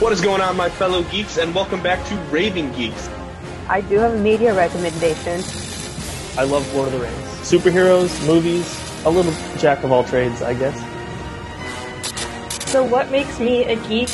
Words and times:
What 0.00 0.12
is 0.12 0.20
going 0.20 0.40
on, 0.40 0.56
my 0.56 0.68
fellow 0.68 1.04
geeks, 1.04 1.38
and 1.38 1.54
welcome 1.54 1.80
back 1.80 2.04
to 2.08 2.16
Raving 2.28 2.72
Geeks. 2.72 3.08
I 3.68 3.80
do 3.80 3.96
have 3.98 4.14
a 4.14 4.18
media 4.18 4.52
recommendation. 4.52 5.40
I 6.36 6.42
love 6.42 6.68
Lord 6.74 6.88
of 6.88 6.94
the 6.94 6.98
Rings. 6.98 7.16
Superheroes, 7.42 8.26
movies, 8.26 8.66
a 9.04 9.10
little 9.10 9.32
jack 9.56 9.84
of 9.84 9.92
all 9.92 10.02
trades, 10.02 10.42
I 10.42 10.54
guess. 10.54 10.76
So, 12.72 12.82
what 12.82 13.12
makes 13.12 13.38
me 13.38 13.62
a 13.66 13.76
geek? 13.86 14.08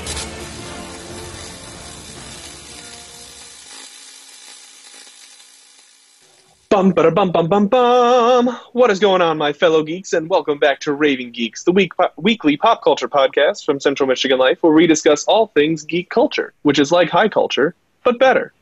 Bum 6.80 6.92
ba 6.92 7.10
bum 7.10 7.30
bum 7.30 7.46
bum 7.46 7.66
bum. 7.66 8.48
What 8.72 8.90
is 8.90 8.98
going 8.98 9.20
on, 9.20 9.36
my 9.36 9.52
fellow 9.52 9.82
geeks, 9.82 10.14
and 10.14 10.30
welcome 10.30 10.58
back 10.58 10.80
to 10.80 10.94
Raving 10.94 11.32
Geeks, 11.32 11.64
the 11.64 11.72
week, 11.72 11.92
weekly 12.16 12.56
pop 12.56 12.82
culture 12.82 13.06
podcast 13.06 13.66
from 13.66 13.78
Central 13.78 14.08
Michigan 14.08 14.38
Life, 14.38 14.62
where 14.62 14.72
we 14.72 14.86
discuss 14.86 15.24
all 15.24 15.48
things 15.48 15.82
geek 15.82 16.08
culture, 16.08 16.54
which 16.62 16.78
is 16.78 16.90
like 16.90 17.10
high 17.10 17.28
culture, 17.28 17.74
but 18.02 18.18
better. 18.18 18.54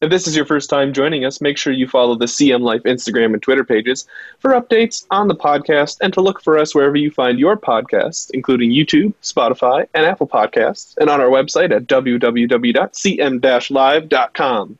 If 0.00 0.10
this 0.10 0.26
is 0.26 0.34
your 0.34 0.44
first 0.44 0.70
time 0.70 0.92
joining 0.92 1.24
us, 1.24 1.40
make 1.40 1.56
sure 1.56 1.72
you 1.72 1.86
follow 1.86 2.16
the 2.16 2.24
CM 2.24 2.62
Life 2.62 2.82
Instagram 2.82 3.32
and 3.32 3.40
Twitter 3.40 3.62
pages 3.62 4.08
for 4.40 4.60
updates 4.60 5.06
on 5.12 5.28
the 5.28 5.36
podcast 5.36 5.98
and 6.00 6.12
to 6.14 6.20
look 6.20 6.42
for 6.42 6.58
us 6.58 6.74
wherever 6.74 6.96
you 6.96 7.12
find 7.12 7.38
your 7.38 7.56
podcasts, 7.56 8.28
including 8.34 8.72
YouTube, 8.72 9.14
Spotify, 9.22 9.86
and 9.94 10.04
Apple 10.04 10.26
Podcasts, 10.26 10.96
and 10.96 11.08
on 11.08 11.20
our 11.20 11.28
website 11.28 11.70
at 11.70 11.86
www.cm-life.com. 11.86 14.78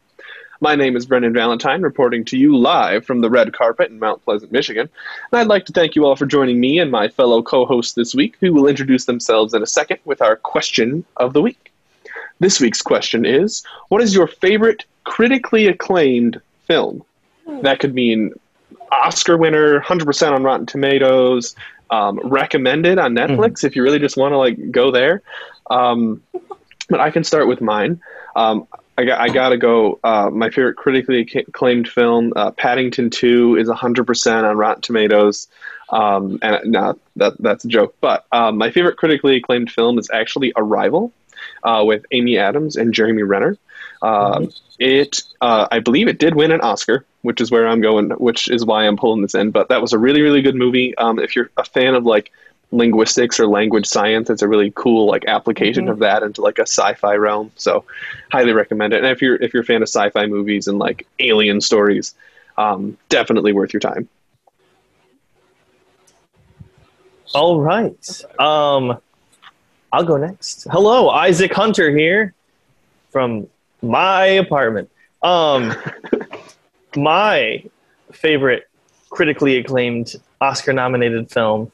My 0.62 0.77
name 0.77 0.95
is 0.95 1.07
Brendan 1.07 1.33
Valentine, 1.33 1.83
reporting 1.83 2.25
to 2.27 2.39
you 2.39 2.57
live 2.57 3.05
from 3.05 3.21
the 3.21 3.29
red 3.29 3.52
carpet 3.52 3.91
in 3.91 3.98
Mount 3.98 4.25
Pleasant, 4.25 4.52
Michigan. 4.52 4.88
And 5.33 5.41
I'd 5.41 5.48
like 5.48 5.66
to 5.66 5.73
thank 5.73 5.97
you 5.97 6.05
all 6.05 6.15
for 6.15 6.25
joining 6.25 6.61
me 6.61 6.79
and 6.79 6.88
my 6.88 7.09
fellow 7.09 7.43
co 7.43 7.66
hosts 7.66 7.95
this 7.95 8.15
week, 8.15 8.37
who 8.41 8.52
will 8.52 8.69
introduce 8.69 9.07
themselves 9.07 9.55
in 9.55 9.62
a 9.65 9.66
second 9.66 9.98
with 10.05 10.23
our 10.23 10.37
question 10.37 11.05
of 11.16 11.33
the 11.33 11.43
week. 11.43 11.73
This 12.38 12.61
week's 12.61 12.80
question 12.80 13.27
is 13.27 13.65
What 13.88 14.02
is 14.02 14.15
your 14.15 14.29
favorite 14.29 14.85
critically 15.02 15.66
acclaimed 15.66 16.41
film? 16.69 17.02
That 17.63 17.80
could 17.80 17.93
mean 17.93 18.32
Oscar 18.93 19.37
winner, 19.37 19.80
100% 19.80 20.30
on 20.30 20.45
Rotten 20.45 20.66
Tomatoes, 20.66 21.57
um, 21.91 22.21
recommended 22.23 23.01
on 23.01 23.16
Netflix 23.16 23.54
mm-hmm. 23.54 23.66
if 23.66 23.74
you 23.74 23.82
really 23.82 23.99
just 23.99 24.16
want 24.16 24.30
to 24.30 24.38
like 24.38 24.71
go 24.71 24.93
there. 24.93 25.23
Um, 25.69 26.23
but 26.88 27.01
I 27.01 27.10
can 27.10 27.24
start 27.24 27.49
with 27.49 27.60
mine. 27.60 28.01
Um, 28.37 28.69
I 28.98 29.04
got 29.04 29.21
I 29.21 29.29
gotta 29.29 29.57
go. 29.57 29.98
Uh, 30.04 30.29
my 30.30 30.51
favorite 30.51 30.76
critically 30.76 31.21
acclaimed 31.21 31.88
film, 31.88 32.32
uh, 32.37 32.51
Paddington 32.51 33.10
Two, 33.10 33.57
is 33.57 33.68
hundred 33.71 34.07
percent 34.07 34.45
on 34.46 34.57
Rotten 34.57 34.82
Tomatoes. 34.82 35.48
Um, 35.90 36.38
and 36.43 36.73
no, 36.73 36.98
that 37.16 37.35
that's 37.38 37.65
a 37.65 37.68
joke. 37.68 37.95
But 38.01 38.26
um, 38.32 38.59
my 38.59 38.70
favorite 38.70 38.96
critically 38.96 39.37
acclaimed 39.37 39.70
film 39.70 39.98
is 39.98 40.10
actually 40.13 40.52
Arrival, 40.57 41.13
uh, 41.65 41.85
with 41.87 42.04
Amy 42.10 42.38
Adams 42.38 42.76
and 42.76 42.93
Jeremy 42.93 43.23
Renner. 43.23 43.57
mm-hmm. 44.02 44.51
It, 44.79 45.23
uh, 45.40 45.68
I 45.70 45.79
believe, 45.79 46.09
it 46.09 46.18
did 46.18 46.35
win 46.35 46.51
an 46.51 46.60
Oscar, 46.60 47.04
which 47.20 47.40
is 47.40 47.52
where 47.52 47.68
I'm 47.68 47.80
going, 47.80 48.10
which 48.10 48.51
is 48.51 48.65
why 48.65 48.87
I'm 48.87 48.96
pulling 48.96 49.23
this 49.23 49.35
in. 49.35 49.52
But 49.52 49.68
that 49.68 49.80
was 49.80 49.93
a 49.93 49.98
really 49.98 50.23
really 50.23 50.43
good 50.43 50.57
movie. 50.57 50.96
Um, 50.98 51.18
if 51.18 51.37
you're 51.37 51.51
a 51.57 51.65
fan 51.65 51.95
of 51.95 52.04
like 52.04 52.32
linguistics 52.73 53.38
or 53.38 53.46
language 53.46 53.87
science. 53.87 54.30
It's 54.30 54.42
a 54.42 54.48
really 54.48 54.73
cool 54.74 55.06
like 55.06 55.24
application 55.26 55.84
mm-hmm. 55.84 55.92
of 55.92 55.98
that 56.01 56.23
into 56.23 56.40
like 56.40 56.59
a 56.59 56.62
sci-fi 56.62 57.14
realm. 57.14 57.52
So 57.56 57.84
highly 58.32 58.52
recommend 58.52 58.95
it. 58.95 59.04
And 59.04 59.06
if 59.06 59.23
you're 59.23 59.37
if 59.37 59.54
you're 59.54 59.62
a 59.62 59.66
fan 59.66 59.82
of 59.82 59.88
sci-fi 59.88 60.26
movies 60.26 60.66
and 60.66 60.79
like 60.79 61.06
alien 61.20 61.60
stories, 61.60 62.14
um, 62.59 62.96
definitely 63.09 63.52
worth 63.52 63.73
your 63.73 63.80
time. 63.80 64.09
All 67.34 67.60
right. 67.60 68.25
Um, 68.38 68.98
I'll 69.92 70.04
go 70.04 70.16
next. 70.16 70.66
Hello, 70.70 71.09
Isaac 71.09 71.53
Hunter 71.53 71.97
here 71.97 72.34
from 73.10 73.47
my 73.81 74.25
apartment. 74.25 74.91
Um, 75.22 75.75
my 76.97 77.64
favorite 78.12 78.68
critically 79.10 79.56
acclaimed 79.58 80.14
Oscar 80.41 80.72
nominated 80.72 81.30
film 81.30 81.70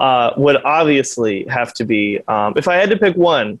uh, 0.00 0.32
would 0.38 0.56
obviously 0.64 1.44
have 1.44 1.74
to 1.74 1.84
be 1.84 2.20
um, 2.26 2.54
if 2.56 2.66
I 2.66 2.76
had 2.76 2.90
to 2.90 2.96
pick 2.96 3.16
one, 3.16 3.60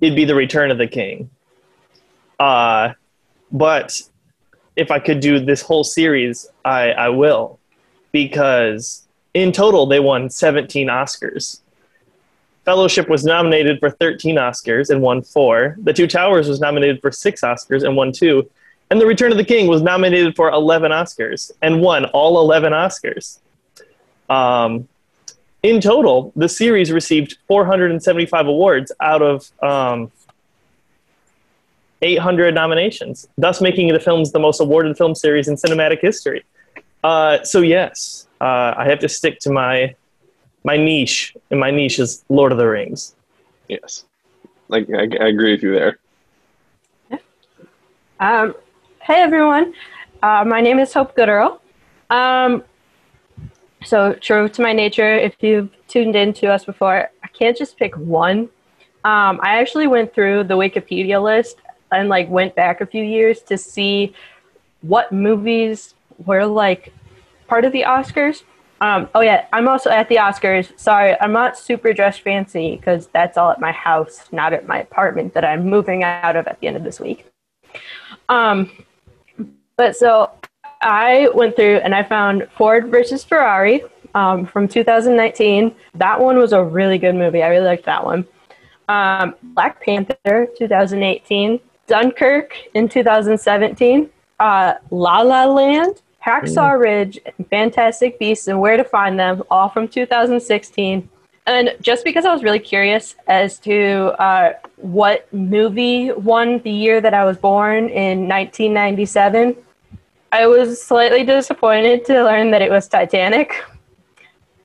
it'd 0.00 0.16
be 0.16 0.24
The 0.24 0.34
Return 0.34 0.70
of 0.70 0.78
the 0.78 0.86
King. 0.86 1.28
Uh, 2.38 2.92
but 3.50 4.00
if 4.76 4.90
I 4.90 5.00
could 5.00 5.20
do 5.20 5.40
this 5.40 5.62
whole 5.62 5.84
series, 5.84 6.46
I, 6.64 6.92
I 6.92 7.08
will, 7.08 7.58
because 8.12 9.02
in 9.34 9.50
total 9.50 9.86
they 9.86 10.00
won 10.00 10.30
17 10.30 10.88
Oscars. 10.88 11.60
Fellowship 12.64 13.08
was 13.08 13.24
nominated 13.24 13.78
for 13.78 13.90
13 13.90 14.36
Oscars 14.36 14.90
and 14.90 15.02
won 15.02 15.22
four. 15.22 15.76
The 15.82 15.92
Two 15.92 16.06
Towers 16.06 16.48
was 16.48 16.60
nominated 16.60 17.00
for 17.02 17.12
six 17.12 17.42
Oscars 17.42 17.84
and 17.84 17.96
won 17.96 18.12
two. 18.12 18.48
And 18.90 19.00
The 19.00 19.06
Return 19.06 19.32
of 19.32 19.38
the 19.38 19.44
King 19.44 19.66
was 19.66 19.82
nominated 19.82 20.36
for 20.36 20.50
11 20.50 20.92
Oscars 20.92 21.50
and 21.62 21.82
won 21.82 22.04
all 22.06 22.40
11 22.40 22.72
Oscars. 22.72 23.38
Um, 24.30 24.88
in 25.64 25.80
total, 25.80 26.30
the 26.36 26.48
series 26.48 26.92
received 26.92 27.38
475 27.48 28.46
awards 28.46 28.92
out 29.00 29.22
of 29.22 29.50
um, 29.62 30.12
800 32.02 32.54
nominations, 32.54 33.26
thus 33.38 33.62
making 33.62 33.88
the 33.88 33.98
films 33.98 34.30
the 34.30 34.38
most 34.38 34.60
awarded 34.60 34.94
film 34.98 35.14
series 35.14 35.48
in 35.48 35.56
cinematic 35.56 36.00
history. 36.00 36.44
Uh, 37.02 37.42
so 37.44 37.62
yes, 37.62 38.28
uh, 38.42 38.74
I 38.76 38.84
have 38.90 38.98
to 39.00 39.08
stick 39.08 39.38
to 39.40 39.50
my 39.50 39.96
my 40.64 40.76
niche, 40.76 41.34
and 41.50 41.60
my 41.60 41.70
niche 41.70 41.98
is 41.98 42.24
Lord 42.28 42.52
of 42.52 42.58
the 42.58 42.68
Rings. 42.68 43.14
Yes, 43.68 44.04
like 44.68 44.86
I, 44.90 45.08
I 45.18 45.28
agree 45.28 45.52
with 45.52 45.62
you 45.62 45.72
there. 45.72 45.98
Yeah. 47.10 47.18
Um, 48.20 48.54
hey 49.00 49.22
everyone, 49.22 49.72
uh, 50.22 50.44
my 50.46 50.60
name 50.60 50.78
is 50.78 50.92
Hope 50.92 51.16
Gooderl. 51.16 51.58
Um, 52.10 52.64
so 53.84 54.14
true 54.14 54.48
to 54.48 54.62
my 54.62 54.72
nature, 54.72 55.14
if 55.14 55.34
you've 55.40 55.70
tuned 55.88 56.16
in 56.16 56.32
to 56.34 56.46
us 56.46 56.64
before, 56.64 57.10
I 57.22 57.28
can't 57.28 57.56
just 57.56 57.76
pick 57.76 57.96
one. 57.96 58.48
Um, 59.04 59.38
I 59.42 59.58
actually 59.60 59.86
went 59.86 60.14
through 60.14 60.44
the 60.44 60.54
Wikipedia 60.54 61.22
list 61.22 61.58
and 61.92 62.08
like 62.08 62.28
went 62.28 62.54
back 62.54 62.80
a 62.80 62.86
few 62.86 63.04
years 63.04 63.42
to 63.42 63.58
see 63.58 64.14
what 64.80 65.12
movies 65.12 65.94
were 66.24 66.46
like 66.46 66.92
part 67.46 67.64
of 67.64 67.72
the 67.72 67.82
Oscars. 67.82 68.42
Um, 68.80 69.08
oh 69.14 69.20
yeah, 69.20 69.46
I'm 69.52 69.68
also 69.68 69.90
at 69.90 70.08
the 70.08 70.16
Oscars. 70.16 70.78
Sorry, 70.78 71.18
I'm 71.20 71.32
not 71.32 71.56
super 71.56 71.92
dressed 71.92 72.22
fancy 72.22 72.76
because 72.76 73.06
that's 73.08 73.36
all 73.36 73.50
at 73.50 73.60
my 73.60 73.72
house, 73.72 74.24
not 74.32 74.52
at 74.52 74.66
my 74.66 74.80
apartment 74.80 75.34
that 75.34 75.44
I'm 75.44 75.68
moving 75.68 76.02
out 76.02 76.36
of 76.36 76.46
at 76.46 76.60
the 76.60 76.66
end 76.66 76.76
of 76.76 76.84
this 76.84 77.00
week. 77.00 77.26
Um, 78.28 78.70
but 79.76 79.96
so 79.96 80.30
I 80.84 81.30
went 81.34 81.56
through 81.56 81.78
and 81.78 81.94
I 81.94 82.02
found 82.02 82.46
Ford 82.56 82.88
versus 82.88 83.24
Ferrari 83.24 83.82
um, 84.14 84.46
from 84.46 84.68
2019. 84.68 85.74
That 85.94 86.20
one 86.20 86.36
was 86.36 86.52
a 86.52 86.62
really 86.62 86.98
good 86.98 87.14
movie. 87.14 87.42
I 87.42 87.48
really 87.48 87.66
liked 87.66 87.86
that 87.86 88.04
one. 88.04 88.26
Um, 88.88 89.34
Black 89.42 89.82
Panther 89.82 90.46
2018, 90.58 91.58
Dunkirk 91.86 92.54
in 92.74 92.88
2017, 92.88 94.10
uh, 94.40 94.74
La 94.90 95.22
La 95.22 95.46
Land, 95.46 96.02
Hacksaw 96.24 96.78
Ridge, 96.78 97.18
and 97.24 97.48
Fantastic 97.48 98.18
Beasts 98.18 98.46
and 98.46 98.60
Where 98.60 98.76
to 98.76 98.84
Find 98.84 99.18
Them, 99.18 99.42
all 99.50 99.70
from 99.70 99.88
2016. 99.88 101.08
And 101.46 101.76
just 101.80 102.04
because 102.04 102.26
I 102.26 102.32
was 102.32 102.42
really 102.42 102.58
curious 102.58 103.16
as 103.26 103.58
to 103.60 104.14
uh, 104.22 104.52
what 104.76 105.32
movie 105.32 106.12
won 106.12 106.58
the 106.60 106.70
year 106.70 107.00
that 107.00 107.14
I 107.14 107.24
was 107.24 107.38
born 107.38 107.88
in 107.88 108.28
1997, 108.28 109.56
I 110.34 110.48
was 110.48 110.82
slightly 110.82 111.22
disappointed 111.22 112.04
to 112.06 112.24
learn 112.24 112.50
that 112.50 112.60
it 112.60 112.68
was 112.68 112.88
Titanic, 112.88 113.64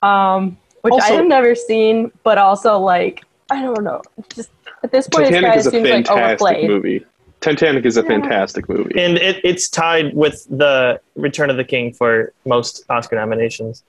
um, 0.02 0.58
which 0.82 0.94
also, 0.94 1.06
I 1.06 1.18
have 1.18 1.28
never 1.28 1.54
seen, 1.54 2.12
but 2.24 2.40
also 2.40 2.80
like 2.80 3.24
I 3.52 3.62
don't 3.62 3.84
know, 3.84 4.02
just 4.34 4.50
at 4.84 4.92
this 4.92 5.08
point, 5.08 5.26
Titanic 5.28 5.64
it 5.64 5.70
seems 5.70 5.88
like 5.88 6.10
overplayed. 6.10 6.68
Movie. 6.68 7.06
Titanic 7.42 7.86
is 7.86 7.98
a 7.98 8.02
yeah. 8.02 8.08
fantastic 8.08 8.68
movie, 8.68 9.00
and 9.00 9.18
it, 9.18 9.42
it's 9.44 9.70
tied 9.70 10.16
with 10.16 10.44
the 10.50 11.00
Return 11.16 11.52
of 11.52 11.58
the 11.58 11.64
King 11.64 11.94
for 11.94 12.34
most 12.48 12.84
Oscar 12.90 13.18
nominations, 13.18 13.84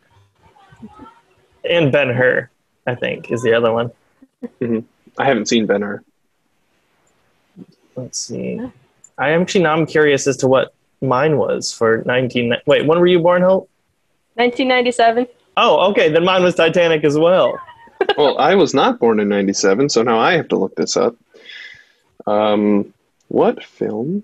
and 1.65 1.91
Ben 1.91 2.11
Hur, 2.11 2.51
I 2.87 2.95
think, 2.95 3.33
is 3.33 3.43
the 3.43 3.55
other 3.55 3.73
one. 3.73 3.91
Mm-hmm. 4.61 4.81
I 5.17 5.25
haven't 5.25 5.47
seen 5.47 5.65
Ben 5.65 5.81
Hur. 5.81 6.05
Let's 7.97 8.19
see. 8.19 8.61
I 9.17 9.31
actually 9.31 9.63
now 9.63 9.73
I'm 9.73 9.87
curious 9.87 10.27
as 10.27 10.37
to 10.39 10.47
what 10.47 10.75
mine 11.01 11.37
was 11.37 11.73
for 11.73 12.03
19 12.07 12.55
wait 12.67 12.87
when 12.87 12.99
were 12.99 13.07
you 13.07 13.19
born 13.19 13.43
hope 13.43 13.69
1997 14.35 15.27
oh 15.57 15.91
okay 15.91 16.11
then 16.11 16.25
mine 16.25 16.43
was 16.43 16.55
titanic 16.55 17.05
as 17.05 17.19
well 17.19 17.59
well 18.17 18.39
i 18.39 18.55
was 18.55 18.75
not 18.75 18.99
born 18.99 19.21
in 19.21 19.29
97 19.29 19.89
so 19.89 20.03
now 20.03 20.19
i 20.19 20.33
have 20.33 20.49
to 20.49 20.57
look 20.57 20.75
this 20.77 20.97
up 20.97 21.17
um, 22.27 22.93
what 23.29 23.65
film 23.65 24.23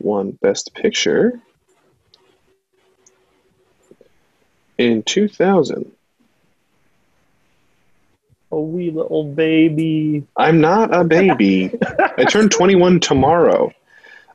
won 0.00 0.32
best 0.32 0.74
picture 0.74 1.40
in 4.76 5.02
2000 5.02 5.92
a 8.50 8.60
wee 8.60 8.90
little 8.90 9.24
baby. 9.24 10.26
I'm 10.36 10.60
not 10.60 10.94
a 10.94 11.04
baby. 11.04 11.70
I 12.16 12.24
turn 12.24 12.48
21 12.48 13.00
tomorrow. 13.00 13.72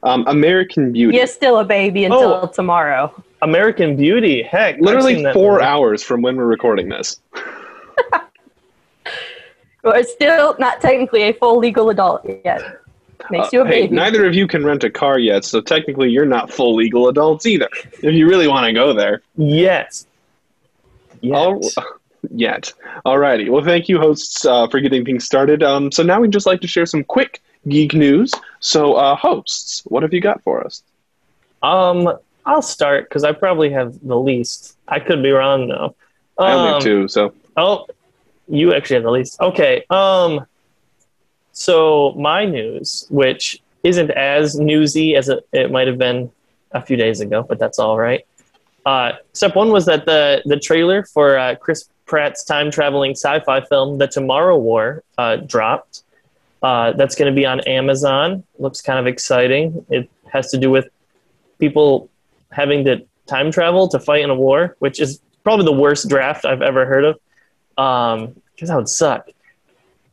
Um, 0.03 0.25
American 0.27 0.91
Beauty. 0.91 1.17
You're 1.17 1.27
still 1.27 1.59
a 1.59 1.63
baby 1.65 2.03
until 2.05 2.41
Oh. 2.43 2.47
tomorrow. 2.53 3.11
American 3.41 3.95
Beauty. 3.95 4.41
Heck, 4.43 4.79
Literally 4.79 5.23
four 5.33 5.53
movie. 5.53 5.63
hours 5.65 6.03
from 6.03 6.21
when 6.21 6.35
we're 6.35 6.45
recording 6.45 6.89
this. 6.89 7.19
But 9.81 10.07
still 10.07 10.55
not 10.59 10.79
technically 10.79 11.23
a 11.23 11.33
full 11.33 11.57
legal 11.57 11.89
adult 11.89 12.25
yet. 12.45 12.61
Makes 13.29 13.47
Uh, 13.47 13.49
you 13.51 13.61
a 13.63 13.67
hey, 13.67 13.81
baby. 13.83 13.95
neither 13.95 14.25
of 14.25 14.33
you 14.33 14.47
can 14.47 14.65
rent 14.65 14.83
a 14.85 14.89
car 14.89 15.19
yet, 15.19 15.43
so 15.43 15.59
technically 15.59 16.09
you're 16.09 16.25
not 16.25 16.49
full 16.51 16.73
legal 16.75 17.09
adults 17.09 17.45
either. 17.45 17.67
If 18.01 18.13
you 18.13 18.27
really 18.29 18.47
want 18.47 18.65
to 18.65 18.71
go 18.73 18.93
there. 18.93 19.21
Yes. 19.35 20.07
Yes. 21.21 21.35
All, 21.35 21.61
yet. 22.33 22.71
Alrighty. 23.05 23.49
Well, 23.49 23.63
thank 23.63 23.89
you, 23.89 23.99
hosts, 23.99 24.45
uh, 24.45 24.67
for 24.67 24.79
getting 24.79 25.03
things 25.03 25.25
started. 25.25 25.63
Um, 25.63 25.91
so 25.91 26.01
now 26.01 26.21
we'd 26.21 26.31
just 26.31 26.45
like 26.45 26.61
to 26.61 26.67
share 26.67 26.85
some 26.85 27.03
quick 27.03 27.41
geek 27.67 27.93
news. 27.93 28.31
So, 28.63 28.93
uh, 28.93 29.15
hosts, 29.17 29.81
what 29.85 30.03
have 30.03 30.13
you 30.13 30.21
got 30.21 30.41
for 30.41 30.63
us? 30.65 30.83
Um, 31.61 32.17
I'll 32.45 32.61
start 32.61 33.09
because 33.09 33.25
I 33.25 33.33
probably 33.33 33.69
have 33.71 33.99
the 34.01 34.17
least. 34.17 34.77
I 34.87 34.99
could 34.99 35.21
be 35.21 35.31
wrong 35.31 35.67
though. 35.67 35.95
I 36.39 36.53
only 36.53 36.67
have 36.67 36.75
Um, 36.77 36.81
two, 36.81 37.07
so 37.09 37.33
Oh, 37.57 37.85
you 38.47 38.73
actually 38.73 38.95
have 38.95 39.03
the 39.03 39.11
least. 39.11 39.39
Okay. 39.41 39.83
Um, 39.89 40.45
so 41.51 42.13
my 42.17 42.45
news, 42.45 43.05
which 43.09 43.61
isn't 43.83 44.11
as 44.11 44.57
newsy 44.57 45.15
as 45.15 45.27
it, 45.27 45.45
it 45.51 45.69
might 45.69 45.87
have 45.87 45.97
been 45.97 46.31
a 46.71 46.81
few 46.81 46.95
days 46.95 47.19
ago, 47.19 47.43
but 47.43 47.59
that's 47.59 47.79
all 47.79 47.97
right. 47.97 48.25
Uh, 48.85 49.11
step 49.33 49.55
one 49.55 49.71
was 49.71 49.85
that 49.85 50.05
the 50.05 50.41
the 50.45 50.57
trailer 50.57 51.03
for 51.03 51.37
uh, 51.37 51.55
Chris 51.55 51.89
Pratt's 52.05 52.45
time 52.45 52.71
traveling 52.71 53.11
sci-fi 53.11 53.59
film, 53.61 53.97
The 53.97 54.07
Tomorrow 54.07 54.57
War, 54.57 55.03
uh, 55.17 55.35
dropped. 55.37 56.03
Uh, 56.63 56.93
that's 56.93 57.15
going 57.15 57.31
to 57.31 57.35
be 57.35 57.45
on 57.45 57.59
Amazon. 57.61 58.43
Looks 58.57 58.81
kind 58.81 58.97
of 58.97 59.05
exciting. 59.05 59.85
It 59.89 60.09
has 60.31 60.49
to 60.51 60.57
do 60.57 60.71
with 60.71 60.87
people 61.59 62.09
having 62.51 62.85
to 62.85 63.05
time 63.27 63.51
travel 63.51 63.87
to 63.89 63.99
fight 63.99 64.23
in 64.23 64.29
a 64.29 64.35
war, 64.35 64.75
which 64.79 64.99
is 65.01 65.19
probably 65.43 65.65
the 65.65 65.73
worst 65.73 66.07
draft 66.07 66.45
I've 66.45 66.61
ever 66.61 66.85
heard 66.85 67.03
of. 67.03 67.19
Um, 67.77 68.41
because 68.55 68.69
that 68.69 68.77
would 68.77 68.89
suck. 68.89 69.29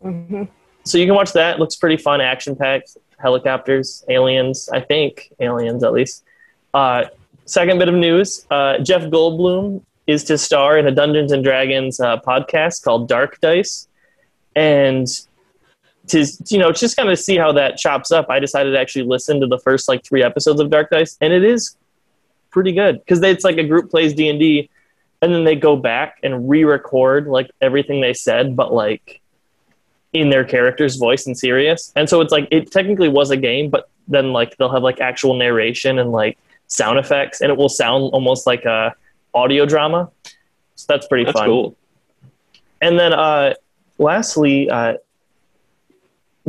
Mhm. 0.03 0.49
So 0.85 0.99
you 0.99 1.07
can 1.07 1.15
watch 1.15 1.33
that. 1.35 1.59
Looks 1.61 1.77
pretty 1.77 1.99
fun, 1.99 2.21
action 2.21 2.57
packed. 2.57 2.97
Helicopters, 3.19 4.03
aliens. 4.09 4.69
I 4.73 4.81
think 4.81 5.31
aliens 5.41 5.85
at 5.85 5.93
least. 5.93 6.25
Uh, 6.73 7.05
second 7.45 7.79
bit 7.79 7.89
of 7.89 7.95
news: 7.95 8.47
uh, 8.51 8.79
Jeff 8.79 9.03
Goldblum 9.03 9.83
is 10.07 10.25
to 10.25 10.39
star 10.39 10.79
in 10.79 10.87
a 10.87 10.91
Dungeons 10.91 11.33
and 11.33 11.45
Dragons 11.45 12.01
uh, 12.01 12.19
podcast 12.21 12.83
called 12.83 13.09
Dark 13.09 13.39
Dice, 13.41 13.89
and 14.57 15.07
to 16.11 16.27
you 16.49 16.59
know 16.59 16.73
just 16.73 16.97
kind 16.97 17.11
of 17.11 17.19
see 17.19 17.37
how 17.37 17.53
that 17.53 17.77
chops 17.77 18.11
up. 18.11 18.27
I 18.29 18.39
decided 18.39 18.73
to 18.73 18.79
actually 18.79 19.05
listen 19.05 19.41
to 19.41 19.47
the 19.47 19.59
first 19.59 19.89
like 19.89 20.05
three 20.05 20.23
episodes 20.23 20.61
of 20.61 20.71
Dark 20.71 20.91
Dice, 20.91 21.17
and 21.21 21.33
it 21.33 21.45
is 21.45 21.77
pretty 22.51 22.73
good 22.73 22.99
because 23.01 23.23
it's 23.23 23.45
like 23.45 23.57
a 23.57 23.65
group 23.65 23.91
plays 23.91 24.15
D 24.15 24.29
and 24.29 24.39
D, 24.39 24.71
and 25.23 25.33
then 25.33 25.45
they 25.45 25.57
go 25.57 25.77
back 25.77 26.19
and 26.23 26.49
re-record 26.49 27.27
like 27.27 27.51
everything 27.61 28.01
they 28.01 28.15
said, 28.15 28.57
but 28.57 28.73
like 28.73 29.21
in 30.13 30.31
their 30.31 30.45
character's 30.45 30.97
voice 30.97 31.27
and 31.27 31.39
serious. 31.39 31.93
And 31.95 32.09
so 32.09 32.21
it's 32.21 32.33
like 32.33 32.49
it 32.51 32.71
technically 32.73 33.09
was 33.09 33.31
a 33.31 33.37
game, 33.37 33.71
but 33.71 33.89
then 34.09 34.33
like 34.33 34.57
they'll 34.57 34.73
have 34.73 34.83
like 34.83 35.01
actual 35.01 35.35
narration 35.35 35.99
and 35.99 36.11
like 36.13 36.39
sound 36.67 36.99
effects, 36.99 37.41
and 37.41 37.51
it 37.51 37.57
will 37.57 37.69
sound 37.69 38.11
almost 38.13 38.47
like 38.47 38.65
a 38.65 38.95
audio 39.35 39.67
drama. 39.67 40.11
So 40.75 40.87
that's 40.89 41.07
pretty 41.07 41.25
that's 41.25 41.39
fun. 41.39 41.49
cool. 41.49 41.77
And 42.81 42.99
then 42.99 43.13
uh, 43.13 43.55
lastly, 43.99 44.71
uh, 44.71 44.95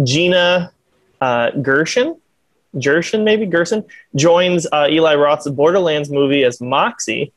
Gina 0.04 0.72
uh, 1.20 1.52
Gershon, 1.52 2.20
Gershon 2.80 3.24
maybe 3.24 3.46
Gerson 3.46 3.84
joins 4.16 4.68
uh, 4.72 4.88
Eli 4.90 5.16
Roth's 5.16 5.50
Borderlands 5.50 6.10
movie 6.10 6.44
as 6.44 6.60
Moxxi, 6.60 7.32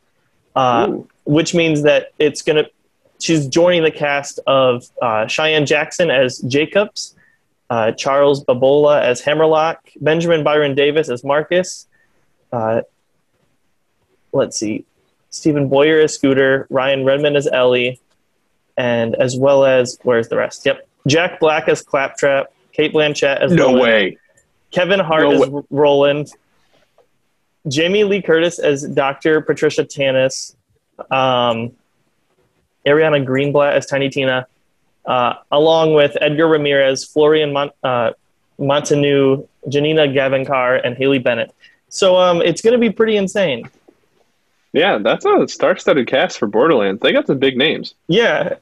uh, 0.55 0.99
which 1.25 1.55
means 1.55 1.83
that 1.83 2.13
it's 2.19 2.43
gonna. 2.43 2.67
She's 3.21 3.47
joining 3.47 3.83
the 3.83 3.91
cast 3.91 4.41
of 4.47 4.85
uh, 5.01 5.27
Cheyenne 5.27 5.67
Jackson 5.67 6.11
as 6.11 6.39
Jakobs, 6.39 7.15
uh, 7.71 7.93
Charles 7.93 8.45
Babola 8.45 9.03
as 9.03 9.21
Hammerlock, 9.21 9.89
Benjamin 10.01 10.45
Byron 10.45 10.75
Davis 10.75 11.09
as 11.09 11.25
Marcus. 11.25 11.87
Uh, 12.53 12.83
let's 14.33 14.57
see, 14.57 14.85
Steven 15.31 15.69
Boyer 15.69 16.01
as 16.01 16.15
Scooter, 16.15 16.67
Ryan 16.71 17.05
Redmond 17.05 17.37
as 17.37 17.49
Ellie, 17.49 18.01
and 18.77 19.15
as 19.17 19.37
well 19.37 19.65
as 19.65 19.99
where's 20.03 20.29
the 20.29 20.37
rest? 20.37 20.65
Yep, 20.67 20.87
Jack 21.07 21.41
Black 21.41 21.69
as 21.69 21.83
Claptrap, 21.83 22.53
Cate 22.73 22.93
Blanchett 22.93 23.41
as 23.41 23.53
No 23.53 23.67
Roland, 23.67 23.83
way. 23.83 24.19
Kevin 24.71 25.01
Hart 25.01 25.23
No 25.25 25.31
as 25.33 25.53
R- 25.53 25.65
Roland, 25.71 26.29
Jamie 27.69 28.05
Lee 28.05 28.23
Curtis 28.23 28.59
as 28.59 28.83
Dr. 28.83 29.41
Patricia 29.41 29.85
Tannis, 29.85 30.55
um, 31.11 31.73
Ariana 32.87 33.25
Greenblatt 33.25 33.73
as 33.73 33.87
Tiny 33.87 34.11
Tina, 34.11 34.47
uh, 35.07 35.35
along 35.51 35.95
with 35.95 36.17
Edgar 36.21 36.49
Ramirez, 36.49 37.05
Florian 37.05 37.53
Mon- 37.53 37.71
uh, 37.83 38.13
Montanou, 38.59 39.47
Janina 39.69 40.03
Gavankar, 40.09 40.81
and 40.85 40.97
Haley 40.97 41.19
Bennett. 41.19 41.53
So 41.89 42.17
um, 42.17 42.43
it's 42.43 42.61
going 42.61 42.73
to 42.73 42.79
be 42.79 42.91
pretty 42.91 43.17
insane. 43.17 43.69
Yeah, 44.73 44.99
that's 44.99 45.25
a 45.25 45.47
star-studded 45.47 46.09
cast 46.09 46.39
for 46.39 46.47
Borderlands. 46.49 47.01
They 47.01 47.13
got 47.13 47.27
some 47.29 47.39
big 47.39 47.57
names. 47.57 47.95
Yeah. 48.09 48.57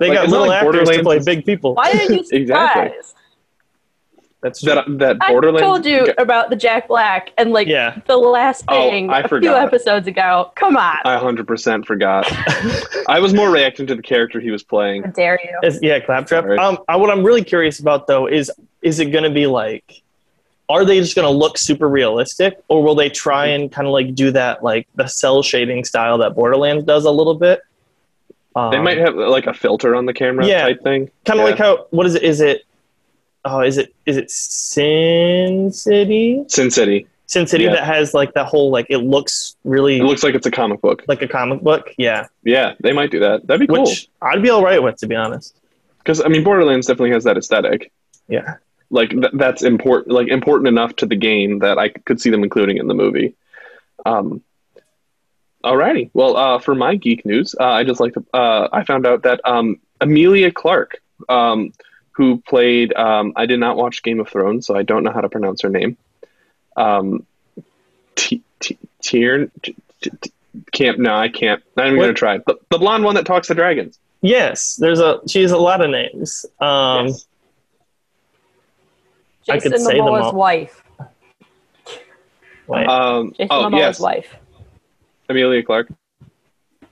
They 0.00 0.08
Like, 0.08 0.18
got 0.18 0.28
little 0.30 0.46
like 0.48 0.62
actors 0.64 0.88
to 0.88 1.02
play 1.02 1.18
big 1.20 1.44
people. 1.44 1.74
Why 1.74 1.90
are 1.90 1.94
you 1.94 2.00
surprised? 2.24 2.32
Exactly. 2.32 2.96
That's 4.42 4.62
true. 4.62 4.74
That 4.74 4.86
that 5.00 5.16
I 5.20 5.34
told 5.60 5.84
you 5.84 6.06
about 6.16 6.48
the 6.48 6.56
Jack 6.56 6.88
Black 6.88 7.30
and 7.36 7.52
like 7.52 7.68
Yeah. 7.68 8.00
the 8.06 8.16
last 8.16 8.64
thing 8.64 8.68
Oh, 8.70 8.90
thing 8.90 9.10
I 9.10 9.20
a 9.20 9.28
few 9.28 9.54
episodes 9.54 10.06
ago. 10.08 10.50
Come 10.56 10.78
on. 10.78 10.96
I 11.04 11.18
100% 11.20 11.84
forgot. 11.84 12.24
I 13.08 13.20
was 13.20 13.34
more 13.34 13.50
reacting 13.50 13.86
to 13.88 13.94
the 13.94 14.00
character 14.00 14.40
he 14.40 14.50
was 14.50 14.62
playing. 14.62 15.02
How 15.02 15.10
dare 15.10 15.38
you? 15.44 15.58
Is- 15.68 15.78
yeah, 15.82 16.00
claptrap. 16.00 16.44
Sorry. 16.44 16.56
Um, 16.56 16.78
I, 16.88 16.96
what 16.96 17.10
I'm 17.10 17.22
really 17.22 17.44
curious 17.44 17.80
about 17.80 18.06
though 18.06 18.26
is 18.26 18.50
is 18.80 18.98
it 18.98 19.06
going 19.12 19.24
to 19.24 19.30
be 19.30 19.46
like, 19.46 20.00
are 20.70 20.86
they 20.86 20.98
just 21.00 21.14
going 21.14 21.30
to 21.30 21.38
look 21.38 21.58
super 21.58 21.86
realistic, 21.86 22.58
or 22.68 22.82
will 22.82 22.94
they 22.94 23.10
try 23.10 23.48
and 23.48 23.70
kind 23.70 23.86
of 23.86 23.92
like 23.92 24.14
do 24.14 24.30
that 24.30 24.64
like 24.64 24.88
the 24.94 25.06
cell 25.06 25.42
shading 25.42 25.84
style 25.84 26.16
that 26.16 26.34
Borderlands 26.34 26.84
does 26.84 27.04
a 27.04 27.10
little 27.10 27.34
bit? 27.34 27.60
Um, 28.56 28.70
They 28.72 28.80
might 28.80 28.98
have 28.98 29.14
like 29.14 29.46
a 29.46 29.54
filter 29.54 29.94
on 29.94 30.06
the 30.06 30.12
camera 30.14 30.46
Yeah. 30.46 30.62
type 30.62 30.82
thing. 30.82 31.10
kind 31.24 31.38
of 31.40 31.44
yeah. 31.44 31.50
like 31.50 31.58
how 31.58 31.86
what 31.90 32.06
is 32.06 32.14
it? 32.16 32.22
Is 32.22 32.40
it? 32.40 32.62
Oh, 33.44 33.60
is 33.60 33.78
it 33.78 33.94
is 34.06 34.16
it 34.16 34.30
Sin 34.30 35.72
City? 35.72 36.44
Sin 36.48 36.70
City. 36.70 37.06
Sin 37.26 37.46
City 37.46 37.64
Yeah. 37.64 37.72
that 37.72 37.84
has 37.84 38.12
like 38.12 38.34
that 38.34 38.46
whole 38.46 38.70
like 38.70 38.86
it 38.90 38.98
looks 38.98 39.56
really 39.64 39.98
It 39.98 40.04
looks 40.04 40.22
like 40.24 40.34
it's 40.34 40.46
a 40.46 40.50
comic 40.50 40.80
book. 40.80 41.04
like 41.06 41.22
a 41.22 41.28
comic 41.28 41.60
book. 41.60 41.90
Yeah, 41.96 42.26
Yeah, 42.44 42.74
they 42.80 42.92
might 42.92 43.10
do 43.10 43.20
that. 43.20 43.46
That'd 43.46 43.60
be 43.60 43.72
cool. 43.72 43.84
which 43.84 44.08
I'd 44.20 44.42
be 44.42 44.50
all 44.50 44.64
right 44.64 44.82
with 44.82 44.96
to 44.98 45.06
be 45.06 45.14
honest. 45.14 45.56
Because 45.98 46.20
I 46.20 46.28
mean, 46.28 46.42
Borderlands 46.42 46.86
definitely 46.86 47.12
has 47.12 47.24
that 47.24 47.36
aesthetic. 47.36 47.92
Yeah. 48.28 48.54
Like 48.90 49.10
th- 49.10 49.32
that's 49.34 49.62
important. 49.62 50.12
Like 50.12 50.28
important 50.28 50.66
enough 50.66 50.96
to 50.96 51.06
the 51.06 51.14
game 51.16 51.60
that 51.60 51.78
I 51.78 51.90
could 51.90 52.20
see 52.20 52.30
them 52.30 52.42
including 52.42 52.78
in 52.78 52.88
the 52.88 52.94
movie. 52.94 53.34
Um. 54.04 54.42
Alrighty. 55.64 56.10
Well, 56.14 56.36
uh, 56.36 56.58
for 56.58 56.74
my 56.74 56.94
geek 56.96 57.24
news, 57.26 57.54
uh, 57.58 57.64
I 57.64 57.84
just 57.84 58.00
like 58.00 58.14
to. 58.14 58.24
Uh, 58.32 58.68
I 58.72 58.84
found 58.84 59.06
out 59.06 59.22
that 59.24 59.40
um, 59.44 59.78
Emilia 60.00 60.50
Clarke, 60.50 61.00
um, 61.28 61.72
who 62.12 62.40
played. 62.48 62.94
Um, 62.94 63.32
I 63.36 63.44
did 63.46 63.60
not 63.60 63.76
watch 63.76 64.02
Game 64.02 64.20
of 64.20 64.28
Thrones, 64.28 64.66
so 64.66 64.74
I 64.74 64.82
don't 64.82 65.04
know 65.04 65.12
how 65.12 65.20
to 65.20 65.28
pronounce 65.28 65.60
her 65.62 65.68
name. 65.68 65.96
Um, 66.76 67.26
T- 68.14 68.42
T- 68.60 68.78
Tiern. 69.02 69.50
T- 69.62 69.76
T- 70.00 70.10
T- 70.20 70.32
Can't. 70.72 70.98
No, 70.98 71.14
I 71.14 71.28
can't. 71.28 71.62
Not 71.76 71.88
even 71.88 72.00
gonna 72.00 72.14
try. 72.14 72.38
The, 72.38 72.56
the 72.70 72.78
blonde 72.78 73.04
one 73.04 73.14
that 73.16 73.26
talks 73.26 73.48
to 73.48 73.54
dragons. 73.54 73.98
Yes, 74.22 74.76
there's 74.76 74.98
a 75.00 75.20
she 75.28 75.42
has 75.42 75.52
a 75.52 75.58
lot 75.58 75.82
of 75.84 75.90
names. 75.90 76.46
Um, 76.58 77.08
Yes. 77.08 77.26
I 79.48 79.58
could 79.58 79.72
Jason 79.72 79.86
say 79.86 79.94
them 79.96 80.04
Momoa's 80.06 80.24
all. 80.26 80.32
wife. 80.34 80.82
like, 82.68 82.88
Um, 82.88 83.30
Jason 83.32 83.48
oh 83.50 83.64
Momoa's 83.64 83.78
yes, 83.78 84.00
wife. 84.00 84.36
Emilia 85.30 85.62
Clarke. 85.62 85.88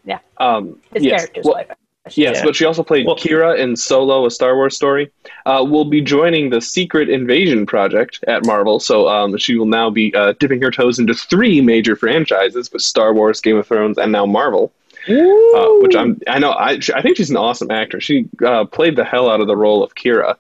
Yeah. 0.05 0.19
Um, 0.39 0.79
His 0.95 1.05
yes. 1.05 1.21
character's 1.23 1.45
Well, 1.45 1.55
wife. 1.55 1.67
Yes, 2.15 2.37
Yeah. 2.39 2.45
but 2.45 2.57
she 2.57 2.65
also 2.65 2.83
played 2.83 3.05
Well- 3.07 3.17
Qi'ra 3.17 3.59
in 3.59 3.77
Solo, 3.77 4.25
a 4.25 4.31
Star 4.31 4.55
Wars 4.57 4.75
story. 4.75 5.11
Uh, 5.45 5.63
will 5.69 5.85
be 5.85 6.01
joining 6.01 6.49
the 6.49 6.61
Secret 6.63 7.11
Invasion 7.11 7.67
project 7.67 8.25
at 8.27 8.47
Marvel, 8.47 8.81
so 8.81 9.09
um, 9.09 9.37
she 9.37 9.57
will 9.59 9.67
now 9.67 9.91
be 9.91 10.15
uh, 10.15 10.33
dipping 10.41 10.63
her 10.63 10.71
toes 10.71 10.99
into 10.99 11.13
three 11.13 11.61
major 11.61 11.97
franchises 11.97 12.73
with 12.73 12.81
Star 12.81 13.13
Wars, 13.13 13.41
Game 13.43 13.59
of 13.59 13.67
Thrones, 13.67 13.99
and 13.99 14.11
now 14.13 14.25
Marvel. 14.25 14.73
Uh, 15.09 15.69
which 15.81 15.95
I'm, 15.97 16.21
I 16.27 16.39
know, 16.39 16.51
I, 16.51 16.79
I 16.95 17.03
think 17.03 17.17
she's 17.17 17.31
an 17.31 17.37
awesome 17.37 17.71
actor. 17.71 18.01
She 18.01 18.27
uh, 18.45 18.65
played 18.67 18.97
the 18.97 19.05
hell 19.05 19.31
out 19.31 19.41
of 19.41 19.47
the 19.47 19.57
role 19.57 19.83
of 19.83 19.95
Qi'ra. 19.95 20.37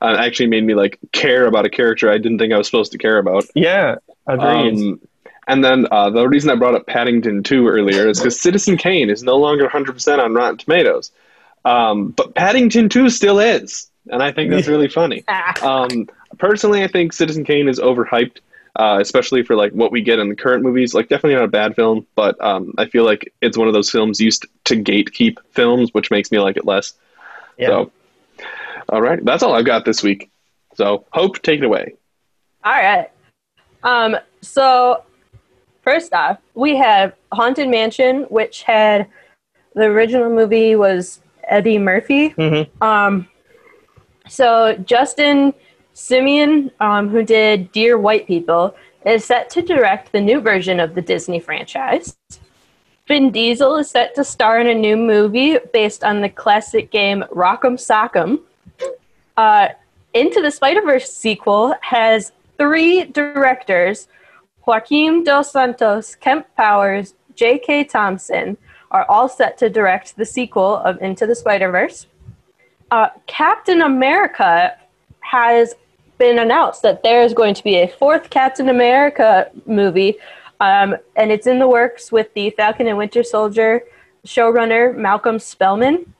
Uh, 0.00 0.16
actually 0.18 0.48
made 0.48 0.64
me 0.64 0.74
like 0.74 0.98
care 1.12 1.46
about 1.46 1.64
a 1.64 1.70
character 1.70 2.10
I 2.10 2.18
didn't 2.18 2.38
think 2.38 2.52
I 2.52 2.58
was 2.58 2.66
supposed 2.66 2.90
to 2.92 2.98
care 2.98 3.18
about. 3.18 3.44
yeah, 3.54 3.96
agreed. 4.26 4.74
Um, 4.74 5.00
and 5.48 5.64
then 5.64 5.86
uh, 5.90 6.10
the 6.10 6.28
reason 6.28 6.50
I 6.50 6.54
brought 6.54 6.74
up 6.74 6.86
Paddington 6.86 7.42
2 7.42 7.66
earlier 7.66 8.08
is 8.08 8.18
because 8.18 8.40
Citizen 8.40 8.76
Kane 8.76 9.10
is 9.10 9.22
no 9.22 9.36
longer 9.36 9.68
100% 9.68 10.18
on 10.18 10.34
Rotten 10.34 10.58
Tomatoes. 10.58 11.10
Um, 11.64 12.08
but 12.10 12.34
Paddington 12.34 12.88
2 12.88 13.10
still 13.10 13.38
is, 13.38 13.90
and 14.08 14.22
I 14.22 14.32
think 14.32 14.50
that's 14.50 14.68
really 14.68 14.88
funny. 14.88 15.24
Ah. 15.28 15.84
Um, 15.84 16.08
personally, 16.38 16.82
I 16.84 16.88
think 16.88 17.12
Citizen 17.12 17.44
Kane 17.44 17.68
is 17.68 17.80
overhyped, 17.80 18.38
uh, 18.76 18.98
especially 19.00 19.42
for 19.42 19.56
like 19.56 19.72
what 19.72 19.90
we 19.90 20.00
get 20.00 20.18
in 20.18 20.28
the 20.28 20.36
current 20.36 20.62
movies. 20.62 20.94
Like, 20.94 21.08
definitely 21.08 21.34
not 21.34 21.44
a 21.44 21.48
bad 21.48 21.74
film, 21.74 22.06
but 22.14 22.42
um, 22.44 22.74
I 22.78 22.86
feel 22.86 23.04
like 23.04 23.32
it's 23.40 23.56
one 23.58 23.68
of 23.68 23.74
those 23.74 23.90
films 23.90 24.20
used 24.20 24.46
to 24.64 24.76
gatekeep 24.76 25.38
films, 25.50 25.92
which 25.92 26.10
makes 26.10 26.30
me 26.30 26.38
like 26.38 26.56
it 26.56 26.64
less. 26.64 26.94
Yeah. 27.58 27.66
So, 27.68 27.92
all 28.88 29.00
right, 29.00 29.24
that's 29.24 29.42
all 29.42 29.54
I've 29.54 29.66
got 29.66 29.84
this 29.84 30.02
week. 30.02 30.30
So, 30.74 31.04
Hope, 31.12 31.42
take 31.42 31.60
it 31.60 31.64
away. 31.64 31.94
All 32.64 32.72
right. 32.72 33.10
Um, 33.82 34.16
so 34.40 35.02
first 35.82 36.12
off, 36.12 36.38
we 36.54 36.76
have 36.76 37.12
Haunted 37.32 37.68
Mansion, 37.68 38.22
which 38.24 38.62
had 38.62 39.06
the 39.74 39.84
original 39.84 40.30
movie 40.30 40.76
was 40.76 41.20
Eddie 41.44 41.78
Murphy. 41.78 42.30
Mhm. 42.30 42.68
Um, 42.82 43.28
so 44.28 44.74
Justin 44.84 45.54
Simien, 45.94 46.70
um, 46.80 47.08
who 47.08 47.22
did 47.22 47.70
Dear 47.72 47.98
White 47.98 48.26
People, 48.26 48.74
is 49.04 49.24
set 49.24 49.50
to 49.50 49.62
direct 49.62 50.12
the 50.12 50.20
new 50.20 50.40
version 50.40 50.78
of 50.80 50.94
the 50.94 51.02
Disney 51.02 51.40
franchise. 51.40 52.16
Vin 53.08 53.30
Diesel 53.30 53.76
is 53.76 53.90
set 53.90 54.14
to 54.14 54.24
star 54.24 54.60
in 54.60 54.68
a 54.68 54.74
new 54.74 54.96
movie 54.96 55.58
based 55.72 56.04
on 56.04 56.20
the 56.20 56.28
classic 56.28 56.90
game 56.90 57.24
Rock'em 57.30 57.76
Sock'em. 57.76 58.40
Uh, 59.36 59.68
Into 60.14 60.40
the 60.40 60.50
Spider 60.50 60.82
Verse 60.82 61.10
sequel 61.12 61.74
has 61.80 62.32
three 62.58 63.04
directors 63.04 64.08
Joaquin 64.66 65.24
Dos 65.24 65.52
Santos, 65.52 66.14
Kemp 66.14 66.46
Powers, 66.56 67.14
J.K. 67.34 67.84
Thompson 67.84 68.56
are 68.90 69.06
all 69.08 69.28
set 69.28 69.58
to 69.58 69.70
direct 69.70 70.16
the 70.16 70.26
sequel 70.26 70.76
of 70.76 71.00
Into 71.00 71.26
the 71.26 71.34
Spider 71.34 71.70
Verse. 71.70 72.06
Uh, 72.90 73.08
Captain 73.26 73.82
America 73.82 74.76
has 75.20 75.74
been 76.18 76.38
announced 76.38 76.82
that 76.82 77.02
there 77.02 77.22
is 77.22 77.32
going 77.32 77.54
to 77.54 77.64
be 77.64 77.76
a 77.76 77.88
fourth 77.88 78.30
Captain 78.30 78.68
America 78.68 79.50
movie, 79.66 80.16
um, 80.60 80.94
and 81.16 81.32
it's 81.32 81.46
in 81.46 81.58
the 81.58 81.66
works 81.66 82.12
with 82.12 82.32
the 82.34 82.50
Falcon 82.50 82.86
and 82.86 82.98
Winter 82.98 83.22
Soldier 83.22 83.82
showrunner 84.26 84.94
Malcolm 84.94 85.38
Spellman. 85.38 86.14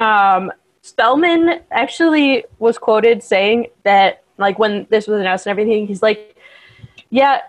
Um, 0.00 0.52
Spellman 0.82 1.60
actually 1.70 2.44
was 2.58 2.78
quoted 2.78 3.22
saying 3.22 3.66
that, 3.82 4.22
like, 4.38 4.58
when 4.58 4.86
this 4.90 5.06
was 5.06 5.20
announced 5.20 5.46
and 5.46 5.50
everything, 5.50 5.86
he's 5.86 6.02
like, 6.02 6.36
Yeah, 7.10 7.40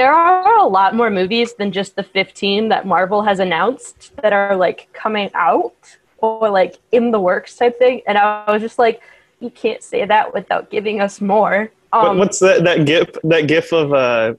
there 0.00 0.14
are 0.14 0.56
a 0.56 0.66
lot 0.66 0.94
more 0.94 1.10
movies 1.10 1.52
than 1.58 1.70
just 1.72 1.94
the 1.94 2.02
15 2.02 2.70
that 2.70 2.86
Marvel 2.86 3.20
has 3.22 3.38
announced 3.38 4.16
that 4.22 4.32
are, 4.32 4.56
like, 4.56 4.88
coming 4.94 5.30
out 5.34 5.74
or, 6.18 6.48
like, 6.48 6.78
in 6.90 7.10
the 7.10 7.20
works 7.20 7.54
type 7.54 7.78
thing. 7.78 8.00
And 8.06 8.16
I 8.16 8.50
was 8.50 8.62
just 8.62 8.78
like, 8.78 9.02
You 9.40 9.50
can't 9.50 9.82
say 9.82 10.04
that 10.06 10.32
without 10.34 10.70
giving 10.70 11.00
us 11.00 11.20
more. 11.20 11.70
Um, 11.92 12.18
What's 12.18 12.38
that 12.40 12.58
that 12.64 12.78
gif 12.90 13.08
that 13.32 13.42
gif 13.52 13.72
of 13.72 13.86
uh 13.92 14.34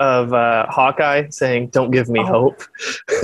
of 0.00 0.24
uh 0.34 0.66
Hawkeye 0.76 1.22
saying 1.30 1.68
"Don't 1.76 1.92
give 1.96 2.08
me 2.08 2.20
Oh. 2.20 2.26
hope"? 2.36 2.58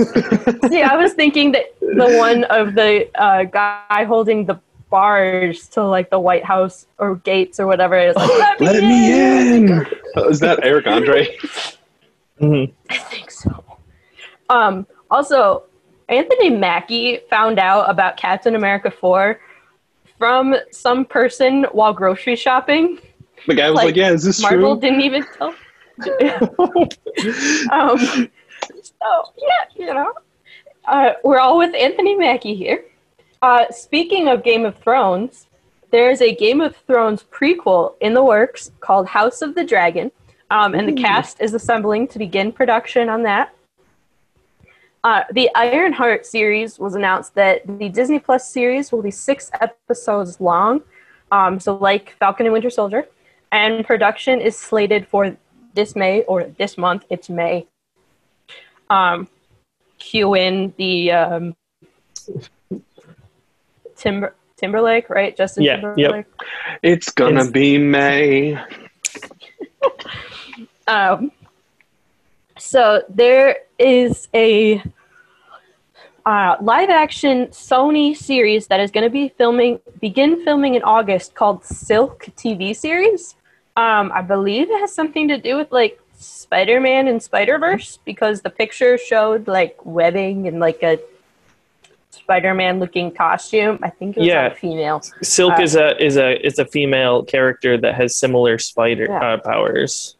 yeah, 0.77 0.87
I 0.93 0.97
was 1.03 1.11
thinking 1.21 1.51
that 1.55 1.65
the 1.81 2.07
one 2.27 2.41
of 2.45 2.65
the 2.79 2.91
uh, 3.25 3.43
guy 3.43 4.01
holding 4.13 4.39
the 4.45 4.55
bars 4.89 5.67
to 5.69 5.83
like 5.83 6.09
the 6.09 6.19
White 6.19 6.43
House 6.43 6.87
or 6.97 7.15
gates 7.15 7.59
or 7.59 7.67
whatever 7.67 7.95
it 7.95 8.09
is. 8.09 8.15
Like, 8.15 8.29
Let 8.59 8.83
me 8.83 9.55
in. 9.55 9.85
Oh, 10.15 10.29
Is 10.29 10.39
that 10.39 10.59
Eric 10.63 10.87
Andre? 10.87 11.37
Mhm. 12.41 12.71
I 12.89 12.97
think 12.97 13.29
so. 13.31 13.65
Um, 14.49 14.87
also, 15.11 15.63
Anthony 16.07 16.49
Mackie 16.49 17.19
found 17.29 17.59
out 17.59 17.89
about 17.89 18.15
Captain 18.15 18.55
America 18.55 18.89
4 18.89 19.37
from 20.17 20.55
some 20.71 21.03
person 21.03 21.65
while 21.73 21.91
grocery 21.91 22.37
shopping. 22.37 22.99
The 23.45 23.55
guy 23.55 23.69
was 23.69 23.75
Like, 23.75 23.85
like, 23.87 23.95
"Yeah, 23.97 24.11
is 24.11 24.23
this 24.23 24.41
Marvel 24.41 24.75
true?" 24.77 24.81
didn't 24.89 25.01
even 25.01 25.25
tell. 25.37 25.53
um, 27.73 28.29
so, 28.81 29.33
yeah, 29.37 29.65
you 29.75 29.93
know, 29.93 30.13
uh, 30.85 31.11
we're 31.25 31.39
all 31.39 31.57
with 31.57 31.75
Anthony 31.75 32.15
Mackie 32.15 32.55
here. 32.55 32.85
Uh, 33.41 33.65
speaking 33.71 34.27
of 34.27 34.43
Game 34.43 34.65
of 34.65 34.77
Thrones, 34.77 35.47
there's 35.91 36.21
a 36.21 36.35
Game 36.35 36.59
of 36.59 36.75
Thrones 36.75 37.23
prequel 37.31 37.95
in 38.01 38.13
the 38.13 38.23
works 38.23 38.71
called 38.81 39.07
House 39.07 39.41
of 39.41 39.55
the 39.55 39.63
Dragon, 39.63 40.11
um, 40.51 40.75
and 40.75 40.87
the 40.87 40.93
cast 40.93 41.39
is 41.39 41.53
assembling 41.53 42.07
to 42.09 42.19
begin 42.19 42.51
production 42.51 43.07
on 43.07 43.23
that. 43.23 43.55
Uh, 45.05 45.23
the 45.31 45.49
Ironheart 45.55 46.25
series 46.25 46.77
was 46.77 46.95
announced 46.95 47.33
that 47.35 47.65
the 47.79 47.87
Disney 47.87 48.19
Plus 48.19 48.51
series 48.51 48.91
will 48.91 49.01
be 49.01 49.11
six 49.11 49.49
episodes 49.61 50.41
long, 50.41 50.81
um, 51.31 51.61
so 51.61 51.77
like 51.77 52.15
Falcon 52.19 52.45
and 52.45 52.51
Winter 52.51 52.69
Soldier, 52.69 53.07
and 53.53 53.85
production 53.85 54.41
is 54.41 54.57
slated 54.57 55.07
for 55.07 55.37
this 55.75 55.95
May 55.95 56.23
or 56.23 56.43
this 56.57 56.77
month. 56.77 57.05
It's 57.09 57.29
May. 57.29 57.67
Um, 58.89 59.29
cue 59.97 60.35
in 60.35 60.73
the 60.77 61.11
um, 61.13 61.55
Timber 63.99 64.33
Timberlake, 64.55 65.09
right? 65.09 65.35
Justin 65.37 65.63
Yeah, 65.63 65.75
yep. 65.75 65.95
Timberlake. 65.95 66.25
It's 66.81 67.09
gonna 67.11 67.41
It's- 67.41 67.51
be 67.51 67.77
May. 67.77 68.57
Um, 70.87 71.31
so 72.57 73.03
there 73.09 73.57
is 73.77 74.27
a 74.33 74.81
uh, 76.25 76.55
live 76.61 76.89
action 76.89 77.45
Sony 77.47 78.17
series 78.17 78.65
that 78.67 78.79
is 78.79 78.89
going 78.89 79.03
to 79.03 79.09
be 79.11 79.29
filming, 79.29 79.79
begin 80.01 80.43
filming 80.43 80.73
in 80.73 80.81
August 80.81 81.35
called 81.35 81.63
Silk 81.63 82.25
TV 82.35 82.75
series. 82.75 83.35
Um, 83.77 84.11
I 84.15 84.23
believe 84.23 84.71
it 84.71 84.79
has 84.79 84.91
something 84.91 85.27
to 85.27 85.37
do 85.37 85.57
with 85.57 85.71
like 85.71 85.99
Spider 86.17 86.79
Man 86.81 87.07
and 87.07 87.21
Spider 87.21 87.59
Verse 87.59 87.99
because 88.03 88.41
the 88.41 88.49
picture 88.49 88.97
showed 88.97 89.47
like 89.47 89.77
webbing 89.85 90.47
and 90.47 90.59
like 90.59 90.81
a 90.81 90.97
Spider 92.29 92.53
Man 92.53 92.77
looking 92.79 93.09
costume. 93.11 93.79
I 93.81 93.89
think 93.89 94.15
it 94.15 94.19
was 94.19 94.27
Yeah. 94.27 94.45
a 94.51 94.53
female. 94.55 95.01
Silk 95.23 95.53
Uh, 95.57 95.63
is 95.63 95.75
a 95.75 95.97
is 96.03 96.15
a 96.15 96.45
is 96.45 96.59
a 96.59 96.65
female 96.65 97.23
character 97.23 97.75
that 97.79 97.95
has 97.95 98.15
similar 98.15 98.59
spider 98.59 99.07
Yeah. 99.09 99.33
uh, 99.33 99.37
powers. 99.37 100.15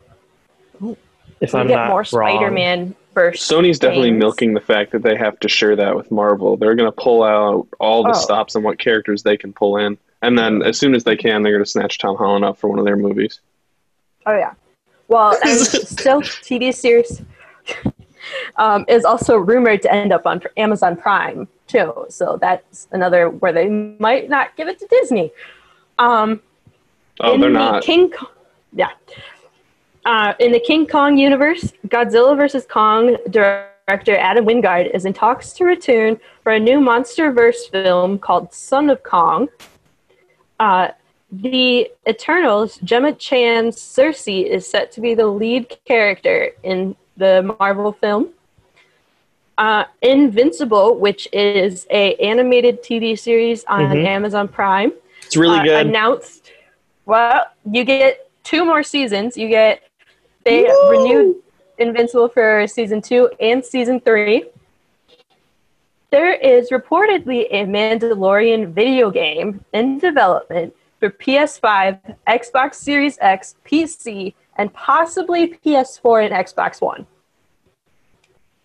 If 1.40 1.54
We 1.54 1.60
I'm 1.60 1.68
get 1.68 1.76
not 1.76 1.90
more 1.90 1.98
wrong. 2.12 2.38
Spider 2.40 2.50
Man 2.52 2.96
verse. 3.14 3.48
Sony's 3.48 3.78
definitely 3.78 4.10
things. 4.10 4.20
milking 4.20 4.54
the 4.56 4.60
fact 4.60 4.92
that 4.94 5.04
they 5.04 5.16
have 5.18 5.40
to 5.42 5.48
share 5.48 5.76
that 5.76 5.96
with 5.96 6.10
Marvel. 6.10 6.58
They're 6.58 6.74
going 6.74 6.92
to 6.92 6.98
pull 7.00 7.22
out 7.22 7.68
all 7.80 8.02
the 8.02 8.10
Oh. 8.10 8.14
stops 8.14 8.56
on 8.56 8.64
what 8.64 8.80
characters 8.80 9.22
they 9.22 9.38
can 9.38 9.54
pull 9.54 9.78
in, 9.78 9.96
and 10.24 10.36
then 10.38 10.64
as 10.64 10.80
soon 10.80 10.96
as 10.96 11.04
they 11.04 11.16
can, 11.16 11.44
they're 11.44 11.54
going 11.54 11.64
to 11.64 11.70
snatch 11.70 12.00
Tom 12.00 12.16
Holland 12.18 12.44
up 12.44 12.58
for 12.58 12.70
one 12.70 12.80
of 12.80 12.86
their 12.86 12.98
movies. 12.98 13.40
Oh 14.26 14.36
yeah. 14.36 14.54
Well, 15.08 15.38
and 15.44 15.60
still 15.60 16.22
TV 16.22 16.74
series 16.74 17.22
um, 18.58 18.86
is 18.88 19.06
also 19.06 19.38
rumored 19.38 19.82
to 19.84 19.94
end 19.94 20.12
up 20.12 20.26
on 20.26 20.42
Amazon 20.58 20.96
Prime 20.96 21.48
too. 21.68 22.06
So 22.10 22.38
that's 22.42 22.88
another 22.92 23.30
where 23.30 23.54
they 23.54 23.70
might 23.70 24.30
not 24.30 24.56
give 24.58 24.68
it 24.68 24.80
to 24.80 24.88
Disney. 24.88 25.32
Um, 25.98 26.42
Oh, 27.22 27.34
in 27.34 27.42
they're 27.42 27.50
the 27.50 27.60
not. 27.60 27.84
King, 27.84 28.10
Ko- 28.12 28.30
yeah. 28.74 28.92
Uh, 30.06 30.34
in 30.40 30.52
the 30.52 30.60
King 30.60 30.88
Kong 30.88 31.18
universe, 31.18 31.74
Godzilla 31.88 32.38
vs 32.38 32.66
Kong 32.66 33.18
director 33.30 34.16
Adam 34.16 34.46
Wingard 34.46 34.94
is 34.96 35.06
in 35.06 35.14
talks 35.14 35.52
to 35.54 35.66
return 35.66 36.18
for 36.44 36.54
a 36.54 36.60
new 36.60 36.80
MonsterVerse 36.80 37.70
film 37.72 38.20
called 38.20 38.54
Son 38.54 38.90
of 38.90 39.04
Kong. 39.04 39.50
Uh, 40.60 40.90
the 41.32 41.92
Eternals, 42.08 42.78
Gemma 42.84 43.14
Chan's 43.14 43.76
Sersi 43.76 44.46
is 44.50 44.66
set 44.66 44.92
to 44.94 45.02
be 45.02 45.14
the 45.14 45.28
lead 45.28 45.78
character 45.86 46.52
in 46.64 46.96
the 47.20 47.56
Marvel 47.60 47.92
film. 47.92 48.30
Uh, 49.58 49.84
Invincible, 50.02 50.96
which 50.96 51.28
is 51.34 51.86
a 51.92 52.16
animated 52.16 52.82
TV 52.82 53.16
series 53.20 53.64
on 53.66 53.82
Mhm. 53.92 54.06
Amazon 54.06 54.48
Prime, 54.48 54.94
It's 55.26 55.36
really 55.36 55.60
uh, 55.60 55.64
good. 55.64 55.88
Announced. 55.88 56.52
Well, 57.06 57.46
you 57.70 57.84
get 57.84 58.30
two 58.44 58.64
more 58.66 58.84
seasons. 58.84 59.36
You 59.38 59.50
get 59.50 59.82
they 60.46 60.64
Woo! 60.64 60.90
renewed 60.92 61.36
Invincible 61.78 62.30
for 62.30 62.66
season 62.68 63.02
two 63.02 63.30
and 63.40 63.64
season 63.64 64.00
three. 64.00 64.46
There 66.12 66.34
is 66.34 66.72
reportedly 66.72 67.48
a 67.52 67.66
Mandalorian 67.66 68.72
video 68.74 69.12
game 69.12 69.64
in 69.74 70.00
development 70.00 70.74
for 71.00 71.10
PS5, 71.10 72.00
Xbox 72.28 72.76
Series 72.76 73.18
X, 73.22 73.56
PC, 73.66 74.34
and 74.60 74.72
possibly 74.74 75.48
PS4 75.66 76.26
and 76.26 76.48
Xbox 76.48 76.82
One. 76.82 77.08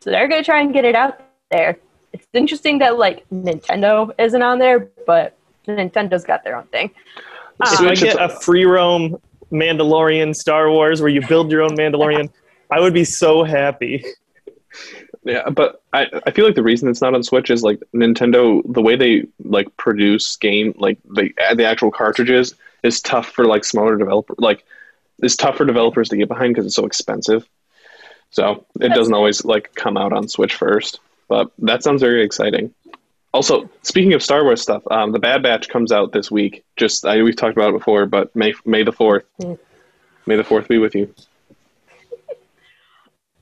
So 0.01 0.11
they're 0.11 0.29
gonna 0.29 0.43
try 0.43 0.61
and 0.61 0.73
get 0.73 0.85
it 0.85 0.97
out 0.97 1.23
there. 1.51 1.79
It's 2.13 2.27
interesting 2.35 2.79
that 2.81 2.99
like 2.99 3.27
Nintendo 3.31 4.13
isn't 4.19 4.43
on 4.43 4.59
there, 4.59 4.91
but 5.07 5.39
Nintendo's 5.67 6.25
got 6.25 6.45
their 6.45 6.57
own 6.57 6.67
thing. 6.67 6.91
if 7.63 7.81
um, 7.81 7.87
I 7.87 7.95
Switch 7.95 8.01
get 8.01 8.21
a 8.21 8.29
free 8.29 8.65
roam 8.65 9.17
Mandalorian 9.51 10.35
Star 10.35 10.69
Wars 10.69 11.01
where 11.01 11.09
you 11.09 11.27
build 11.27 11.51
your 11.51 11.63
own 11.63 11.77
Mandalorian, 11.77 12.29
I 12.71 12.81
would 12.81 12.93
be 12.93 13.05
so 13.05 13.45
happy. 13.45 14.05
Yeah, 15.23 15.49
but 15.49 15.81
I, 15.95 16.07
I 16.27 16.33
feel 16.33 16.45
like 16.45 16.55
the 16.55 16.63
reason 16.63 16.89
it's 16.89 17.01
not 17.01 17.15
on 17.15 17.23
Switch 17.23 17.49
is 17.49 17.63
like 17.63 17.81
Nintendo, 17.95 18.61
the 18.71 18.83
way 18.83 18.95
they 18.95 19.27
like 19.43 19.75
produce 19.79 20.37
game, 20.37 20.75
like 20.77 20.99
the 21.09 21.31
the 21.55 21.65
actual 21.65 21.91
cartridges 21.91 22.55
is 22.83 23.01
tough 23.01 23.31
for 23.31 23.47
like 23.47 23.65
smaller 23.65 23.97
developer, 23.97 24.35
like 24.37 24.65
it's 25.19 25.37
tough 25.37 25.57
for 25.57 25.65
developers 25.65 26.09
to 26.11 26.17
get 26.17 26.29
behind 26.29 26.55
because 26.55 26.67
it's 26.67 26.77
so 26.77 26.87
expensive. 26.87 27.49
So 28.31 28.67
it 28.81 28.89
doesn't 28.89 29.15
always 29.15 29.45
like 29.45 29.75
come 29.75 29.97
out 29.97 30.13
on 30.13 30.29
Switch 30.29 30.55
first. 30.55 31.01
But 31.29 31.53
that 31.59 31.83
sounds 31.83 32.03
very 32.03 32.25
exciting. 32.25 32.75
Also, 33.33 33.69
speaking 33.83 34.13
of 34.13 34.23
Star 34.23 34.45
Wars 34.45 34.61
stuff, 34.61 34.83
um, 34.91 35.13
the 35.13 35.19
Bad 35.19 35.43
Batch 35.43 35.69
comes 35.69 35.91
out 35.91 36.13
this 36.13 36.31
week. 36.31 36.65
Just 36.77 37.05
I, 37.05 37.23
we've 37.23 37.37
talked 37.37 37.57
about 37.57 37.71
it 37.71 37.79
before, 37.79 38.07
but 38.07 38.35
May 38.37 38.55
May 38.65 38.83
the 38.83 38.93
fourth. 38.93 39.25
Mm. 39.41 39.59
May 40.27 40.37
the 40.37 40.45
fourth 40.45 40.69
be 40.69 40.79
with 40.79 40.95
you. 40.95 41.13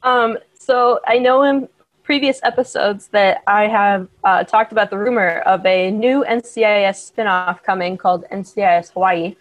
Um, 0.04 0.36
so 0.54 0.98
I 1.06 1.20
know 1.20 1.44
in 1.44 1.68
previous 2.02 2.40
episodes 2.42 3.06
that 3.12 3.42
I 3.46 3.68
have 3.68 4.08
uh, 4.24 4.42
talked 4.42 4.72
about 4.72 4.90
the 4.90 4.98
rumor 4.98 5.38
of 5.46 5.64
a 5.64 5.92
new 5.92 6.24
NCIS 6.28 7.12
spinoff 7.12 7.62
coming 7.62 7.96
called 7.96 8.24
NCIS 8.32 8.92
Hawaii. 8.92 9.36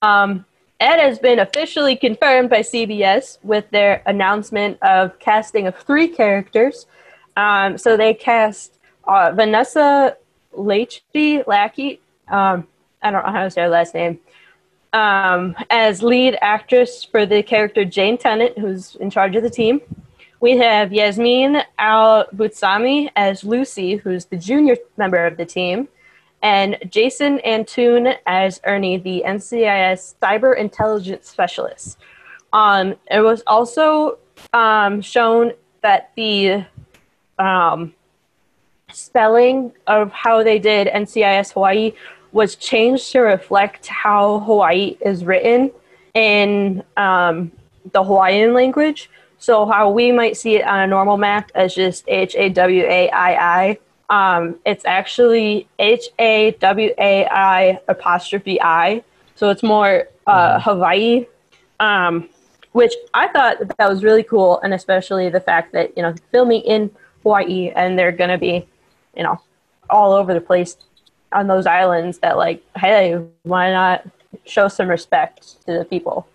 Um, 0.00 0.46
it 0.80 1.00
has 1.00 1.18
been 1.18 1.40
officially 1.40 1.96
confirmed 1.96 2.50
by 2.50 2.60
CBS 2.60 3.38
with 3.42 3.68
their 3.70 4.02
announcement 4.06 4.78
of 4.82 5.18
casting 5.18 5.66
of 5.66 5.76
three 5.76 6.08
characters. 6.08 6.86
Um, 7.36 7.78
so 7.78 7.96
they 7.96 8.14
cast 8.14 8.78
uh, 9.04 9.32
Vanessa 9.34 10.16
Lachey, 10.56 11.46
Lackey, 11.46 12.00
um, 12.28 12.66
I 13.02 13.10
don't 13.10 13.24
know 13.24 13.32
how 13.32 13.44
to 13.44 13.50
say 13.50 13.62
her 13.62 13.68
last 13.68 13.94
name, 13.94 14.18
um, 14.92 15.56
as 15.70 16.02
lead 16.02 16.36
actress 16.42 17.04
for 17.04 17.26
the 17.26 17.42
character 17.42 17.84
Jane 17.84 18.18
Tennant, 18.18 18.58
who's 18.58 18.96
in 18.96 19.10
charge 19.10 19.36
of 19.36 19.42
the 19.42 19.50
team. 19.50 19.80
We 20.40 20.56
have 20.58 20.92
Yasmin 20.92 21.62
Al 21.78 22.26
Bustami 22.26 23.10
as 23.16 23.42
Lucy, 23.42 23.96
who's 23.96 24.26
the 24.26 24.36
junior 24.36 24.76
member 24.96 25.26
of 25.26 25.36
the 25.36 25.46
team, 25.46 25.88
and 26.42 26.78
Jason 26.88 27.40
Antoon 27.40 28.14
as 28.26 28.60
Ernie, 28.64 28.98
the 28.98 29.24
NCIS 29.26 30.14
cyber 30.22 30.56
intelligence 30.56 31.28
specialist. 31.28 31.98
Um, 32.52 32.94
it 33.10 33.20
was 33.20 33.42
also 33.46 34.18
um, 34.52 35.00
shown 35.00 35.52
that 35.82 36.12
the 36.16 36.64
um, 37.38 37.94
spelling 38.92 39.72
of 39.86 40.12
how 40.12 40.42
they 40.42 40.58
did 40.58 40.88
NCIS 40.88 41.52
Hawaii 41.52 41.92
was 42.32 42.56
changed 42.56 43.10
to 43.12 43.20
reflect 43.20 43.86
how 43.86 44.40
Hawaii 44.40 44.96
is 45.00 45.24
written 45.24 45.70
in 46.14 46.82
um, 46.96 47.50
the 47.92 48.02
Hawaiian 48.02 48.54
language. 48.54 49.10
So 49.38 49.66
how 49.66 49.90
we 49.90 50.10
might 50.12 50.36
see 50.36 50.56
it 50.56 50.66
on 50.66 50.80
a 50.80 50.86
normal 50.86 51.16
map 51.16 51.50
as 51.54 51.74
just 51.74 52.04
H 52.08 52.34
A 52.36 52.48
W 52.48 52.82
A 52.84 53.08
I 53.10 53.60
I, 53.60 53.78
um, 54.10 54.56
it's 54.64 54.84
actually 54.84 55.68
H 55.78 56.08
A 56.18 56.52
W 56.52 56.90
A 56.98 57.26
I 57.26 57.80
apostrophe 57.88 58.60
I. 58.60 59.02
So 59.34 59.50
it's 59.50 59.62
more 59.62 60.08
uh, 60.26 60.60
Hawaii, 60.60 61.26
um, 61.78 62.28
which 62.72 62.94
I 63.14 63.28
thought 63.28 63.58
that, 63.58 63.76
that 63.78 63.88
was 63.88 64.02
really 64.02 64.22
cool, 64.22 64.60
and 64.60 64.74
especially 64.74 65.28
the 65.28 65.40
fact 65.40 65.72
that 65.72 65.96
you 65.96 66.02
know 66.02 66.14
filming 66.32 66.62
in 66.62 66.90
Hawaii 67.22 67.70
and 67.74 67.98
they're 67.98 68.12
gonna 68.12 68.38
be, 68.38 68.66
you 69.16 69.22
know, 69.22 69.40
all 69.90 70.12
over 70.12 70.34
the 70.34 70.40
place 70.40 70.76
on 71.32 71.46
those 71.46 71.66
islands. 71.66 72.18
That 72.18 72.36
like, 72.36 72.64
hey, 72.76 73.22
why 73.42 73.70
not 73.70 74.06
show 74.44 74.68
some 74.68 74.88
respect 74.88 75.64
to 75.66 75.78
the 75.78 75.84
people? 75.84 76.26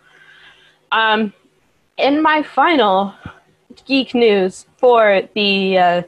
Um, 0.91 1.33
in 1.97 2.21
my 2.21 2.43
final 2.43 3.13
geek 3.85 4.13
news 4.13 4.65
for 4.77 5.23
the 5.33 5.77
uh, 5.77 6.01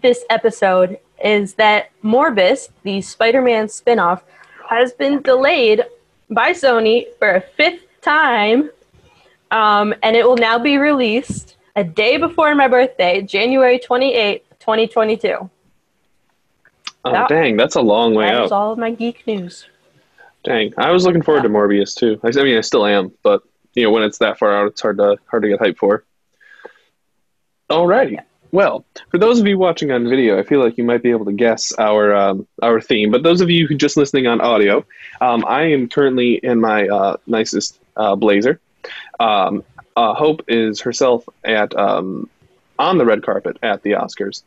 this 0.00 0.24
episode 0.30 0.98
is 1.22 1.54
that 1.54 1.90
Morbius, 2.02 2.68
the 2.82 3.00
Spider-Man 3.00 3.66
spinoff, 3.66 4.22
has 4.68 4.92
been 4.92 5.22
delayed 5.22 5.84
by 6.30 6.52
Sony 6.52 7.06
for 7.18 7.30
a 7.36 7.40
fifth 7.40 7.82
time, 8.02 8.70
um, 9.50 9.94
and 10.02 10.14
it 10.16 10.26
will 10.26 10.36
now 10.36 10.58
be 10.58 10.76
released 10.78 11.56
a 11.74 11.82
day 11.84 12.16
before 12.18 12.54
my 12.54 12.68
birthday, 12.68 13.22
January 13.22 13.78
twenty 13.78 14.14
eighth, 14.14 14.44
twenty 14.58 14.86
twenty 14.86 15.16
two. 15.16 15.48
Oh 17.04 17.12
Yeah. 17.12 17.26
dang, 17.28 17.56
that's 17.56 17.76
a 17.76 17.80
long 17.80 18.14
way 18.14 18.26
That 18.26 18.34
out. 18.34 18.52
all 18.52 18.72
of 18.72 18.78
my 18.78 18.90
geek 18.90 19.26
news. 19.26 19.66
Dang, 20.44 20.72
I 20.76 20.90
was 20.92 21.04
looking 21.04 21.22
forward 21.22 21.42
to 21.44 21.48
Morbius 21.48 21.94
too. 21.94 22.20
I 22.22 22.28
I 22.28 22.44
mean, 22.44 22.58
I 22.58 22.60
still 22.60 22.84
am, 22.86 23.12
but 23.22 23.42
you 23.74 23.84
know, 23.84 23.90
when 23.90 24.02
it's 24.02 24.18
that 24.18 24.38
far 24.38 24.52
out, 24.52 24.66
it's 24.68 24.80
hard 24.80 24.98
to 24.98 25.16
hard 25.26 25.42
to 25.44 25.48
get 25.48 25.60
hype 25.60 25.78
for. 25.78 26.04
Alrighty. 27.70 28.20
Well, 28.50 28.84
for 29.10 29.18
those 29.18 29.38
of 29.38 29.46
you 29.46 29.58
watching 29.58 29.90
on 29.90 30.08
video, 30.08 30.38
I 30.38 30.42
feel 30.42 30.62
like 30.62 30.78
you 30.78 30.84
might 30.84 31.02
be 31.02 31.10
able 31.10 31.26
to 31.26 31.32
guess 31.32 31.72
our 31.78 32.14
um, 32.14 32.46
our 32.62 32.80
theme. 32.80 33.10
But 33.10 33.22
those 33.22 33.40
of 33.40 33.50
you 33.50 33.66
who 33.66 33.74
just 33.74 33.96
listening 33.96 34.26
on 34.26 34.40
audio, 34.40 34.84
um, 35.20 35.44
I 35.46 35.64
am 35.64 35.88
currently 35.88 36.34
in 36.42 36.60
my 36.60 36.88
uh, 36.88 37.16
nicest 37.26 37.78
uh, 37.96 38.16
blazer. 38.16 38.60
Um, 39.20 39.64
uh, 39.96 40.14
Hope 40.14 40.42
is 40.48 40.80
herself 40.80 41.28
at 41.44 41.76
um, 41.76 42.30
on 42.78 42.98
the 42.98 43.04
red 43.04 43.22
carpet 43.22 43.58
at 43.62 43.82
the 43.82 43.92
Oscars, 43.92 44.42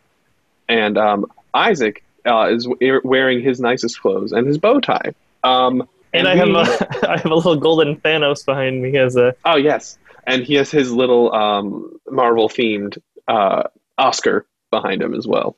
and 0.67 0.97
um, 0.97 1.25
Isaac 1.53 2.03
uh, 2.25 2.47
is 2.51 2.67
we- 2.67 3.01
wearing 3.03 3.41
his 3.41 3.59
nicest 3.59 4.01
clothes 4.01 4.31
and 4.31 4.47
his 4.47 4.57
bow 4.57 4.79
tie. 4.79 5.13
Um, 5.43 5.87
And 6.13 6.27
I 6.27 6.35
have 6.35 6.49
a, 6.49 7.07
I 7.09 7.17
have 7.17 7.31
a 7.31 7.35
little 7.35 7.55
golden 7.55 7.97
Thanos 7.97 8.45
behind 8.45 8.81
me 8.81 8.97
as 8.97 9.15
a 9.15 9.35
Oh 9.45 9.57
yes, 9.57 9.97
and 10.25 10.43
he 10.43 10.55
has 10.55 10.71
his 10.71 10.91
little 10.91 11.33
um, 11.33 11.99
Marvel 12.09 12.49
themed 12.49 12.97
uh, 13.27 13.63
Oscar 14.01 14.45
behind 14.71 15.01
him 15.01 15.13
as 15.13 15.27
well. 15.27 15.55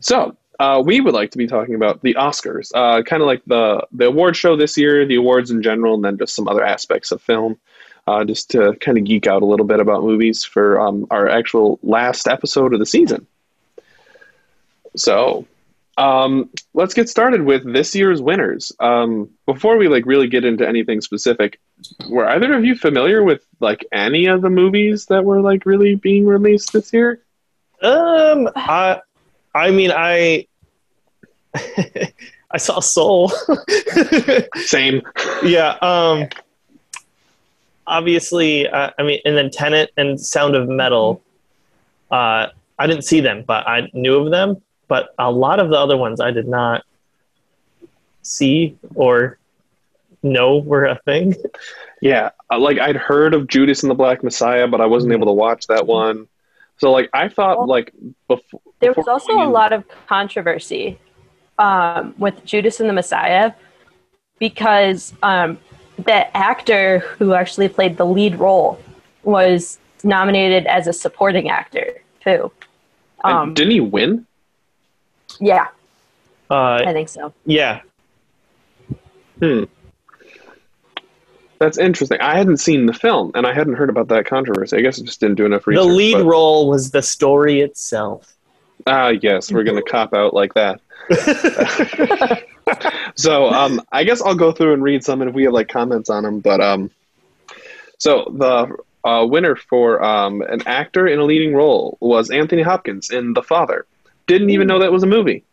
So 0.00 0.36
uh, 0.58 0.82
we 0.84 1.00
would 1.00 1.14
like 1.14 1.30
to 1.30 1.38
be 1.38 1.46
talking 1.46 1.74
about 1.74 2.02
the 2.02 2.14
Oscars, 2.14 2.70
uh, 2.74 3.02
kind 3.02 3.22
of 3.22 3.26
like 3.26 3.42
the 3.46 3.86
the 3.92 4.06
award 4.06 4.36
show 4.36 4.56
this 4.56 4.76
year, 4.76 5.06
the 5.06 5.14
awards 5.14 5.50
in 5.50 5.62
general, 5.62 5.94
and 5.94 6.04
then 6.04 6.18
just 6.18 6.34
some 6.34 6.48
other 6.48 6.64
aspects 6.64 7.12
of 7.12 7.22
film, 7.22 7.58
uh, 8.06 8.24
just 8.24 8.50
to 8.50 8.74
kind 8.80 8.98
of 8.98 9.04
geek 9.04 9.26
out 9.26 9.42
a 9.42 9.46
little 9.46 9.66
bit 9.66 9.80
about 9.80 10.02
movies 10.02 10.44
for 10.44 10.80
um, 10.80 11.06
our 11.10 11.28
actual 11.28 11.78
last 11.82 12.26
episode 12.26 12.74
of 12.74 12.80
the 12.80 12.86
season. 12.86 13.26
So. 14.96 15.46
Um, 15.96 16.50
let's 16.74 16.94
get 16.94 17.08
started 17.08 17.42
with 17.42 17.72
this 17.72 17.92
year's 17.96 18.22
winners. 18.22 18.70
Um, 18.78 19.30
before 19.46 19.78
we 19.78 19.88
like 19.88 20.06
really 20.06 20.28
get 20.28 20.44
into 20.44 20.64
anything 20.64 21.00
specific, 21.00 21.58
were 22.08 22.24
either 22.24 22.54
of 22.54 22.64
you 22.64 22.76
familiar 22.76 23.20
with 23.24 23.44
like 23.58 23.84
any 23.90 24.26
of 24.26 24.40
the 24.40 24.48
movies 24.48 25.06
that 25.06 25.24
were 25.24 25.40
like 25.40 25.66
really 25.66 25.96
being 25.96 26.24
released 26.24 26.72
this 26.72 26.92
year? 26.92 27.20
Um, 27.82 28.48
I, 28.56 29.00
I 29.54 29.70
mean, 29.70 29.92
I, 29.94 30.46
I 32.50 32.56
saw 32.56 32.80
Soul. 32.80 33.32
Same. 34.56 35.02
yeah. 35.42 35.76
Um, 35.82 36.28
obviously, 37.86 38.68
uh, 38.68 38.90
I 38.98 39.02
mean, 39.02 39.20
and 39.24 39.36
then 39.36 39.50
Tenet 39.50 39.90
and 39.96 40.20
Sound 40.20 40.54
of 40.54 40.68
Metal. 40.68 41.22
Uh, 42.10 42.48
I 42.78 42.86
didn't 42.86 43.02
see 43.02 43.20
them, 43.20 43.44
but 43.46 43.66
I 43.66 43.90
knew 43.92 44.16
of 44.16 44.30
them. 44.30 44.62
But 44.86 45.14
a 45.18 45.30
lot 45.30 45.60
of 45.60 45.68
the 45.68 45.76
other 45.76 45.96
ones 45.96 46.20
I 46.20 46.30
did 46.30 46.48
not 46.48 46.84
see 48.22 48.76
or 48.94 49.38
know 50.22 50.58
were 50.58 50.86
a 50.86 50.98
thing. 51.04 51.34
Yeah, 52.00 52.30
uh, 52.50 52.58
like 52.58 52.78
I'd 52.78 52.96
heard 52.96 53.34
of 53.34 53.48
Judas 53.48 53.82
and 53.82 53.90
the 53.90 53.94
Black 53.94 54.22
Messiah, 54.22 54.66
but 54.66 54.80
I 54.80 54.86
wasn't 54.86 55.12
able 55.12 55.26
to 55.26 55.32
watch 55.32 55.66
that 55.66 55.86
one. 55.86 56.28
So 56.78 56.92
like 56.92 57.10
I 57.12 57.28
thought 57.28 57.58
Well, 57.58 57.66
like 57.68 57.92
before 58.28 58.60
There 58.80 58.90
was 58.90 58.96
before 58.96 59.12
also 59.12 59.32
going 59.32 59.48
a 59.48 59.50
lot 59.50 59.72
of 59.72 59.84
controversy 60.06 60.98
um, 61.58 62.14
with 62.18 62.44
Judas 62.44 62.80
and 62.80 62.88
the 62.88 62.92
Messiah 62.92 63.52
because 64.38 65.12
um, 65.22 65.58
the 65.96 66.36
actor 66.36 67.00
who 67.18 67.32
actually 67.34 67.68
played 67.68 67.96
the 67.96 68.06
lead 68.06 68.36
role 68.36 68.80
was 69.24 69.78
nominated 70.04 70.66
as 70.66 70.86
a 70.86 70.92
supporting 70.92 71.48
actor 71.50 72.00
too. 72.22 72.50
and 73.24 73.34
Um, 73.34 73.54
didn't 73.54 73.72
he 73.72 73.80
win? 73.80 74.26
yeah, 75.40 75.66
Uh, 76.48 76.82
I 76.86 76.92
think 76.92 77.08
so. 77.08 77.34
yeah. 77.44 77.80
Hmm. 79.40 79.64
That's 81.58 81.78
interesting. 81.78 82.20
I 82.20 82.36
hadn't 82.36 82.58
seen 82.58 82.86
the 82.86 82.92
film, 82.92 83.32
and 83.34 83.46
I 83.46 83.52
hadn't 83.52 83.74
heard 83.74 83.90
about 83.90 84.08
that 84.08 84.26
controversy. 84.26 84.76
I 84.76 84.80
guess 84.80 85.00
I 85.00 85.04
just 85.04 85.20
didn't 85.20 85.36
do 85.36 85.46
enough 85.46 85.66
research. 85.66 85.84
The 85.84 85.92
lead 85.92 86.14
but- 86.14 86.24
role 86.24 86.68
was 86.68 86.90
the 86.90 87.02
story 87.02 87.60
itself. 87.60 88.34
Ah, 88.86 89.08
yes, 89.08 89.50
we're 89.50 89.64
gonna 89.64 89.82
cop 89.88 90.14
out 90.14 90.34
like 90.34 90.54
that. 90.54 90.80
so 93.16 93.48
um, 93.48 93.82
I 93.90 94.04
guess 94.04 94.22
I'll 94.22 94.36
go 94.36 94.52
through 94.52 94.74
and 94.74 94.82
read 94.82 95.04
some, 95.04 95.20
and 95.20 95.28
if 95.28 95.34
we 95.34 95.44
have 95.44 95.52
like 95.52 95.68
comments 95.68 96.10
on 96.10 96.22
them. 96.22 96.40
But 96.40 96.60
um, 96.60 96.90
so 97.98 98.32
the 98.32 98.76
uh, 99.04 99.26
winner 99.26 99.56
for 99.56 100.02
um, 100.02 100.42
an 100.42 100.62
actor 100.66 101.06
in 101.06 101.18
a 101.18 101.24
leading 101.24 101.54
role 101.54 101.98
was 102.00 102.30
Anthony 102.30 102.62
Hopkins 102.62 103.10
in 103.10 103.32
The 103.32 103.42
Father. 103.42 103.86
Didn't 104.26 104.50
even 104.50 104.68
know 104.68 104.78
that 104.80 104.92
was 104.92 105.02
a 105.02 105.06
movie. 105.06 105.44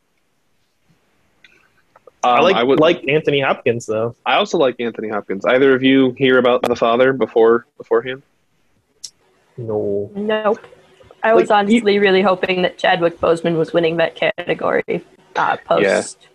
Um, 2.26 2.38
I 2.38 2.40
like 2.42 2.56
I 2.56 2.64
would 2.64 2.80
like 2.80 3.08
Anthony 3.08 3.42
Hopkins 3.42 3.86
though. 3.86 4.16
I 4.26 4.36
also 4.36 4.58
like 4.58 4.76
Anthony 4.80 5.10
Hopkins. 5.10 5.46
Either 5.46 5.76
of 5.76 5.84
you 5.84 6.12
hear 6.18 6.38
about 6.40 6.62
The 6.64 6.76
Father 6.76 7.14
before 7.14 7.66
beforehand? 7.78 8.24
No. 9.58 10.12
Nope. 10.16 10.60
I 11.24 11.34
was 11.34 11.50
Like, 11.50 11.60
honestly 11.68 11.98
really 12.00 12.22
hoping 12.22 12.62
that 12.64 12.78
Chadwick 12.78 13.20
Boseman 13.20 13.58
was 13.58 13.74
winning 13.74 13.98
that 13.98 14.16
category. 14.16 15.04
Uh, 15.36 15.58
post, 15.66 16.28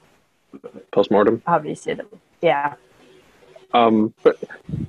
Yeah. 0.55 0.70
Postmortem. 0.90 1.42
obviously, 1.46 1.94
the, 1.94 2.05
yeah. 2.42 2.74
Um, 3.72 4.12
but 4.24 4.37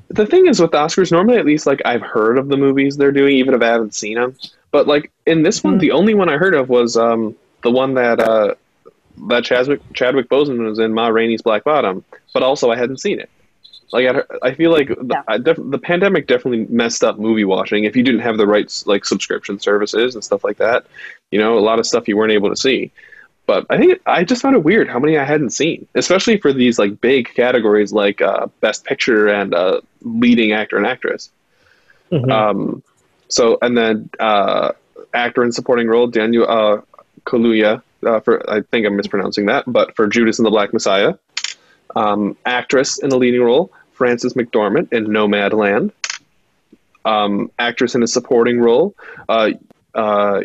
the 0.10 0.26
thing 0.26 0.48
is 0.48 0.60
with 0.60 0.72
the 0.72 0.78
Oscars, 0.78 1.12
normally 1.12 1.38
at 1.38 1.46
least 1.46 1.68
like 1.68 1.82
I've 1.86 2.02
heard 2.02 2.40
of 2.40 2.48
the 2.48 2.58
movies 2.58 2.98
they're 2.98 3.12
doing, 3.12 3.36
even 3.38 3.54
if 3.54 3.62
I 3.62 3.68
haven't 3.68 3.94
seen 3.94 4.16
them. 4.16 4.36
But 4.72 4.88
like 4.88 5.12
in 5.28 5.44
this 5.44 5.64
one, 5.64 5.76
Mhm. 5.78 5.82
the 5.82 5.92
only 5.92 6.14
one 6.16 6.30
I 6.30 6.38
heard 6.38 6.56
of 6.56 6.68
was 6.70 6.98
um 6.98 7.36
the 7.62 7.70
one 7.70 7.94
that 7.94 8.20
uh 8.20 8.56
that 9.30 9.44
Chadwick 9.44 9.82
Chadwick 9.94 10.30
Boseman 10.30 10.68
was 10.68 10.80
in 10.80 10.94
Ma 10.94 11.08
Rainey's 11.08 11.42
Black 11.42 11.64
Bottom, 11.64 12.04
but 12.34 12.44
also 12.44 12.72
I 12.72 12.76
hadn't 12.78 12.98
seen 13.00 13.20
it. 13.20 13.30
Like 13.92 14.08
I, 14.08 14.22
I 14.48 14.54
feel 14.54 14.72
like 14.72 14.88
the, 14.88 15.06
Yeah. 15.10 15.24
I 15.28 15.38
def- 15.38 15.58
the 15.62 15.78
pandemic 15.78 16.28
definitely 16.28 16.66
messed 16.74 17.04
up 17.04 17.20
movie 17.20 17.44
watching. 17.44 17.84
If 17.84 17.96
you 17.96 18.04
didn't 18.04 18.22
have 18.22 18.38
the 18.38 18.48
right 18.48 18.72
like 18.86 19.04
subscription 19.06 19.60
services 19.60 20.16
and 20.16 20.24
stuff 20.24 20.44
like 20.44 20.58
that, 20.58 20.86
you 21.32 21.40
know, 21.40 21.58
a 21.58 21.60
lot 21.60 21.78
of 21.80 21.86
stuff 21.86 22.08
you 22.08 22.16
weren't 22.16 22.32
able 22.32 22.50
to 22.50 22.56
see. 22.56 22.92
But 23.48 23.66
I 23.70 23.78
think 23.78 24.00
I 24.06 24.24
just 24.24 24.42
found 24.42 24.56
it 24.56 24.64
weird 24.64 24.88
how 24.88 25.00
many 25.00 25.18
I 25.18 25.26
hadn't 25.26 25.50
seen, 25.50 25.88
especially 25.96 26.38
for 26.38 26.54
these 26.54 26.80
like 26.80 27.02
big 27.02 27.34
categories 27.34 27.92
like 27.92 28.22
uh, 28.22 28.48
Best 28.62 28.86
Picture 28.86 29.28
and 29.28 29.54
uh, 29.54 29.82
leading 30.04 30.54
actor 30.54 30.78
and 30.78 30.86
actress. 30.88 31.30
Mhm. 32.12 32.32
Um, 32.32 32.84
so 33.28 33.58
and 33.62 33.78
then 33.78 34.10
uh, 34.20 34.72
actor 35.14 35.44
in 35.44 35.52
supporting 35.52 35.88
role 35.88 36.08
Daniel 36.08 36.46
uh, 36.50 36.82
Kaluuya 37.26 37.82
uh, 38.06 38.20
for 38.20 38.48
I 38.50 38.62
think 38.62 38.86
I'm 38.86 38.96
mispronouncing 38.96 39.46
that, 39.48 39.66
but 39.68 39.96
for 39.96 40.08
Judas 40.08 40.40
and 40.40 40.46
the 40.46 40.52
Black 40.52 40.74
Messiah. 40.74 41.14
Um, 41.96 42.38
actress 42.46 43.00
in 43.00 43.10
the 43.10 43.18
leading 43.18 43.42
role 43.42 43.72
Frances 43.92 44.34
McDormand 44.34 44.92
in 44.94 45.08
Nomadland. 45.08 45.92
Um, 47.04 47.52
actress 47.60 47.96
in 47.96 48.04
a 48.04 48.08
supporting 48.08 48.60
role 48.60 48.96
uh, 49.28 49.52
uh, 49.96 50.42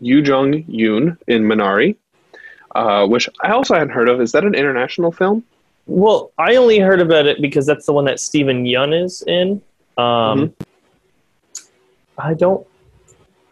Yoo 0.00 0.20
Jung 0.22 0.64
Yoon 0.64 1.16
in 1.26 1.44
Minari, 1.44 1.96
uh, 2.74 3.06
which 3.06 3.28
I 3.42 3.50
also 3.50 3.74
hadn't 3.74 3.90
heard 3.90 4.08
of. 4.08 4.20
Is 4.20 4.32
that 4.32 4.44
an 4.44 4.54
international 4.54 5.12
film? 5.12 5.44
Well, 5.86 6.32
I 6.38 6.56
only 6.56 6.78
heard 6.78 7.00
about 7.00 7.26
it 7.26 7.40
because 7.40 7.66
that's 7.66 7.86
the 7.86 7.92
one 7.92 8.04
that 8.06 8.20
Steven 8.20 8.64
Yeun 8.64 9.04
is 9.04 9.22
in. 9.26 9.62
Um, 9.96 10.54
I 12.18 12.34
don't. 12.34 12.66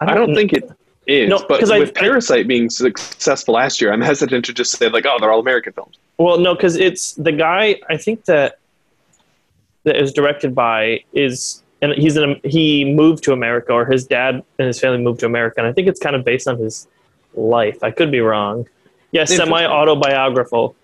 I 0.00 0.14
don't 0.14 0.34
think 0.34 0.52
it 0.52 0.68
is, 1.06 1.28
No, 1.28 1.44
but 1.48 1.58
'cause 1.60 1.70
I- 1.70 1.78
with 1.80 1.96
I- 1.96 2.00
Parasite 2.00 2.46
being 2.46 2.70
successful 2.70 3.54
last 3.54 3.80
year, 3.80 3.92
I'm 3.92 4.00
hesitant 4.00 4.44
to 4.46 4.52
just 4.52 4.72
say 4.72 4.88
like, 4.88 5.04
oh, 5.06 5.16
they're 5.20 5.30
all 5.32 5.40
American 5.40 5.72
films. 5.72 5.96
Well, 6.18 6.38
no, 6.38 6.54
because 6.54 6.76
it's 6.76 7.14
the 7.14 7.32
guy. 7.32 7.80
I 7.88 7.96
think 7.96 8.24
that 8.26 8.58
that 9.84 9.96
is 9.96 10.12
directed 10.12 10.54
by 10.54 11.02
is 11.12 11.62
and 11.80 11.92
he's 11.94 12.16
in. 12.16 12.30
a, 12.44 12.48
He 12.48 12.84
moved 12.84 13.24
to 13.24 13.32
America, 13.32 13.72
or 13.72 13.84
his 13.84 14.06
dad 14.06 14.42
and 14.58 14.66
his 14.68 14.78
family 14.78 14.98
moved 14.98 15.18
to 15.20 15.26
America, 15.26 15.56
and 15.58 15.66
I 15.66 15.72
think 15.72 15.88
it's 15.88 15.98
kind 15.98 16.14
of 16.14 16.24
based 16.24 16.46
on 16.46 16.56
his 16.58 16.86
life. 17.34 17.82
I 17.82 17.90
could 17.90 18.12
be 18.12 18.20
wrong. 18.20 18.66
Yeah, 19.10 19.24
semi 19.24 19.64
autobiographical, 19.66 20.76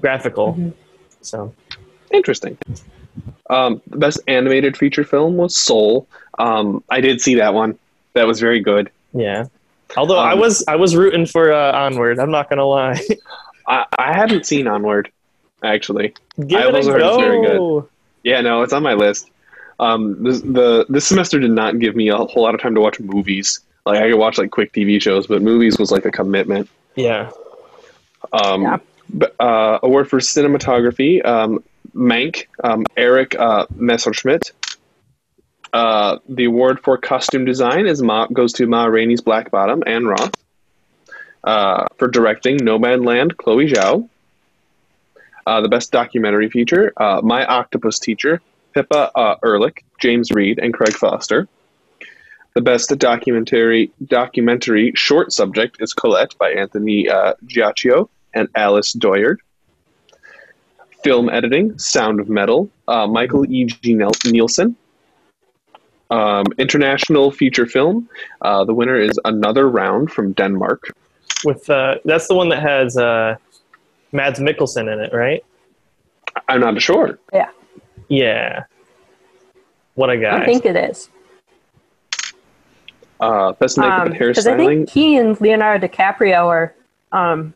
graphical. 0.00 0.54
Mhm. 0.54 0.72
So 1.22 1.52
Interesting. 2.12 2.56
Um, 3.50 3.82
the 3.88 3.96
best 3.98 4.20
animated 4.28 4.76
feature 4.76 5.02
film 5.02 5.36
was 5.36 5.56
Soul. 5.56 6.06
Um, 6.38 6.84
I 6.88 7.00
did 7.00 7.20
see 7.20 7.34
that 7.34 7.52
one. 7.52 7.76
That 8.12 8.26
was 8.28 8.38
very 8.40 8.60
good. 8.60 8.90
yeah. 9.12 9.46
Although 9.96 10.18
I 10.18 10.32
Um, 10.32 10.40
was 10.40 10.64
I 10.68 10.76
was 10.76 10.96
rooting 10.96 11.26
for 11.26 11.52
uh, 11.52 11.72
Onward. 11.72 12.18
I'm 12.18 12.30
not 12.30 12.48
gonna 12.50 12.64
lie. 12.66 13.00
I, 13.68 13.84
I 13.98 14.12
haven't 14.12 14.46
seen 14.46 14.66
Onward, 14.66 15.10
actually. 15.62 16.14
Give 16.46 16.60
I 16.60 16.66
it 16.68 16.74
a 16.74 16.76
also 16.76 16.92
heard 16.92 17.02
it's 17.02 17.16
very 17.16 17.42
go. 17.42 17.88
Yeah, 18.22 18.40
no, 18.40 18.62
it's 18.62 18.72
on 18.72 18.82
my 18.82 18.94
list. 18.94 19.30
Um, 19.78 20.22
this, 20.22 20.40
the 20.40 20.86
this 20.88 21.06
semester 21.06 21.38
did 21.38 21.50
not 21.50 21.78
give 21.78 21.94
me 21.94 22.08
a 22.08 22.16
whole 22.16 22.42
lot 22.42 22.54
of 22.54 22.60
time 22.60 22.74
to 22.74 22.80
watch 22.80 22.98
movies. 23.00 23.60
Like 23.84 23.98
I 24.02 24.10
could 24.10 24.18
watch 24.18 24.38
like 24.38 24.50
quick 24.50 24.72
TV 24.72 25.00
shows, 25.00 25.26
but 25.26 25.42
movies 25.42 25.78
was 25.78 25.90
like 25.92 26.04
a 26.04 26.10
commitment. 26.10 26.68
Yeah. 26.96 27.30
Um, 28.32 28.62
Yeah. 28.62 28.78
b- 29.16 29.26
uh, 29.38 29.78
award 29.82 30.08
for 30.10 30.18
cinematography, 30.18 31.24
um, 31.24 31.62
Mank, 31.94 32.46
um, 32.64 32.84
Eric 32.96 33.36
uh, 33.38 33.66
Messerschmidt. 33.76 34.50
Uh, 35.76 36.18
the 36.26 36.46
award 36.46 36.80
for 36.80 36.96
costume 36.96 37.44
design 37.44 37.86
is 37.86 38.00
Ma, 38.00 38.26
goes 38.28 38.54
to 38.54 38.66
Ma 38.66 38.86
Rainey's 38.86 39.20
Black 39.20 39.50
Bottom 39.50 39.82
Ann 39.86 40.06
Roth. 40.06 40.32
Uh, 41.44 41.86
for 41.98 42.08
directing, 42.08 42.56
Nomadland, 42.56 43.36
Chloe 43.36 43.68
Zhao. 43.68 44.08
Uh, 45.46 45.60
the 45.60 45.68
best 45.68 45.92
documentary 45.92 46.48
feature, 46.48 46.94
uh, 46.96 47.20
My 47.22 47.44
Octopus 47.44 47.98
Teacher, 47.98 48.40
Pippa 48.72 49.10
uh, 49.14 49.34
Ehrlich, 49.44 49.84
James 50.00 50.30
Reed, 50.30 50.58
and 50.58 50.72
Craig 50.72 50.94
Foster. 50.94 51.46
The 52.54 52.62
best 52.62 52.88
documentary 52.96 53.92
documentary 54.06 54.92
short 54.94 55.30
subject 55.30 55.76
is 55.80 55.92
Colette 55.92 56.38
by 56.38 56.52
Anthony 56.52 57.06
uh, 57.10 57.34
Giacchio 57.44 58.08
and 58.32 58.48
Alice 58.54 58.94
Doyard. 58.94 59.42
Film 61.04 61.28
editing, 61.28 61.78
Sound 61.78 62.18
of 62.18 62.30
Metal, 62.30 62.70
Michael 62.88 63.44
E. 63.44 63.66
G. 63.66 63.92
Nielsen. 64.24 64.74
Um, 66.10 66.44
international 66.58 67.32
feature 67.32 67.66
film, 67.66 68.08
uh, 68.42 68.64
the 68.64 68.72
winner 68.74 68.96
is 68.96 69.18
Another 69.24 69.68
Round 69.68 70.10
from 70.10 70.32
Denmark. 70.34 70.94
With 71.44 71.68
uh, 71.68 71.96
that's 72.04 72.28
the 72.28 72.34
one 72.34 72.48
that 72.50 72.62
has 72.62 72.96
uh, 72.96 73.36
Mads 74.12 74.38
Mikkelsen 74.38 74.92
in 74.92 75.00
it, 75.00 75.12
right? 75.12 75.44
I'm 76.48 76.60
not 76.60 76.80
sure. 76.80 77.18
Yeah. 77.32 77.50
Yeah. 78.08 78.64
What 79.94 80.10
a 80.10 80.18
guy. 80.18 80.42
I 80.42 80.46
think 80.46 80.64
it 80.64 80.76
is. 80.76 81.10
Uh, 83.18 83.52
best 83.52 83.78
makeup 83.78 84.06
and 84.06 84.12
Because 84.12 84.46
Um, 84.46 84.60
I 84.60 84.66
think 84.66 84.90
he 84.90 85.16
and 85.16 85.40
Leonardo 85.40 85.88
DiCaprio 85.88 86.46
are 86.46 86.74
um, 87.12 87.54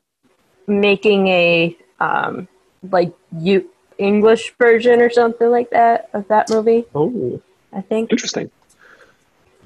making 0.67 1.29
a 1.29 1.77
um, 2.01 2.49
like 2.91 3.13
you 3.39 3.69
English 3.99 4.55
version 4.59 5.03
or 5.03 5.11
something 5.11 5.51
like 5.51 5.71
that 5.71 6.09
of 6.15 6.27
that 6.29 6.49
movie. 6.51 6.85
oh. 6.95 7.41
I 7.73 7.81
think. 7.81 8.11
Interesting. 8.11 8.51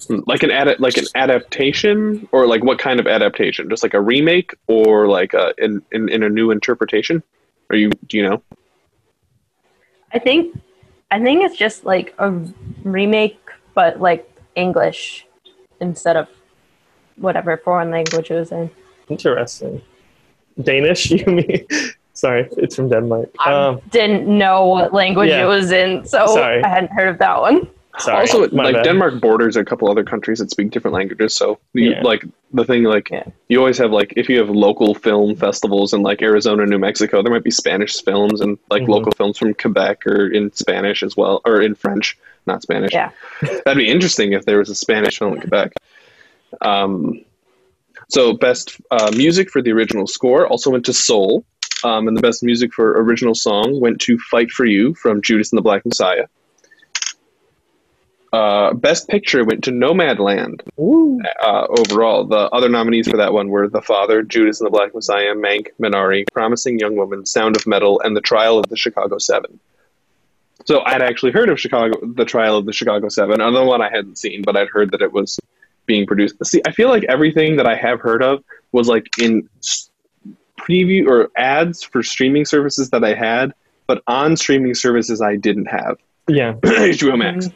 Like 0.09 0.43
an 0.43 0.51
ad- 0.51 0.81
like 0.81 0.97
an 0.99 1.05
adaptation, 1.15 2.29
or 2.33 2.47
like 2.47 2.63
what 2.65 2.79
kind 2.79 3.01
of 3.01 3.07
adaptation? 3.07 3.71
Just 3.71 3.83
like 3.83 3.95
a 3.95 4.01
remake, 4.01 4.53
or 4.67 5.07
like 5.09 5.33
a, 5.35 5.55
in, 5.57 5.83
in 5.93 6.09
in 6.09 6.23
a 6.23 6.29
new 6.29 6.51
interpretation? 6.51 7.23
Are 7.71 7.77
you 7.77 7.91
do 8.09 8.17
you 8.19 8.23
know? 8.29 8.43
I 10.13 10.19
think. 10.19 10.61
I 11.11 11.21
think 11.21 11.45
it's 11.45 11.57
just 11.57 11.85
like 11.85 12.13
a 12.19 12.31
remake, 12.83 13.39
but 13.75 14.01
like 14.01 14.29
English 14.57 15.27
instead 15.81 16.17
of 16.17 16.29
whatever 17.17 17.57
foreign 17.57 17.91
language 17.91 18.31
it 18.31 18.35
was 18.35 18.51
in. 18.53 18.69
Interesting. 19.09 19.81
Danish, 20.61 21.11
you 21.11 21.25
mean? 21.27 21.67
Sorry, 22.15 22.49
it's 22.57 22.77
from 22.77 22.89
Denmark. 22.89 23.31
I 23.45 23.53
Um, 23.53 23.81
didn't 23.91 24.27
know 24.27 24.67
what 24.67 24.93
language 24.93 25.31
yeah. 25.31 25.45
it 25.45 25.47
was 25.47 25.71
in, 25.73 26.05
so 26.05 26.27
Sorry. 26.27 26.63
I 26.63 26.69
hadn't 26.69 26.93
heard 26.93 27.09
of 27.09 27.19
that 27.19 27.41
one. 27.41 27.69
Sorry. 27.99 28.21
also, 28.21 28.49
like 28.49 28.75
bad. 28.75 28.85
Denmark 28.85 29.21
borders 29.21 29.57
a 29.57 29.65
couple 29.65 29.91
other 29.91 30.05
countries 30.05 30.39
that 30.39 30.51
speak 30.51 30.71
different 30.71 30.95
languages. 30.95 31.35
So, 31.35 31.59
you, 31.73 31.91
Yeah. 31.93 32.03
like 32.03 32.25
the 32.53 32.65
thing, 32.65 32.85
like 32.85 33.11
Yeah. 33.11 33.25
you 33.49 33.59
always 33.59 33.79
have 33.79 33.91
like 33.93 34.13
if 34.17 34.29
you 34.29 34.39
have 34.39 34.51
local 34.51 34.95
film 34.95 35.37
festivals 35.37 35.93
in 35.93 36.03
like 36.03 36.23
Arizona, 36.23 36.67
New 36.67 36.79
Mexico, 36.79 37.23
there 37.23 37.33
might 37.33 37.45
be 37.45 37.51
Spanish 37.51 38.03
films 38.03 38.41
and 38.41 38.59
like 38.71 38.83
Mhm. 38.83 38.89
local 38.89 39.13
films 39.13 39.39
from 39.39 39.55
Quebec 39.55 40.07
or 40.07 40.27
in 40.29 40.53
Spanish 40.53 41.03
as 41.03 41.17
well, 41.17 41.41
or 41.45 41.61
in 41.61 41.75
French, 41.75 42.17
not 42.47 42.63
Spanish. 42.63 42.93
Yeah. 42.93 43.11
That'd 43.65 43.77
be 43.79 43.89
interesting 43.89 44.33
if 44.33 44.45
there 44.45 44.59
was 44.59 44.71
a 44.71 44.75
Spanish 44.75 45.19
film 45.19 45.35
in 45.35 45.41
Quebec. 45.41 45.73
Um, 46.61 47.21
so 48.09 48.33
best 48.35 48.77
uh, 48.91 49.11
music 49.17 49.51
for 49.51 49.63
the 49.63 49.73
original 49.73 50.07
score 50.07 50.47
also 50.47 50.71
went 50.71 50.85
to 50.87 50.93
Soul, 50.93 51.45
um, 51.85 52.07
and 52.09 52.17
the 52.17 52.21
best 52.21 52.43
music 52.43 52.73
for 52.73 53.01
original 53.03 53.35
song 53.35 53.81
went 53.81 54.01
to 54.03 54.19
"Fight 54.19 54.51
for 54.51 54.65
You" 54.65 54.95
from 54.95 55.23
Judas 55.23 55.53
and 55.53 55.59
the 55.59 55.63
Black 55.63 55.85
Messiah. 55.85 56.27
Uh, 58.35 58.75
best 58.75 59.07
picture 59.07 59.45
went 59.45 59.63
to 59.63 59.71
Nomadland. 59.71 60.61
Uh, 61.41 61.67
overall, 61.79 62.25
the 62.25 62.51
other 62.51 62.69
nominees 62.69 63.07
for 63.07 63.17
that 63.17 63.33
one 63.33 63.49
were 63.49 63.69
The 63.69 63.81
Father, 63.81 64.25
Judas 64.25 64.61
and 64.61 64.67
the 64.67 64.73
Black 64.73 64.93
Messiah, 64.93 65.35
Mank, 65.37 65.69
Minari, 65.81 66.25
Promising 66.33 66.81
Young 66.81 66.97
Woman, 66.97 67.27
Sound 67.27 67.55
of 67.55 67.65
Metal, 67.65 68.01
and 68.01 68.17
The 68.17 68.21
Trial 68.21 68.59
of 68.59 68.69
the 68.69 68.77
Chicago 68.77 69.19
Seven. 69.19 69.61
So 70.65 70.81
I'd 70.81 71.01
actually 71.01 71.31
heard 71.31 71.49
of 71.49 71.61
Chicago, 71.61 71.97
The 72.03 72.25
Trial 72.25 72.57
of 72.57 72.67
the 72.67 72.73
Chicago 72.73 73.09
Seven, 73.09 73.41
another 73.41 73.65
one 73.65 73.81
I 73.81 73.89
hadn't 73.89 74.19
seen, 74.19 74.43
but 74.43 74.57
I'd 74.57 74.69
heard 74.69 74.91
that 74.91 75.01
it 75.01 75.13
was 75.13 75.39
being 75.87 76.05
produced. 76.05 76.45
See, 76.45 76.61
I 76.67 76.73
feel 76.73 76.89
like 76.89 77.05
everything 77.05 77.59
that 77.59 77.69
I 77.69 77.77
have 77.77 78.01
heard 78.01 78.25
of 78.25 78.43
was 78.73 78.89
like 78.89 79.07
in 79.21 79.49
preview 80.59 81.07
or 81.07 81.31
ads 81.37 81.85
for 81.85 82.03
streaming 82.03 82.47
services 82.47 82.91
that 82.91 83.05
I 83.05 83.15
had, 83.15 83.55
but 83.87 84.03
on 84.09 84.37
streaming 84.37 84.75
services 84.75 85.23
I 85.23 85.37
didn't 85.37 85.67
have. 85.67 85.99
Yeah. 86.27 86.55
HBO 86.65 87.17
Max. 87.17 87.49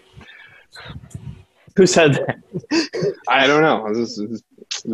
Who 1.77 1.87
said 1.87 2.15
that? 2.15 2.39
I 3.29 3.47
don't 3.47 3.63
know. 3.63 3.87
I 3.87 3.95
just, 3.95 4.19
just- 4.19 4.45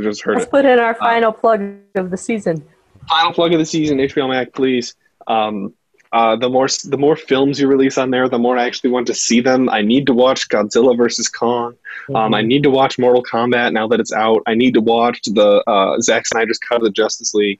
just 0.01 0.23
heard 0.23 0.35
Let's 0.37 0.47
it. 0.47 0.51
put 0.51 0.65
in 0.65 0.79
our 0.79 0.95
final 0.95 1.33
plug 1.33 1.61
of 1.97 2.11
the 2.11 2.17
season. 2.17 2.65
final 3.09 3.33
plug 3.33 3.53
of 3.53 3.59
the 3.59 3.65
season, 3.67 3.99
HBO 3.99 4.29
Max, 4.29 4.51
please. 4.55 4.95
Um, 5.27 5.75
Uh, 6.13 6.37
the 6.37 6.49
more 6.49 6.69
the 6.85 6.97
more 6.97 7.17
films 7.17 7.59
you 7.59 7.67
release 7.67 7.99
on 7.99 8.11
there, 8.13 8.29
the 8.29 8.39
more 8.39 8.57
I 8.57 8.67
actually 8.67 8.91
want 8.91 9.09
to 9.09 9.15
see 9.15 9.41
them. 9.41 9.69
I 9.69 9.83
need 9.83 10.07
to 10.07 10.13
watch 10.15 10.49
Godzilla 10.49 10.97
versus 10.97 11.29
Kong. 11.29 11.75
Um, 12.15 12.33
I 12.33 12.41
Mhm. 12.41 12.47
need 12.47 12.63
to 12.63 12.71
watch 12.71 13.01
Mortal 13.01 13.25
Kombat 13.25 13.73
now 13.73 13.89
that 13.89 13.99
it's 13.99 14.13
out. 14.13 14.41
I 14.47 14.55
need 14.55 14.75
to 14.75 14.81
watch 14.81 15.21
the 15.23 15.65
uh, 15.67 15.99
Zack 16.01 16.25
Snyder's 16.29 16.59
cut 16.59 16.77
of 16.77 16.85
the 16.85 16.91
Justice 16.93 17.35
League. 17.35 17.59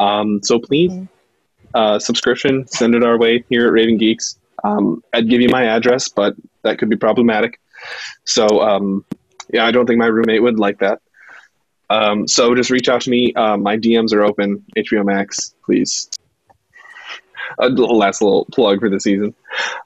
Um, 0.00 0.40
so 0.42 0.58
please, 0.58 0.90
Mhm. 0.90 1.08
uh, 1.74 1.98
subscription, 1.98 2.66
send 2.66 2.94
it 2.94 3.04
our 3.04 3.18
way 3.18 3.44
here 3.50 3.66
at 3.66 3.72
Raving 3.74 3.98
Geeks. 3.98 4.38
Um, 4.64 5.02
I'd 5.12 5.28
give 5.28 5.40
you 5.40 5.48
my 5.48 5.64
address, 5.64 6.08
but 6.08 6.34
that 6.62 6.78
could 6.78 6.88
be 6.88 6.96
problematic. 6.96 7.60
So 8.24 8.60
um, 8.60 9.04
yeah, 9.52 9.66
I 9.66 9.70
don't 9.70 9.86
think 9.86 9.98
my 9.98 10.06
roommate 10.06 10.42
would 10.42 10.58
like 10.58 10.78
that. 10.78 11.00
Um, 11.90 12.26
so 12.26 12.54
just 12.54 12.70
reach 12.70 12.88
out 12.88 13.02
to 13.02 13.10
me. 13.10 13.34
Uh, 13.34 13.56
my 13.56 13.76
DMs 13.76 14.14
are 14.14 14.22
open. 14.22 14.64
HBO 14.76 15.04
Max, 15.04 15.54
please. 15.64 16.08
A 17.58 17.68
little- 17.68 17.98
last 17.98 18.22
little 18.22 18.46
plug 18.46 18.80
for 18.80 18.88
the 18.88 18.98
season. 18.98 19.34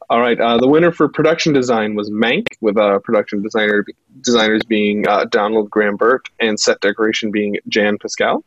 All 0.09 0.21
right, 0.21 0.41
uh, 0.41 0.59
the 0.59 0.69
winner 0.69 0.93
for 0.93 1.09
production 1.09 1.53
design 1.53 1.97
was 1.97 2.11
Mank, 2.11 2.47
with 2.61 2.79
uh, 2.79 3.01
production 3.01 3.43
designer 3.43 3.85
designers 4.21 4.63
being 4.69 5.09
uh, 5.09 5.25
Donald 5.25 5.69
Graham 5.69 5.97
Burt 5.97 6.29
and 6.39 6.61
set 6.61 6.81
decoration 6.81 7.33
being 7.33 7.57
Jan 7.67 7.99
Pascale. 7.99 8.45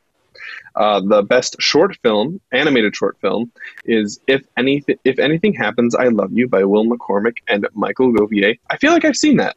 Uh, 0.76 1.02
the 1.02 1.22
best 1.24 1.56
short 1.60 1.98
film, 2.04 2.40
animated 2.52 2.96
short 2.96 3.18
film, 3.20 3.52
is 3.86 4.20
"If 4.28 4.44
Anything 4.58 4.98
If 5.04 5.20
Anything 5.20 5.54
Happens, 5.54 5.96
I 5.96 6.08
Love 6.08 6.32
You" 6.32 6.48
by 6.48 6.64
Will 6.64 6.86
McCormick 6.86 7.38
and 7.48 7.68
Michael 7.74 8.14
Govier. 8.14 8.58
I 8.70 8.78
feel 8.78 8.92
like 8.92 9.06
I've 9.06 9.18
seen 9.18 9.38
that, 9.38 9.56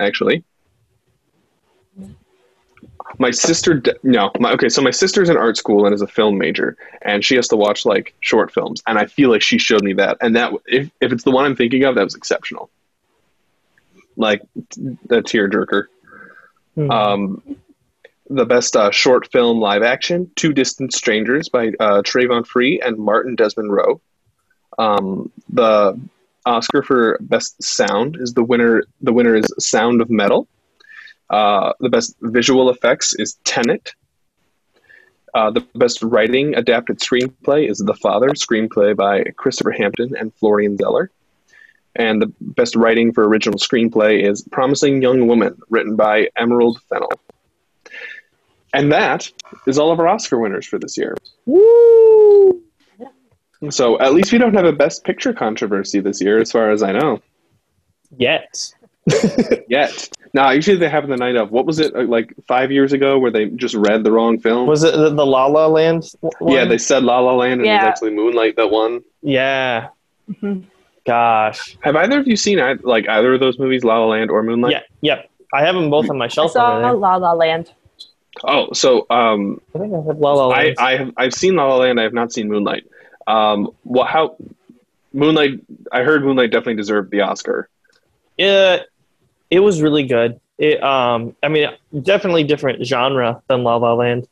actually. 0.00 0.44
My 3.18 3.30
sister, 3.30 3.74
d- 3.74 3.92
no, 4.02 4.30
my, 4.40 4.52
okay, 4.52 4.68
so 4.68 4.82
my 4.82 4.90
sister's 4.90 5.30
in 5.30 5.36
art 5.36 5.56
school 5.56 5.86
and 5.86 5.94
is 5.94 6.02
a 6.02 6.06
film 6.08 6.36
major, 6.38 6.76
and 7.02 7.24
she 7.24 7.36
has 7.36 7.46
to 7.48 7.56
watch 7.56 7.86
like 7.86 8.14
short 8.20 8.52
films, 8.52 8.82
and 8.86 8.98
I 8.98 9.06
feel 9.06 9.30
like 9.30 9.42
she 9.42 9.58
showed 9.58 9.82
me 9.82 9.92
that, 9.94 10.18
and 10.20 10.34
that 10.36 10.52
if 10.66 10.90
if 11.00 11.12
it's 11.12 11.22
the 11.22 11.30
one 11.30 11.44
I'm 11.44 11.56
thinking 11.56 11.84
of, 11.84 11.94
that 11.94 12.04
was 12.04 12.14
exceptional, 12.14 12.68
like 14.16 14.42
the 14.56 15.22
tearjerker. 15.22 15.84
Mhm. 16.76 16.90
Um, 16.90 17.56
the 18.28 18.44
best 18.44 18.76
uh, 18.76 18.90
short 18.90 19.30
film 19.30 19.60
live 19.60 19.82
action, 19.82 20.30
Two 20.36 20.52
Distant 20.52 20.92
Strangers 20.92 21.48
by 21.48 21.68
uh, 21.80 22.02
Travon 22.02 22.46
Free 22.46 22.80
and 22.80 22.98
Martin 22.98 23.34
Desmond 23.34 23.72
Rowe. 23.72 24.00
Um, 24.78 25.30
the 25.48 25.98
Oscar 26.44 26.82
for 26.82 27.18
best 27.20 27.62
sound 27.62 28.16
is 28.20 28.34
the 28.34 28.42
winner. 28.42 28.84
The 29.00 29.12
winner 29.12 29.34
is 29.34 29.46
Sound 29.58 30.00
of 30.00 30.10
Metal. 30.10 30.48
Uh, 31.28 31.72
the 31.80 31.88
best 31.88 32.14
visual 32.20 32.70
effects 32.70 33.14
is 33.18 33.34
Tenet. 33.44 33.94
Uh, 35.34 35.50
the 35.50 35.66
best 35.74 36.02
writing 36.02 36.54
adapted 36.54 36.98
screenplay 36.98 37.68
is 37.68 37.78
The 37.78 37.94
Father, 37.94 38.28
screenplay 38.30 38.96
by 38.96 39.24
Christopher 39.36 39.72
Hampton 39.72 40.14
and 40.16 40.32
Florian 40.34 40.78
Zeller. 40.78 41.10
And 41.94 42.22
the 42.22 42.32
best 42.40 42.76
writing 42.76 43.12
for 43.12 43.26
original 43.26 43.58
screenplay 43.58 44.22
is 44.22 44.42
Promising 44.50 45.02
Young 45.02 45.26
Woman, 45.26 45.58
written 45.68 45.96
by 45.96 46.28
Emerald 46.36 46.80
Fennell. 46.88 47.20
And 48.74 48.92
that 48.92 49.30
is 49.66 49.78
all 49.78 49.92
of 49.92 49.98
our 50.00 50.08
Oscar 50.08 50.38
winners 50.38 50.66
for 50.66 50.78
this 50.78 50.96
year. 50.96 51.16
Woo! 51.46 52.62
So 53.70 53.98
at 54.00 54.12
least 54.12 54.32
we 54.32 54.38
don't 54.38 54.54
have 54.54 54.66
a 54.66 54.72
Best 54.72 55.04
Picture 55.04 55.32
controversy 55.32 56.00
this 56.00 56.20
year, 56.20 56.38
as 56.38 56.52
far 56.52 56.70
as 56.70 56.82
I 56.82 56.92
know. 56.92 57.20
Yet. 58.16 58.72
Yet. 59.68 60.08
Now, 60.34 60.50
usually 60.50 60.76
they 60.76 60.90
have 60.90 61.08
the 61.08 61.16
night 61.16 61.36
of. 61.36 61.50
What 61.50 61.64
was 61.64 61.78
it, 61.78 61.94
uh, 61.96 62.02
like 62.04 62.34
five 62.46 62.70
years 62.70 62.92
ago, 62.92 63.18
where 63.18 63.30
they 63.30 63.46
just 63.46 63.74
read 63.74 64.04
the 64.04 64.12
wrong 64.12 64.38
film? 64.38 64.66
Was 64.66 64.84
it 64.84 64.94
the, 64.94 65.08
the 65.10 65.24
La 65.24 65.46
La 65.46 65.66
Land? 65.66 66.04
One? 66.20 66.52
yeah, 66.52 66.66
they 66.66 66.76
said 66.76 67.02
La 67.04 67.20
La 67.20 67.34
Land, 67.34 67.62
and 67.62 67.70
it 67.70 67.72
was 67.72 67.80
actually 67.80 68.10
Moonlight 68.14 68.56
that 68.56 68.70
won. 68.70 69.02
Yeah. 69.22 69.88
Mhm. 70.30 70.64
Gosh. 71.06 71.78
Have 71.82 71.96
either 71.96 72.18
of 72.20 72.26
you 72.26 72.36
seen 72.36 72.58
like 72.82 73.08
either 73.08 73.34
of 73.34 73.40
those 73.40 73.58
movies, 73.58 73.84
La 73.84 73.98
La 73.98 74.06
Land 74.06 74.30
or 74.30 74.42
Moonlight? 74.42 74.72
Yeah. 74.72 74.80
Yep. 75.14 75.30
I 75.54 75.64
have 75.64 75.74
them 75.76 75.88
both 75.88 76.10
on 76.10 76.18
my 76.18 76.26
shelf. 76.28 76.50
I 76.50 76.52
shelf 76.52 76.52
saw 76.52 76.76
over. 76.78 76.92
La 76.98 77.16
La 77.16 77.32
Land. 77.32 77.72
Oh, 78.44 78.72
so 78.72 79.06
um, 79.10 79.60
I 79.74 79.78
think 79.78 79.94
I 79.94 79.96
have 79.96 80.18
La 80.18 80.32
La 80.32 80.48
I, 80.50 80.62
Land. 80.64 80.76
I 80.78 80.96
have 80.96 81.12
I've 81.16 81.34
seen 81.34 81.56
La 81.56 81.66
La 81.66 81.76
Land. 81.76 81.98
I 81.98 82.02
have 82.02 82.12
not 82.12 82.32
seen 82.32 82.48
Moonlight. 82.48 82.86
Um, 83.26 83.70
what 83.82 84.08
how 84.08 84.36
Moonlight? 85.12 85.60
I 85.90 86.02
heard 86.02 86.24
Moonlight 86.24 86.50
definitely 86.50 86.76
deserved 86.76 87.10
the 87.10 87.22
Oscar. 87.22 87.68
Yeah, 88.36 88.80
it 89.50 89.60
was 89.60 89.80
really 89.80 90.04
good. 90.04 90.40
It, 90.58 90.82
um, 90.82 91.34
I 91.42 91.48
mean, 91.48 91.68
definitely 92.02 92.44
different 92.44 92.84
genre 92.84 93.42
than 93.46 93.62
La 93.62 93.76
La 93.76 93.94
Land. 93.94 94.28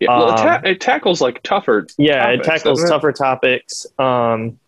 Yeah, 0.00 0.08
well, 0.18 0.34
it, 0.34 0.36
ta- 0.36 0.56
Um, 0.56 0.66
it 0.66 0.80
tackles 0.80 1.20
like 1.20 1.42
tougher. 1.42 1.86
Yeah, 1.98 2.28
it 2.28 2.38
Topics, 2.38 2.46
tackles 2.46 2.80
doesn't 2.80 2.86
it? 2.86 2.90
tougher 2.90 3.12
topics. 3.12 3.86
Um, 3.98 4.58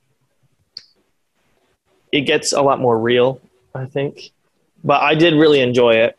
it 2.13 2.23
gets 2.23 2.53
a 2.53 2.63
lot 2.63 2.81
more 2.81 2.99
real, 2.99 3.41
I 3.75 3.87
think. 3.87 4.31
But 4.85 5.03
I 5.03 5.15
did 5.15 5.35
really 5.35 5.61
enjoy 5.61 5.95
it, 5.95 6.19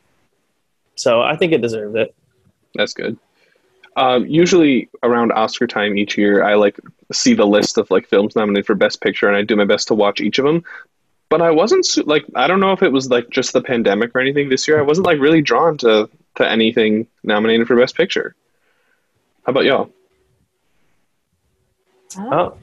so 0.95 1.21
I 1.21 1.35
think 1.35 1.53
it 1.53 1.61
deserved 1.61 1.95
it. 1.95 2.13
That's 2.75 2.93
good. 2.93 3.17
Um, 3.97 4.25
usually 4.25 4.89
around 5.03 5.31
Oscar 5.31 5.67
time 5.67 5.97
each 5.97 6.17
year, 6.17 6.43
I 6.43 6.55
like 6.55 6.77
see 7.13 7.33
the 7.33 7.47
list 7.47 7.77
of 7.77 7.89
like 7.89 8.07
films 8.07 8.35
nominated 8.35 8.65
for 8.65 8.75
Best 8.75 9.01
Picture, 9.01 9.27
and 9.27 9.37
I 9.37 9.41
do 9.41 9.55
my 9.55 9.65
best 9.65 9.87
to 9.87 9.95
watch 9.95 10.19
each 10.19 10.37
of 10.37 10.45
them. 10.45 10.63
But 11.29 11.41
I 11.41 11.51
wasn't 11.51 11.85
su- 11.85 12.03
like 12.03 12.25
I 12.35 12.47
don't 12.47 12.59
know 12.59 12.73
if 12.73 12.83
it 12.83 12.91
was 12.91 13.09
like 13.09 13.29
just 13.29 13.53
the 13.53 13.61
pandemic 13.61 14.11
or 14.13 14.19
anything 14.19 14.49
this 14.49 14.67
year. 14.67 14.77
I 14.79 14.83
wasn't 14.83 15.07
like 15.07 15.19
really 15.19 15.41
drawn 15.41 15.77
to 15.79 16.09
to 16.35 16.49
anything 16.49 17.07
nominated 17.23 17.67
for 17.67 17.77
Best 17.77 17.95
Picture. 17.95 18.35
How 19.45 19.51
about 19.51 19.65
y'all? 19.65 19.89
Oh. 22.17 22.57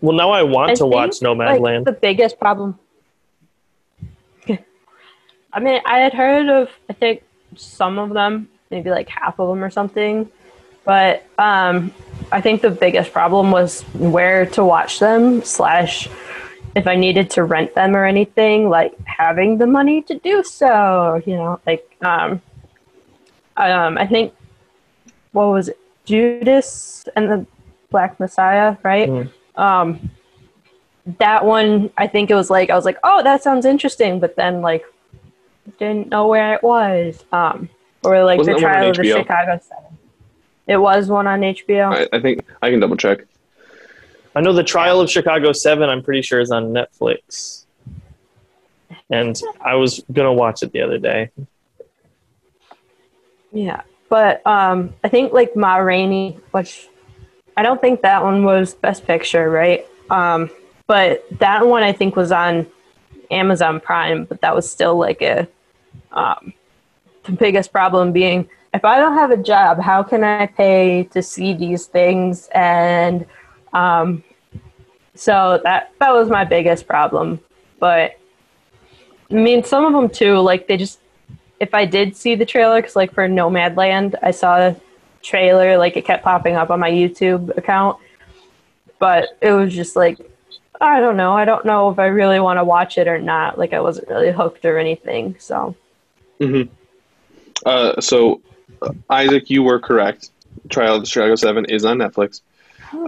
Well, 0.00 0.16
now 0.16 0.30
I 0.30 0.42
want 0.42 0.72
I 0.72 0.74
to 0.74 0.86
watch 0.86 1.18
think, 1.18 1.38
like, 1.38 1.60
Nomadland. 1.60 1.84
The 1.84 1.92
biggest 1.92 2.38
problem. 2.38 2.78
I 4.48 5.60
mean, 5.60 5.80
I 5.86 5.98
had 5.98 6.12
heard 6.12 6.48
of 6.48 6.68
I 6.88 6.92
think 6.92 7.22
some 7.56 7.98
of 7.98 8.10
them, 8.10 8.48
maybe 8.70 8.90
like 8.90 9.08
half 9.08 9.38
of 9.38 9.48
them 9.48 9.62
or 9.62 9.70
something, 9.70 10.30
but 10.84 11.24
um, 11.38 11.92
I 12.30 12.40
think 12.40 12.60
the 12.60 12.70
biggest 12.70 13.12
problem 13.12 13.50
was 13.50 13.82
where 13.94 14.46
to 14.46 14.64
watch 14.64 14.98
them 14.98 15.42
slash 15.42 16.08
if 16.74 16.86
I 16.86 16.96
needed 16.96 17.30
to 17.30 17.44
rent 17.44 17.74
them 17.74 17.94
or 17.96 18.04
anything, 18.04 18.68
like 18.68 18.92
having 19.04 19.58
the 19.58 19.66
money 19.66 20.02
to 20.02 20.18
do 20.18 20.42
so. 20.42 21.22
You 21.24 21.36
know, 21.36 21.60
like 21.66 21.88
um, 22.02 22.42
um, 23.56 23.96
I 23.96 24.06
think 24.06 24.34
what 25.32 25.46
was 25.46 25.68
it, 25.68 25.78
Judas 26.04 27.06
and 27.16 27.30
the 27.30 27.46
Black 27.90 28.18
Messiah, 28.20 28.76
right? 28.82 29.08
Mhm. 29.08 29.30
Um, 29.56 30.10
that 31.18 31.44
one, 31.44 31.90
I 31.96 32.06
think 32.06 32.30
it 32.30 32.34
was 32.34 32.50
like 32.50 32.70
I 32.70 32.74
was 32.74 32.84
like, 32.84 32.98
oh, 33.04 33.22
that 33.22 33.42
sounds 33.42 33.64
interesting, 33.64 34.20
but 34.20 34.36
then 34.36 34.60
like 34.60 34.84
didn't 35.78 36.08
know 36.08 36.26
where 36.26 36.54
it 36.54 36.62
was. 36.62 37.24
Um, 37.32 37.68
or 38.02 38.24
like 38.24 38.38
Wasn't 38.38 38.56
the 38.56 38.60
that 38.62 38.66
one 38.66 38.74
on 38.74 38.80
trial 38.80 38.90
of 38.90 38.96
the 38.96 39.22
Chicago 39.22 39.60
Seven. 39.62 39.98
It 40.66 40.76
was 40.76 41.08
one 41.08 41.26
on 41.26 41.40
HBO. 41.40 41.92
I, 41.94 42.16
I 42.16 42.20
think 42.20 42.44
I 42.62 42.70
can 42.70 42.80
double 42.80 42.96
check. 42.96 43.24
I 44.34 44.40
know 44.40 44.52
the 44.52 44.64
Trial 44.64 45.00
of 45.00 45.10
Chicago 45.10 45.52
Seven. 45.52 45.88
I'm 45.88 46.02
pretty 46.02 46.22
sure 46.22 46.40
is 46.40 46.50
on 46.50 46.72
Netflix, 46.72 47.66
and 49.10 49.40
I 49.60 49.76
was 49.76 50.02
gonna 50.12 50.32
watch 50.32 50.62
it 50.62 50.72
the 50.72 50.80
other 50.82 50.98
day. 50.98 51.30
Yeah, 53.52 53.82
but 54.08 54.44
um, 54.46 54.94
I 55.04 55.08
think 55.08 55.32
like 55.32 55.54
Ma 55.54 55.76
Rainey, 55.76 56.38
which 56.50 56.88
I 57.56 57.62
don't 57.62 57.80
think 57.80 58.02
that 58.02 58.22
one 58.24 58.44
was 58.44 58.74
Best 58.74 59.06
Picture, 59.06 59.48
right? 59.48 59.86
Um, 60.10 60.50
but 60.86 61.24
that 61.38 61.66
one 61.66 61.82
I 61.82 61.92
think 61.92 62.16
was 62.16 62.32
on 62.32 62.66
Amazon 63.34 63.80
Prime, 63.80 64.24
but 64.24 64.40
that 64.40 64.54
was 64.54 64.70
still 64.70 64.96
like 64.96 65.20
a 65.22 65.46
um, 66.12 66.52
the 67.24 67.32
biggest 67.32 67.72
problem 67.72 68.12
being 68.12 68.48
if 68.74 68.84
I 68.84 68.98
don't 68.98 69.14
have 69.14 69.30
a 69.30 69.36
job, 69.36 69.80
how 69.80 70.02
can 70.02 70.24
I 70.24 70.46
pay 70.46 71.04
to 71.12 71.22
see 71.22 71.54
these 71.54 71.86
things? 71.86 72.48
And 72.52 73.24
um, 73.72 74.24
so 75.14 75.60
that 75.62 75.92
that 76.00 76.12
was 76.12 76.28
my 76.28 76.44
biggest 76.44 76.88
problem. 76.88 77.40
But 77.78 78.18
I 79.30 79.34
mean, 79.34 79.62
some 79.62 79.84
of 79.84 79.92
them 79.92 80.10
too, 80.10 80.38
like 80.38 80.66
they 80.66 80.76
just 80.76 80.98
if 81.60 81.72
I 81.72 81.84
did 81.84 82.16
see 82.16 82.34
the 82.34 82.44
trailer, 82.44 82.80
because 82.80 82.96
like 82.96 83.14
for 83.14 83.28
Nomadland, 83.28 84.16
I 84.22 84.32
saw 84.32 84.58
a 84.58 84.76
trailer, 85.22 85.78
like 85.78 85.96
it 85.96 86.04
kept 86.04 86.24
popping 86.24 86.56
up 86.56 86.70
on 86.70 86.80
my 86.80 86.90
YouTube 86.90 87.56
account, 87.56 87.98
but 88.98 89.38
it 89.40 89.52
was 89.52 89.72
just 89.72 89.94
like, 89.94 90.18
I 90.80 91.00
don't 91.00 91.16
know. 91.16 91.32
I 91.32 91.44
don't 91.44 91.64
know 91.64 91.90
if 91.90 91.98
I 91.98 92.06
really 92.06 92.40
want 92.40 92.58
to 92.58 92.64
watch 92.64 92.98
it 92.98 93.06
or 93.08 93.18
not. 93.18 93.58
Like 93.58 93.72
I 93.72 93.80
wasn't 93.80 94.08
really 94.08 94.32
hooked 94.32 94.64
or 94.64 94.78
anything. 94.78 95.36
So 95.38 95.74
Uh, 97.64 98.00
so, 98.00 98.42
Isaac, 99.08 99.48
you 99.50 99.62
were 99.62 99.78
correct. 99.78 100.30
Trial 100.68 100.96
of 100.96 101.02
the 101.02 101.06
Chicago 101.06 101.36
Seven 101.36 101.64
is 101.66 101.84
on 101.84 101.98
Netflix. 101.98 102.40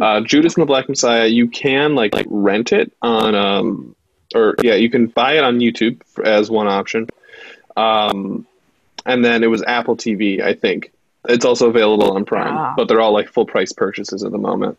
Uh, 0.01 0.21
Judas 0.21 0.55
and 0.55 0.63
the 0.63 0.67
Black 0.67 0.89
Messiah, 0.89 1.27
you 1.27 1.49
can 1.49 1.95
like, 1.95 2.15
like 2.15 2.27
rent 2.29 2.73
it 2.73 2.93
on, 3.03 3.35
um, 3.35 3.95
or 4.35 4.55
yeah, 4.63 4.75
you 4.75 4.91
can 4.91 5.07
buy 5.07 5.35
it 5.37 5.45
on 5.45 5.59
YouTube 5.59 6.01
as 6.25 6.51
one 6.51 6.67
option. 6.67 7.09
Um, 7.77 8.47
and 9.05 9.25
then 9.25 9.45
it 9.45 9.49
was 9.49 9.63
Apple 9.63 9.97
TV, 9.97 10.41
I 10.43 10.55
think. 10.55 10.93
It's 11.29 11.45
also 11.45 11.69
available 11.69 12.13
on 12.13 12.25
Prime, 12.25 12.57
Ah. 12.57 12.75
but 12.77 12.89
they're 12.89 13.01
all 13.01 13.13
like 13.13 13.29
full 13.29 13.47
price 13.47 13.73
purchases 13.73 14.25
at 14.25 14.33
the 14.33 14.39
moment. 14.39 14.79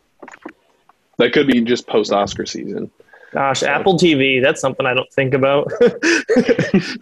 That 1.17 1.33
could 1.33 1.47
be 1.47 1.61
just 1.61 1.87
post 1.87 2.11
Oscar 2.11 2.45
season. 2.45 2.91
Gosh, 3.33 3.61
Apple 3.61 3.97
TV, 3.97 4.41
that's 4.41 4.61
something 4.61 4.85
I 4.85 4.93
don't 4.93 5.11
think 5.11 5.33
about. 5.33 5.69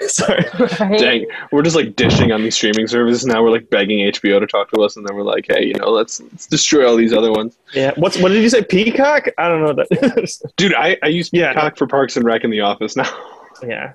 Sorry. 0.07 0.43
Right? 0.79 0.99
Dang, 0.99 1.25
we're 1.51 1.61
just 1.61 1.75
like 1.75 1.95
dishing 1.95 2.31
on 2.31 2.41
these 2.41 2.55
streaming 2.55 2.87
services 2.87 3.25
now. 3.25 3.43
We're 3.43 3.51
like 3.51 3.69
begging 3.69 3.99
HBO 4.11 4.39
to 4.39 4.47
talk 4.47 4.71
to 4.71 4.81
us, 4.81 4.97
and 4.97 5.07
then 5.07 5.15
we're 5.15 5.21
like, 5.23 5.45
hey, 5.47 5.63
you 5.65 5.75
know, 5.75 5.91
let's 5.91 6.19
let's 6.21 6.47
destroy 6.47 6.87
all 6.87 6.95
these 6.95 7.13
other 7.13 7.31
ones. 7.31 7.57
Yeah. 7.73 7.91
What's 7.97 8.17
what 8.17 8.29
did 8.29 8.41
you 8.41 8.49
say? 8.49 8.63
Peacock? 8.63 9.27
I 9.37 9.47
don't 9.47 9.61
know 9.61 9.73
what 9.73 9.87
that 9.89 10.17
is. 10.23 10.41
Dude, 10.57 10.73
I 10.73 10.97
I 11.03 11.07
use 11.07 11.29
Yeah. 11.31 11.53
Peacock 11.53 11.77
for 11.77 11.87
Parks 11.87 12.17
and 12.17 12.25
Rec 12.25 12.43
in 12.43 12.49
the 12.49 12.61
office 12.61 12.95
now. 12.95 13.09
yeah. 13.63 13.93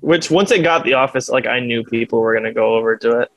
Which 0.00 0.30
once 0.30 0.50
it 0.50 0.62
got 0.62 0.84
the 0.84 0.94
office, 0.94 1.28
like 1.28 1.46
I 1.46 1.60
knew 1.60 1.84
people 1.84 2.20
were 2.20 2.34
gonna 2.34 2.52
go 2.54 2.74
over 2.76 2.96
to 2.96 3.20
it. 3.20 3.30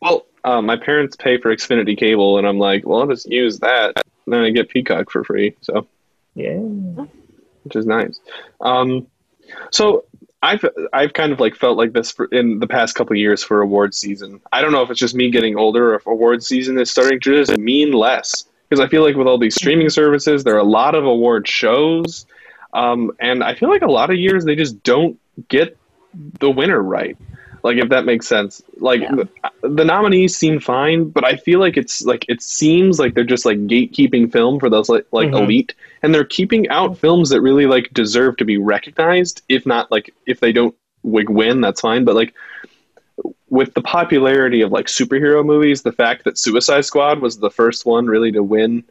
well, 0.00 0.26
uh, 0.44 0.62
my 0.62 0.76
parents 0.76 1.16
pay 1.16 1.38
for 1.38 1.54
Xfinity 1.54 1.98
cable, 1.98 2.38
and 2.38 2.46
I'm 2.46 2.58
like, 2.58 2.86
well, 2.86 3.00
I'll 3.00 3.06
just 3.08 3.28
use 3.30 3.58
that. 3.60 3.94
Then 4.26 4.40
I 4.40 4.50
get 4.50 4.68
Peacock 4.68 5.10
for 5.10 5.24
free, 5.24 5.56
so 5.60 5.86
Yeah. 6.34 6.58
which 7.62 7.76
is 7.76 7.86
nice. 7.86 8.18
Um, 8.60 9.06
so 9.70 10.04
I've 10.42 10.64
I've 10.92 11.12
kind 11.12 11.32
of 11.32 11.40
like 11.40 11.54
felt 11.56 11.78
like 11.78 11.92
this 11.92 12.10
for, 12.12 12.26
in 12.26 12.58
the 12.58 12.66
past 12.66 12.94
couple 12.94 13.14
of 13.14 13.18
years 13.18 13.42
for 13.42 13.62
awards 13.62 13.96
season. 13.98 14.40
I 14.52 14.60
don't 14.60 14.72
know 14.72 14.82
if 14.82 14.90
it's 14.90 15.00
just 15.00 15.14
me 15.14 15.30
getting 15.30 15.56
older 15.56 15.92
or 15.92 15.94
if 15.96 16.06
awards 16.06 16.46
season 16.46 16.78
is 16.78 16.90
starting 16.90 17.20
to 17.20 17.44
just 17.44 17.56
mean 17.58 17.92
less 17.92 18.44
because 18.68 18.84
I 18.84 18.88
feel 18.88 19.02
like 19.02 19.16
with 19.16 19.26
all 19.26 19.38
these 19.38 19.54
streaming 19.54 19.88
services, 19.88 20.44
there 20.44 20.54
are 20.54 20.58
a 20.58 20.64
lot 20.64 20.94
of 20.94 21.04
award 21.04 21.48
shows, 21.48 22.26
um, 22.72 23.12
and 23.20 23.42
I 23.42 23.54
feel 23.54 23.70
like 23.70 23.82
a 23.82 23.90
lot 23.90 24.10
of 24.10 24.16
years 24.16 24.44
they 24.44 24.56
just 24.56 24.82
don't 24.82 25.18
get 25.48 25.76
the 26.40 26.50
winner 26.50 26.82
right. 26.82 27.16
Like 27.64 27.78
if 27.78 27.88
that 27.88 28.04
makes 28.04 28.28
sense. 28.28 28.62
Like 28.78 29.00
Yeah. 29.00 29.14
the, 29.62 29.68
the 29.68 29.84
nominees 29.84 30.36
seem 30.36 30.60
fine, 30.60 31.08
but 31.08 31.24
I 31.24 31.36
feel 31.36 31.58
like 31.58 31.76
it's 31.76 32.02
like 32.02 32.24
it 32.28 32.42
seems 32.42 32.98
like 33.00 33.14
they're 33.14 33.24
just 33.24 33.46
like 33.46 33.58
gatekeeping 33.66 34.30
film 34.30 34.60
for 34.60 34.68
those 34.70 34.88
like 34.88 35.06
like 35.10 35.30
Mhm. 35.30 35.42
elite 35.44 35.74
and 36.02 36.14
they're 36.14 36.24
keeping 36.24 36.68
out 36.68 36.98
films 36.98 37.30
that 37.30 37.40
really 37.40 37.66
like 37.66 37.88
deserve 37.94 38.36
to 38.36 38.44
be 38.44 38.58
recognized 38.58 39.42
if 39.48 39.64
not 39.66 39.90
like 39.90 40.14
if 40.26 40.38
they 40.40 40.52
don't 40.52 40.74
like 41.02 41.28
win 41.30 41.60
that's 41.62 41.80
fine 41.80 42.04
but 42.04 42.14
like 42.14 42.34
with 43.48 43.72
the 43.74 43.80
popularity 43.82 44.60
of 44.62 44.70
like 44.72 44.86
superhero 44.86 45.44
movies 45.44 45.82
the 45.82 45.92
fact 45.92 46.24
that 46.24 46.38
suicide 46.38 46.84
squad 46.84 47.20
was 47.20 47.38
the 47.38 47.50
first 47.50 47.86
one 47.86 48.06
really 48.06 48.32
to 48.32 48.42
win 48.42 48.84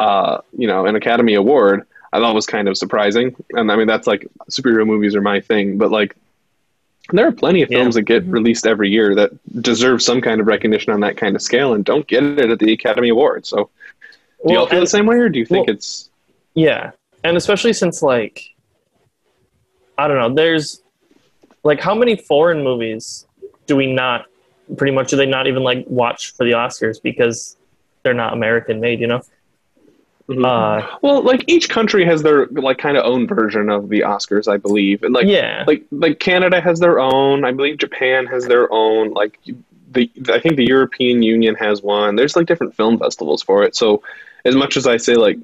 uh 0.00 0.38
you 0.56 0.66
know 0.66 0.86
an 0.86 0.96
academy 0.96 1.34
award 1.34 1.82
i 2.12 2.18
thought 2.18 2.34
was 2.34 2.46
kind 2.46 2.68
of 2.68 2.76
surprising 2.76 3.34
and 3.50 3.70
i 3.70 3.76
mean 3.76 3.86
that's 3.86 4.06
like 4.06 4.26
superhero 4.50 4.86
movies 4.86 5.14
are 5.14 5.20
my 5.22 5.40
thing 5.40 5.78
but 5.78 5.90
like 5.90 6.16
there 7.10 7.26
are 7.26 7.32
plenty 7.32 7.62
of 7.62 7.70
Yeah. 7.70 7.78
films 7.78 7.94
that 7.96 8.02
get 8.02 8.22
mm-hmm. 8.22 8.32
released 8.32 8.66
every 8.66 8.90
year 8.90 9.14
that 9.14 9.30
deserve 9.62 10.02
some 10.02 10.20
kind 10.20 10.40
of 10.40 10.46
recognition 10.46 10.92
on 10.92 11.00
that 11.00 11.16
kind 11.16 11.34
of 11.34 11.42
scale 11.42 11.74
and 11.74 11.84
don't 11.84 12.06
get 12.06 12.22
it 12.22 12.50
at 12.50 12.58
the 12.58 12.72
academy 12.72 13.08
awards 13.08 13.48
so 13.48 13.70
do 14.46 14.54
y'all 14.54 14.66
feel 14.66 14.78
and- 14.78 14.86
the 14.86 14.90
same 14.90 15.06
way 15.06 15.16
or 15.16 15.28
do 15.28 15.38
you 15.38 15.46
think 15.46 15.66
well- 15.66 15.76
it's 15.76 16.10
Yeah, 16.54 16.92
and 17.24 17.36
especially 17.36 17.72
since 17.72 18.02
like 18.02 18.48
I 19.98 20.08
don't 20.08 20.18
know, 20.18 20.34
there's 20.34 20.82
like 21.64 21.80
how 21.80 21.94
many 21.94 22.16
foreign 22.16 22.62
movies 22.64 23.26
do 23.66 23.76
we 23.76 23.92
not 23.92 24.26
pretty 24.76 24.92
much 24.92 25.10
do 25.10 25.16
they 25.16 25.26
not 25.26 25.46
even 25.46 25.62
like 25.62 25.84
watch 25.86 26.32
for 26.34 26.44
the 26.44 26.52
Oscars 26.52 27.00
because 27.00 27.56
they're 28.02 28.14
not 28.14 28.32
American 28.32 28.80
made, 28.80 29.00
you 29.00 29.06
know? 29.06 29.22
Mhm. 30.28 30.44
Uh 30.44 30.96
Well, 31.02 31.22
like 31.22 31.44
each 31.46 31.68
country 31.68 32.04
has 32.04 32.22
their 32.22 32.46
like 32.46 32.78
kind 32.78 32.96
of 32.96 33.04
own 33.04 33.26
version 33.26 33.68
of 33.70 33.88
the 33.88 34.00
Oscars, 34.00 34.48
I 34.48 34.56
believe, 34.56 35.02
and 35.02 35.14
like 35.14 35.26
yeah. 35.26 35.64
like 35.66 35.84
like 35.90 36.18
Canada 36.20 36.60
has 36.60 36.80
their 36.80 36.98
own. 36.98 37.44
I 37.44 37.52
believe 37.52 37.78
Japan 37.78 38.26
has 38.26 38.46
their 38.46 38.72
own. 38.72 39.12
Like 39.12 39.38
the 39.90 40.10
I 40.28 40.38
think 40.40 40.56
the 40.56 40.66
European 40.66 41.22
Union 41.22 41.54
has 41.56 41.82
one. 41.82 42.16
There's 42.16 42.36
like 42.36 42.46
different 42.46 42.74
film 42.74 42.98
festivals 42.98 43.42
for 43.42 43.62
it. 43.62 43.74
So 43.76 44.02
as 44.44 44.54
much 44.54 44.76
as 44.76 44.86
I 44.86 44.96
say 44.96 45.14
like, 45.14 45.38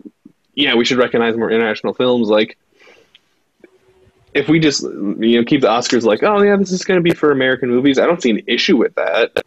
yeah, 0.55 0.75
we 0.75 0.85
should 0.85 0.99
recognize 0.99 1.37
more 1.37 1.51
international 1.51 1.95
films. 1.95 2.29
Like 2.29 2.57
if 4.35 4.49
we 4.49 4.61
just 4.61 4.83
you 4.83 5.39
know 5.39 5.45
keep 5.45 5.61
the 5.61 5.69
Oscars 5.69 6.05
like, 6.05 6.23
oh 6.23 6.43
yeah, 6.43 6.57
this 6.57 6.73
is 6.73 6.85
going 6.85 6.99
to 6.99 7.03
be 7.03 7.15
for 7.15 7.33
American 7.33 7.69
movies. 7.69 7.99
I 7.99 8.07
don't 8.07 8.23
see 8.23 8.31
an 8.31 8.43
issue 8.47 8.77
with 8.77 8.95
that. 8.95 9.43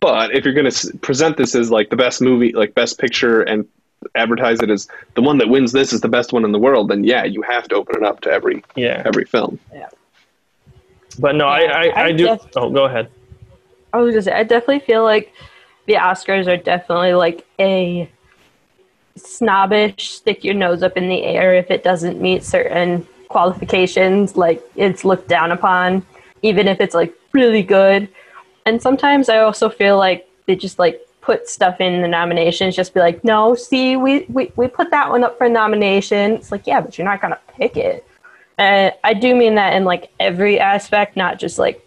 But 0.00 0.34
if 0.34 0.44
you're 0.44 0.54
going 0.54 0.68
to 0.68 0.98
present 0.98 1.36
this 1.36 1.54
as 1.54 1.70
like 1.70 1.90
the 1.90 1.96
best 1.96 2.20
movie, 2.20 2.52
like 2.52 2.74
best 2.74 2.98
picture, 2.98 3.42
and 3.42 3.68
advertise 4.14 4.60
it 4.60 4.70
as 4.70 4.88
the 5.14 5.22
one 5.22 5.38
that 5.38 5.48
wins 5.48 5.72
this 5.72 5.92
is 5.92 6.00
the 6.00 6.08
best 6.08 6.32
one 6.32 6.44
in 6.44 6.52
the 6.52 6.58
world, 6.58 6.88
then 6.88 7.04
yeah, 7.04 7.24
you 7.24 7.42
have 7.42 7.68
to 7.68 7.74
open 7.74 7.96
it 7.96 8.02
up 8.02 8.20
to 8.22 8.30
every 8.30 8.64
yeah. 8.76 9.02
every 9.04 9.24
film. 9.24 9.58
Yeah. 9.72 9.88
But 11.18 11.34
no, 11.36 11.46
I 11.46 11.60
I, 11.60 11.82
I, 11.84 12.04
I 12.04 12.12
do 12.12 12.26
def- 12.26 12.48
Oh, 12.56 12.70
go 12.70 12.84
ahead. 12.84 13.08
I 13.92 13.98
was 13.98 14.12
gonna 14.12 14.22
say, 14.22 14.32
I 14.32 14.42
definitely 14.42 14.80
feel 14.80 15.02
like 15.02 15.32
the 15.86 15.94
Oscars 15.94 16.46
are 16.46 16.56
definitely 16.56 17.14
like 17.14 17.46
a 17.58 18.10
snobbish, 19.16 20.10
stick 20.10 20.44
your 20.44 20.54
nose 20.54 20.82
up 20.82 20.96
in 20.96 21.08
the 21.08 21.22
air 21.22 21.54
if 21.54 21.70
it 21.70 21.84
doesn't 21.84 22.20
meet 22.20 22.42
certain 22.44 23.06
qualifications. 23.28 24.36
Like 24.36 24.62
it's 24.76 25.04
looked 25.04 25.28
down 25.28 25.52
upon, 25.52 26.04
even 26.42 26.68
if 26.68 26.80
it's 26.80 26.94
like 26.94 27.12
really 27.32 27.62
good. 27.62 28.08
And 28.64 28.80
sometimes 28.80 29.28
I 29.28 29.38
also 29.38 29.68
feel 29.68 29.98
like 29.98 30.28
they 30.46 30.56
just 30.56 30.78
like 30.78 31.00
put 31.22 31.48
stuff 31.48 31.80
in 31.80 32.02
the 32.02 32.08
nominations, 32.08 32.76
just 32.76 32.92
be 32.92 33.00
like, 33.00 33.24
no, 33.24 33.54
see, 33.54 33.96
we, 33.96 34.26
we, 34.28 34.52
we 34.56 34.68
put 34.68 34.90
that 34.90 35.08
one 35.08 35.24
up 35.24 35.38
for 35.38 35.48
nomination. 35.48 36.32
It's 36.32 36.52
like, 36.52 36.66
yeah, 36.66 36.80
but 36.80 36.98
you're 36.98 37.06
not 37.06 37.22
gonna 37.22 37.38
pick 37.48 37.76
it. 37.76 38.06
And 38.58 38.92
I 39.02 39.14
do 39.14 39.34
mean 39.34 39.54
that 39.54 39.74
in 39.74 39.84
like 39.84 40.10
every 40.20 40.60
aspect, 40.60 41.16
not 41.16 41.38
just 41.38 41.58
like 41.58 41.86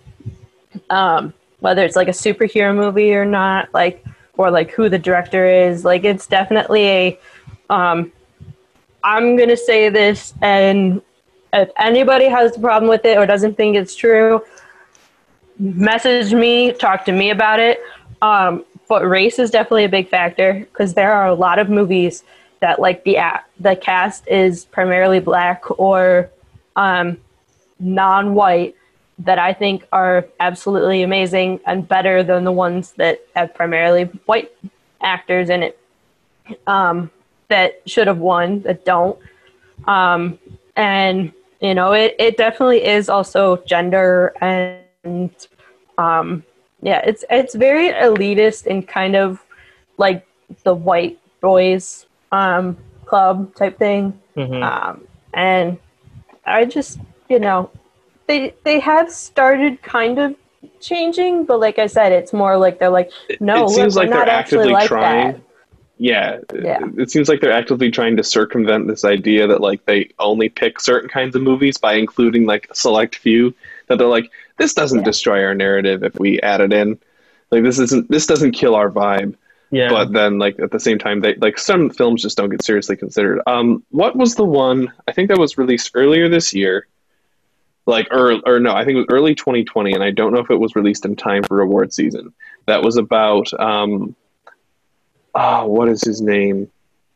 um, 0.89 1.33
whether 1.59 1.83
it's 1.83 1.95
like 1.95 2.07
a 2.07 2.11
superhero 2.11 2.75
movie 2.75 3.13
or 3.13 3.25
not, 3.25 3.71
like 3.73 4.03
or 4.37 4.51
like 4.51 4.71
who 4.71 4.89
the 4.89 4.99
director 4.99 5.47
is. 5.47 5.85
Like 5.85 6.03
it's 6.03 6.27
definitely 6.27 6.87
a. 6.87 7.19
Um, 7.69 8.11
I'm 9.03 9.37
gonna 9.37 9.57
say 9.57 9.89
this, 9.89 10.33
and 10.41 11.01
if 11.53 11.69
anybody 11.77 12.25
has 12.25 12.57
a 12.57 12.59
problem 12.59 12.89
with 12.89 13.05
it 13.05 13.17
or 13.17 13.25
doesn't 13.25 13.55
think 13.55 13.75
it's 13.75 13.95
true, 13.95 14.43
message 15.59 16.33
me, 16.33 16.71
talk 16.71 17.05
to 17.05 17.11
me 17.11 17.29
about 17.29 17.59
it. 17.59 17.79
Um, 18.21 18.65
but 18.87 19.07
race 19.07 19.39
is 19.39 19.51
definitely 19.51 19.85
a 19.85 19.89
big 19.89 20.09
factor 20.09 20.67
because 20.71 20.93
there 20.93 21.11
are 21.11 21.27
a 21.27 21.33
lot 21.33 21.59
of 21.59 21.69
movies 21.69 22.23
that 22.59 22.79
like 22.79 23.03
the 23.03 23.17
the 23.59 23.75
cast 23.75 24.27
is 24.27 24.65
primarily 24.65 25.19
black 25.19 25.63
or 25.79 26.29
um, 26.75 27.17
non-white 27.79 28.75
that 29.19 29.39
I 29.39 29.53
think 29.53 29.87
are 29.91 30.27
absolutely 30.39 31.01
amazing 31.01 31.59
and 31.65 31.87
better 31.87 32.21
than 32.23 32.43
the 32.43 32.51
ones 32.51 32.91
that 32.93 33.21
have 33.35 33.53
primarily 33.53 34.03
white 34.25 34.51
actors 35.01 35.49
in 35.49 35.63
it 35.63 35.79
um, 36.67 37.09
that 37.47 37.81
should 37.85 38.07
have 38.07 38.17
won 38.17 38.61
that 38.61 38.83
don't. 38.83 39.17
Um, 39.87 40.37
and 40.75 41.31
you 41.61 41.73
know, 41.73 41.93
it, 41.93 42.15
it 42.19 42.37
definitely 42.37 42.85
is 42.85 43.09
also 43.09 43.57
gender 43.65 44.33
and 44.41 45.31
um, 45.97 46.43
yeah, 46.85 47.01
it's 47.03 47.25
it's 47.31 47.55
very 47.55 47.89
elitist 47.89 48.67
and 48.67 48.87
kind 48.87 49.15
of 49.15 49.43
like 49.97 50.25
the 50.63 50.75
white 50.75 51.19
boys 51.41 52.05
um, 52.31 52.77
club 53.05 53.55
type 53.55 53.79
thing. 53.79 54.13
Mhm. 54.37 54.61
Um, 54.61 55.07
and 55.33 55.79
I 56.45 56.65
just, 56.65 56.99
you 57.27 57.39
know, 57.39 57.71
they 58.27 58.53
they 58.63 58.79
have 58.79 59.11
started 59.11 59.81
kind 59.81 60.19
of 60.19 60.35
changing, 60.79 61.45
but 61.45 61.59
like 61.59 61.79
I 61.79 61.87
said, 61.87 62.11
it's 62.11 62.33
more 62.33 62.55
like 62.55 62.77
they're 62.77 62.89
like, 62.89 63.09
no, 63.39 63.55
it 63.55 63.59
look, 63.61 63.69
seems 63.71 63.95
we're 63.95 64.03
like 64.03 64.11
they're 64.11 64.29
actively 64.29 64.69
like 64.69 64.87
trying. 64.87 65.31
that. 65.31 65.41
Yeah, 65.97 66.37
Yeah. 66.53 66.85
It, 66.85 66.99
it 66.99 67.09
seems 67.09 67.29
like 67.29 67.41
they're 67.41 67.51
actively 67.51 67.89
trying 67.89 68.15
to 68.17 68.23
circumvent 68.23 68.85
this 68.85 69.05
idea 69.05 69.47
that 69.47 69.61
like 69.61 69.83
they 69.85 70.11
only 70.19 70.49
pick 70.49 70.79
certain 70.79 71.09
kinds 71.09 71.35
of 71.35 71.41
movies 71.41 71.77
by 71.77 71.93
including 71.93 72.45
like 72.45 72.67
a 72.69 72.75
select 72.75 73.15
few. 73.15 73.55
That 73.87 73.97
they're 73.97 74.07
like, 74.07 74.31
this 74.57 74.73
doesn't 74.73 74.99
Yeah. 74.99 75.05
destroy 75.05 75.43
our 75.43 75.53
narrative 75.55 76.03
if 76.03 76.19
we 76.19 76.39
add 76.41 76.61
it 76.61 76.73
in. 76.73 76.99
Like 77.51 77.63
this 77.63 77.79
isn't 77.79 78.09
this 78.09 78.25
doesn't 78.25 78.51
kill 78.53 78.75
our 78.75 78.89
vibe. 78.89 79.35
Yeah. 79.71 79.89
But 79.89 80.13
then 80.13 80.39
like 80.39 80.57
at 80.59 80.71
the 80.71 80.79
same 80.79 80.97
time, 80.99 81.21
they 81.21 81.35
like 81.35 81.57
some 81.57 81.89
films 81.89 82.21
just 82.21 82.37
don't 82.37 82.49
get 82.49 82.63
seriously 82.63 82.95
considered. 82.95 83.41
Um, 83.47 83.83
what 83.91 84.15
was 84.15 84.35
the 84.35 84.45
one? 84.45 84.91
I 85.07 85.11
think 85.11 85.29
that 85.29 85.37
was 85.37 85.57
released 85.57 85.91
earlier 85.95 86.29
this 86.29 86.53
year. 86.53 86.87
Like 87.87 88.07
or 88.11 88.39
or 88.47 88.59
no, 88.59 88.71
I 88.73 88.83
think 88.83 88.95
it 88.95 88.99
was 88.99 89.05
early 89.11 89.35
2020, 89.35 89.93
and 89.93 90.03
I 90.03 90.09
don't 90.09 90.33
know 90.33 90.39
if 90.39 90.49
it 90.49 90.55
was 90.59 90.75
released 90.75 91.05
in 91.05 91.15
time 91.15 91.43
for 91.43 91.61
award 91.61 91.93
season. 91.93 92.33
That 92.65 92.81
was 92.81 92.97
about 92.97 93.47
um, 93.59 94.15
oh, 95.35 95.67
what 95.67 95.87
is 95.89 96.01
his 96.03 96.19
name? 96.21 96.71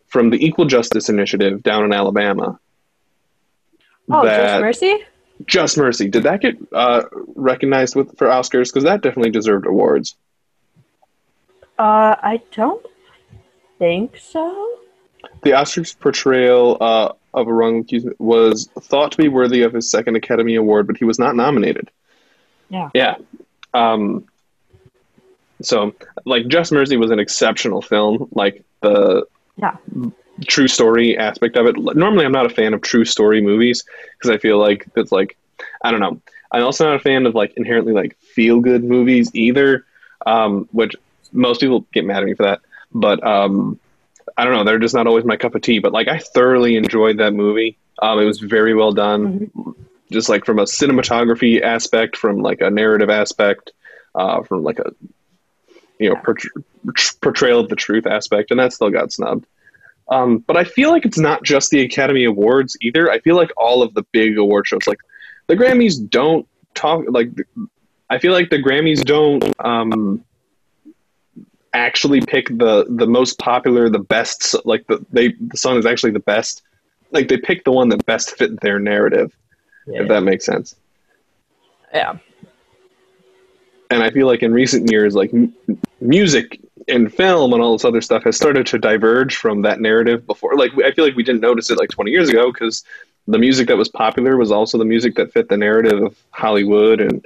From 0.07 0.29
the 0.29 0.43
Equal 0.45 0.65
Justice 0.65 1.09
Initiative 1.09 1.63
down 1.63 1.85
in 1.85 1.93
Alabama. 1.93 2.59
Oh, 4.11 4.25
That- 4.25 4.47
Just 4.47 4.61
Mercy? 4.61 5.03
Just 5.45 5.77
Mercy. 5.77 6.09
Did 6.09 6.23
that 6.23 6.41
get 6.41 6.57
uh, 6.73 7.03
recognized 7.35 7.95
with 7.95 8.17
for 8.17 8.27
Oscars? 8.27 8.69
Because 8.69 8.83
that 8.83 9.01
definitely 9.01 9.31
deserved 9.31 9.65
awards. 9.65 10.15
Uh, 11.77 12.15
I 12.21 12.41
don't 12.51 12.85
think 13.77 14.17
so. 14.17 14.79
The 15.43 15.51
Oscars 15.51 15.97
portrayal 15.97 16.77
uh, 16.81 17.13
of 17.33 17.47
a 17.47 17.53
wrong 17.53 17.79
accused 17.79 18.07
was 18.19 18.69
thought 18.81 19.13
to 19.13 19.17
be 19.17 19.29
worthy 19.29 19.61
of 19.61 19.73
his 19.73 19.89
second 19.89 20.15
Academy 20.15 20.55
Award, 20.55 20.87
but 20.87 20.97
he 20.97 21.05
was 21.05 21.17
not 21.17 21.35
nominated. 21.35 21.89
Yeah. 22.69 22.89
Yeah. 22.93 23.15
Um, 23.73 24.25
so, 25.61 25.93
like, 26.25 26.47
Just 26.47 26.71
Mercy 26.71 26.97
was 26.97 27.11
an 27.11 27.19
exceptional 27.19 27.81
film. 27.81 28.29
Like 28.33 28.63
the 28.81 29.25
Yeah. 29.57 29.75
True 30.47 30.67
story 30.67 31.17
aspect 31.17 31.55
of 31.57 31.65
it. 31.65 31.77
Normally, 31.77 32.25
I'm 32.25 32.31
not 32.31 32.45
a 32.45 32.49
fan 32.49 32.73
of 32.73 32.81
true 32.81 33.05
story 33.05 33.41
movies 33.41 33.83
because 34.17 34.29
I 34.29 34.37
feel 34.37 34.57
like 34.57 34.87
it's 34.95 35.11
like 35.11 35.37
I 35.83 35.91
don't 35.91 35.99
know. 35.99 36.21
I'm 36.51 36.63
also 36.63 36.85
not 36.85 36.95
a 36.95 36.99
fan 36.99 37.25
of 37.25 37.35
like 37.35 37.53
inherently 37.57 37.93
like 37.93 38.17
feel 38.17 38.59
good 38.59 38.83
movies 38.83 39.29
either, 39.33 39.85
um, 40.25 40.67
which 40.71 40.95
most 41.31 41.61
people 41.61 41.85
get 41.93 42.05
mad 42.05 42.23
at 42.23 42.25
me 42.25 42.33
for 42.33 42.43
that. 42.43 42.61
But 42.91 43.25
um, 43.25 43.79
I 44.37 44.45
don't 44.45 44.53
know. 44.53 44.63
They're 44.63 44.79
just 44.79 44.95
not 44.95 45.07
always 45.07 45.25
my 45.25 45.37
cup 45.37 45.55
of 45.55 45.61
tea. 45.61 45.79
But 45.79 45.91
like, 45.91 46.07
I 46.07 46.19
thoroughly 46.19 46.75
enjoyed 46.75 47.17
that 47.17 47.33
movie. 47.33 47.77
Um, 48.01 48.19
it 48.19 48.25
was 48.25 48.39
very 48.39 48.73
well 48.73 48.93
done, 48.93 49.51
mm-hmm. 49.51 49.71
just 50.11 50.29
like 50.29 50.45
from 50.45 50.59
a 50.59 50.63
cinematography 50.63 51.61
aspect, 51.61 52.17
from 52.17 52.39
like 52.39 52.61
a 52.61 52.69
narrative 52.69 53.09
aspect, 53.09 53.71
uh, 54.15 54.41
from 54.43 54.63
like 54.63 54.79
a 54.79 54.91
you 55.99 56.09
know 56.09 56.15
portrayal 57.21 57.59
of 57.59 57.69
the 57.69 57.75
truth 57.75 58.07
aspect, 58.07 58.51
and 58.51 58.59
that 58.59 58.73
still 58.73 58.89
got 58.89 59.11
snubbed. 59.11 59.45
Um, 60.09 60.39
but 60.39 60.57
I 60.57 60.63
feel 60.63 60.89
like 60.89 61.05
it's 61.05 61.19
not 61.19 61.43
just 61.43 61.69
the 61.69 61.81
Academy 61.81 62.25
Awards 62.25 62.75
either. 62.81 63.11
I 63.11 63.19
feel 63.19 63.35
like 63.35 63.51
all 63.57 63.83
of 63.83 63.93
the 63.93 64.03
big 64.11 64.37
award 64.37 64.67
shows, 64.67 64.87
like 64.87 64.99
the 65.47 65.55
Grammys, 65.55 66.09
don't 66.09 66.47
talk 66.73 67.05
like. 67.09 67.29
I 68.09 68.17
feel 68.17 68.33
like 68.33 68.49
the 68.49 68.57
Grammys 68.57 69.03
don't 69.05 69.43
um, 69.63 70.23
actually 71.73 72.21
pick 72.21 72.47
the 72.47 72.85
the 72.89 73.05
most 73.05 73.37
popular, 73.37 73.89
the 73.89 73.99
best. 73.99 74.55
Like 74.65 74.87
the 74.87 75.05
they 75.11 75.33
the 75.33 75.57
song 75.57 75.77
is 75.77 75.85
actually 75.85 76.11
the 76.11 76.19
best. 76.19 76.63
Like 77.11 77.27
they 77.27 77.37
pick 77.37 77.63
the 77.63 77.71
one 77.71 77.89
that 77.89 78.05
best 78.05 78.35
fit 78.35 78.59
their 78.61 78.79
narrative. 78.79 79.35
Yeah. 79.85 80.01
If 80.01 80.07
that 80.09 80.21
makes 80.21 80.45
sense. 80.45 80.75
Yeah. 81.93 82.17
And 83.91 84.03
I 84.03 84.11
feel 84.11 84.27
like 84.27 84.43
in 84.43 84.53
recent 84.53 84.91
years, 84.91 85.15
like 85.15 85.33
m- 85.33 85.53
music 85.99 86.59
and 86.89 87.13
film 87.13 87.53
and 87.53 87.61
all 87.61 87.73
this 87.73 87.85
other 87.85 88.01
stuff 88.01 88.23
has 88.23 88.35
started 88.35 88.65
to 88.67 88.79
diverge 88.79 89.35
from 89.35 89.61
that 89.63 89.79
narrative 89.79 90.25
before. 90.25 90.57
Like 90.57 90.71
I 90.83 90.91
feel 90.91 91.05
like 91.05 91.15
we 91.15 91.23
didn't 91.23 91.41
notice 91.41 91.69
it 91.69 91.77
like 91.77 91.89
20 91.89 92.11
years 92.11 92.29
ago 92.29 92.51
because 92.51 92.83
the 93.27 93.37
music 93.37 93.67
that 93.67 93.77
was 93.77 93.89
popular 93.89 94.37
was 94.37 94.51
also 94.51 94.77
the 94.77 94.85
music 94.85 95.15
that 95.15 95.31
fit 95.31 95.49
the 95.49 95.57
narrative 95.57 96.01
of 96.01 96.17
Hollywood 96.31 96.99
and 97.01 97.25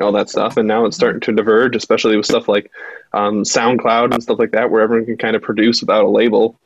all 0.00 0.12
that 0.12 0.28
stuff. 0.28 0.56
And 0.56 0.68
now 0.68 0.84
it's 0.84 0.96
starting 0.96 1.20
to 1.20 1.32
diverge, 1.32 1.76
especially 1.76 2.16
with 2.16 2.26
stuff 2.26 2.48
like 2.48 2.70
um, 3.12 3.42
SoundCloud 3.42 4.12
and 4.12 4.22
stuff 4.22 4.38
like 4.38 4.50
that, 4.52 4.70
where 4.70 4.82
everyone 4.82 5.06
can 5.06 5.16
kind 5.16 5.36
of 5.36 5.42
produce 5.42 5.80
without 5.80 6.04
a 6.04 6.08
label 6.08 6.58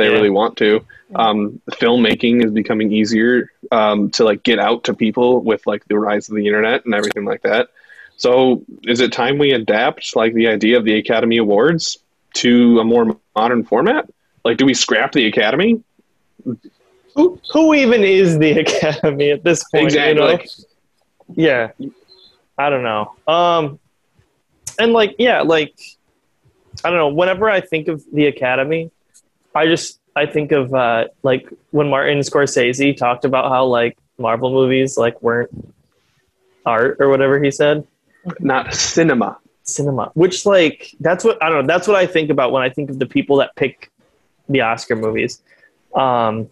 they 0.00 0.06
yeah. 0.06 0.12
really 0.12 0.30
want 0.30 0.56
to. 0.56 0.84
Um, 1.14 1.60
filmmaking 1.72 2.44
is 2.44 2.52
becoming 2.52 2.90
easier 2.92 3.50
um, 3.70 4.10
to 4.12 4.24
like 4.24 4.42
get 4.42 4.58
out 4.58 4.84
to 4.84 4.94
people 4.94 5.40
with 5.40 5.66
like 5.66 5.84
the 5.86 5.98
rise 5.98 6.28
of 6.28 6.36
the 6.36 6.46
internet 6.46 6.84
and 6.84 6.94
everything 6.94 7.24
like 7.24 7.42
that. 7.42 7.68
So 8.20 8.62
is 8.84 9.00
it 9.00 9.12
time 9.12 9.38
we 9.38 9.52
adapt 9.52 10.14
like 10.14 10.34
the 10.34 10.46
idea 10.46 10.76
of 10.76 10.84
the 10.84 10.98
Academy 10.98 11.38
Awards 11.38 11.96
to 12.34 12.78
a 12.78 12.84
more 12.84 13.16
modern 13.34 13.64
format? 13.64 14.10
Like, 14.44 14.58
do 14.58 14.66
we 14.66 14.74
scrap 14.74 15.12
the 15.12 15.26
Academy? 15.26 15.82
Who, 17.14 17.40
who 17.50 17.72
even 17.72 18.04
is 18.04 18.38
the 18.38 18.58
Academy 18.60 19.30
at 19.30 19.42
this 19.42 19.64
point? 19.64 19.86
Exactly. 19.86 20.10
You 20.10 20.20
know? 20.20 20.38
Yeah. 21.34 21.70
I 22.58 22.68
don't 22.68 22.82
know. 22.82 23.14
Um, 23.26 23.78
and 24.78 24.92
like, 24.92 25.14
yeah, 25.18 25.40
like, 25.40 25.80
I 26.84 26.90
don't 26.90 26.98
know. 26.98 27.08
Whenever 27.08 27.48
I 27.48 27.62
think 27.62 27.88
of 27.88 28.04
the 28.12 28.26
Academy, 28.26 28.90
I 29.54 29.64
just 29.64 29.98
I 30.14 30.26
think 30.26 30.52
of 30.52 30.74
uh, 30.74 31.06
like 31.22 31.48
when 31.70 31.88
Martin 31.88 32.18
Scorsese 32.18 32.94
talked 32.98 33.24
about 33.24 33.50
how 33.50 33.64
like 33.64 33.96
Marvel 34.18 34.52
movies 34.52 34.98
like 34.98 35.22
weren't 35.22 35.50
art 36.66 36.98
or 37.00 37.08
whatever 37.08 37.42
he 37.42 37.50
said. 37.50 37.86
Not 38.38 38.74
cinema. 38.74 39.38
Cinema, 39.62 40.10
which 40.14 40.46
like 40.46 40.94
that's 41.00 41.22
what 41.24 41.40
I 41.42 41.48
don't 41.48 41.66
know. 41.66 41.72
That's 41.72 41.86
what 41.86 41.96
I 41.96 42.06
think 42.06 42.30
about 42.30 42.50
when 42.50 42.62
I 42.62 42.70
think 42.70 42.90
of 42.90 42.98
the 42.98 43.06
people 43.06 43.36
that 43.36 43.54
pick 43.54 43.90
the 44.48 44.62
Oscar 44.62 44.96
movies. 44.96 45.42
Um, 45.94 46.50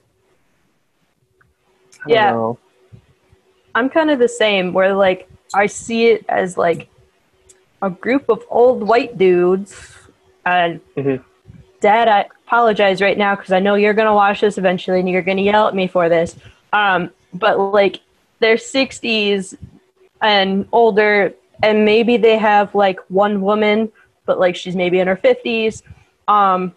yeah, 2.06 2.30
know. 2.30 2.58
I'm 3.74 3.88
kind 3.88 4.10
of 4.10 4.18
the 4.18 4.28
same. 4.28 4.72
Where 4.72 4.94
like 4.94 5.28
I 5.52 5.66
see 5.66 6.06
it 6.06 6.24
as 6.28 6.56
like 6.56 6.88
a 7.82 7.90
group 7.90 8.28
of 8.28 8.44
old 8.50 8.86
white 8.86 9.18
dudes. 9.18 9.94
And 10.46 10.80
mm-hmm. 10.96 11.22
Dad, 11.80 12.08
I 12.08 12.26
apologize 12.46 13.00
right 13.00 13.18
now 13.18 13.36
because 13.36 13.52
I 13.52 13.58
know 13.58 13.74
you're 13.74 13.94
gonna 13.94 14.14
watch 14.14 14.40
this 14.40 14.58
eventually, 14.58 15.00
and 15.00 15.08
you're 15.08 15.22
gonna 15.22 15.42
yell 15.42 15.68
at 15.68 15.74
me 15.74 15.86
for 15.86 16.08
this. 16.08 16.36
Um, 16.72 17.10
but 17.32 17.58
like 17.58 18.00
they're 18.40 18.56
60s 18.56 19.56
and 20.20 20.68
older, 20.72 21.34
and 21.62 21.84
maybe 21.84 22.16
they 22.16 22.38
have 22.38 22.74
like 22.74 23.00
one 23.08 23.40
woman, 23.40 23.90
but 24.26 24.38
like 24.38 24.56
she's 24.56 24.76
maybe 24.76 25.00
in 25.00 25.08
her 25.08 25.16
50s. 25.16 25.82
Um, 26.26 26.76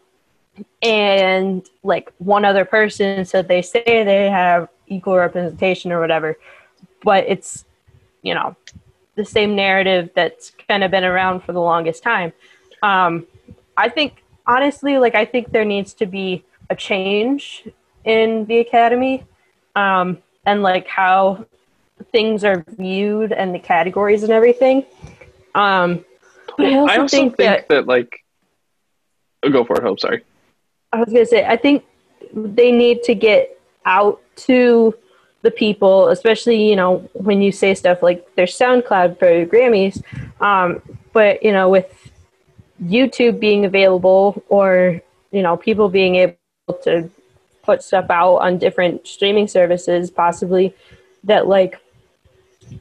and 0.82 1.68
like 1.84 2.12
one 2.18 2.46
other 2.46 2.66
person, 2.66 3.26
so 3.26 3.42
they 3.42 3.62
say 3.62 3.84
they 3.86 4.30
have 4.30 4.70
equal 4.88 5.16
representation 5.16 5.92
or 5.92 6.00
whatever, 6.00 6.38
but 7.04 7.26
it's 7.28 7.66
you 8.22 8.34
know 8.34 8.56
the 9.16 9.26
same 9.26 9.56
narrative 9.56 10.10
that's 10.16 10.52
kind 10.68 10.84
of 10.84 10.92
been 10.92 11.04
around 11.04 11.42
for 11.42 11.54
the 11.54 11.62
longest 11.62 12.04
time. 12.04 12.34
Um, 12.82 13.28
I 13.78 13.90
think 13.90 14.24
honestly, 14.48 14.98
like 14.98 15.16
I 15.16 15.26
think 15.26 15.52
there 15.52 15.66
needs 15.66 15.94
to 15.96 16.06
be 16.06 16.44
a 16.70 16.76
change 16.76 17.68
in 18.04 18.46
the 18.46 18.60
academy, 18.60 19.26
um, 19.76 20.18
and 20.46 20.62
like 20.62 20.88
how 20.88 21.46
things 22.12 22.44
are 22.44 22.64
viewed 22.78 23.32
and 23.32 23.54
the 23.54 23.60
categories 23.60 24.24
and 24.24 24.32
everything. 24.32 24.86
Um, 25.56 26.06
but 26.58 26.68
I 26.68 26.76
also, 26.76 26.94
I 26.94 26.98
also 26.98 27.18
think, 27.18 27.38
think 27.38 27.50
that, 27.50 27.70
that, 27.70 27.88
like, 27.88 28.24
oh, 29.44 29.50
go 29.50 29.64
for 29.64 29.78
it. 29.78 29.84
Hope 29.84 30.00
sorry. 30.00 30.24
I 30.94 31.00
was 31.00 31.14
gonna 31.14 31.26
say 31.26 31.46
I 31.46 31.58
think 31.58 31.86
they 32.34 32.72
need 32.72 33.04
to 33.04 33.16
get 33.16 33.58
out 33.86 34.22
to 34.36 34.94
the 35.42 35.52
people, 35.52 36.10
especially 36.10 36.70
you 36.70 36.76
know 36.76 37.10
when 37.14 37.42
you 37.42 37.52
say 37.52 37.74
stuff 37.74 38.04
like 38.04 38.28
there's 38.36 38.58
SoundCloud 38.58 39.20
for 39.20 39.32
your 39.32 39.46
Grammys, 39.46 40.04
um, 40.42 40.82
but 41.14 41.44
you 41.44 41.52
know 41.52 41.70
with 41.70 42.12
YouTube 42.84 43.40
being 43.40 43.66
available 43.66 44.44
or 44.50 45.02
you 45.32 45.42
know 45.42 45.58
people 45.58 45.90
being 45.90 46.16
able 46.16 46.36
to 46.84 47.10
put 47.64 47.84
stuff 47.84 48.10
out 48.10 48.38
on 48.38 48.58
different 48.58 49.08
streaming 49.08 49.48
services, 49.48 50.12
possibly 50.12 50.76
that 51.24 51.48
like 51.48 51.80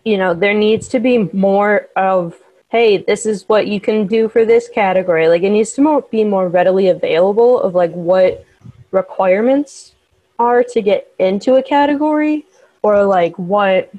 you 0.04 0.16
know 0.16 0.34
there 0.34 0.54
needs 0.54 0.88
to 0.88 1.00
be 1.00 1.18
more 1.32 1.88
of 1.96 2.36
hey 2.68 2.98
this 2.98 3.26
is 3.26 3.48
what 3.48 3.66
you 3.66 3.80
can 3.80 4.06
do 4.06 4.28
for 4.28 4.44
this 4.44 4.68
category 4.68 5.28
like 5.28 5.42
it 5.42 5.50
needs 5.50 5.72
to 5.72 5.82
more, 5.82 6.02
be 6.02 6.24
more 6.24 6.48
readily 6.48 6.88
available 6.88 7.60
of 7.60 7.74
like 7.74 7.92
what 7.92 8.44
requirements 8.90 9.94
are 10.38 10.64
to 10.64 10.80
get 10.80 11.12
into 11.18 11.56
a 11.56 11.62
category 11.62 12.46
or 12.82 13.04
like 13.04 13.38
what 13.38 13.92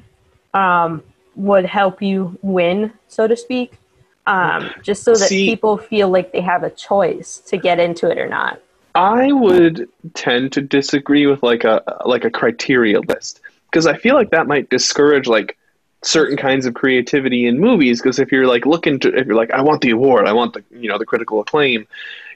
um, 0.54 1.02
would 1.36 1.64
help 1.64 2.02
you 2.02 2.38
win, 2.42 2.92
so 3.08 3.26
to 3.26 3.36
speak, 3.36 3.78
um, 4.26 4.70
just 4.82 5.04
so 5.04 5.12
that 5.12 5.28
See, 5.28 5.46
people 5.46 5.78
feel 5.78 6.08
like 6.08 6.32
they 6.32 6.40
have 6.40 6.62
a 6.62 6.70
choice 6.70 7.38
to 7.46 7.56
get 7.56 7.78
into 7.78 8.10
it 8.10 8.18
or 8.18 8.28
not. 8.28 8.60
I 8.94 9.32
would 9.32 9.88
tend 10.14 10.52
to 10.52 10.60
disagree 10.60 11.26
with 11.26 11.42
like 11.42 11.64
a 11.64 11.82
like 12.04 12.24
a 12.24 12.30
criteria 12.30 13.00
list 13.00 13.40
because 13.70 13.86
I 13.86 13.96
feel 13.96 14.14
like 14.14 14.30
that 14.30 14.46
might 14.46 14.68
discourage 14.68 15.26
like 15.26 15.56
certain 16.02 16.36
kinds 16.36 16.66
of 16.66 16.74
creativity 16.74 17.46
in 17.46 17.58
movies 17.58 18.02
because 18.02 18.18
if 18.18 18.32
you're 18.32 18.46
like 18.46 18.66
looking 18.66 18.98
to 19.00 19.16
if 19.16 19.26
you're 19.26 19.36
like 19.36 19.50
I 19.50 19.62
want 19.62 19.80
the 19.80 19.90
award, 19.90 20.26
I 20.26 20.32
want 20.32 20.54
the 20.54 20.64
you 20.70 20.88
know 20.88 20.98
the 20.98 21.06
critical 21.06 21.40
acclaim, 21.40 21.86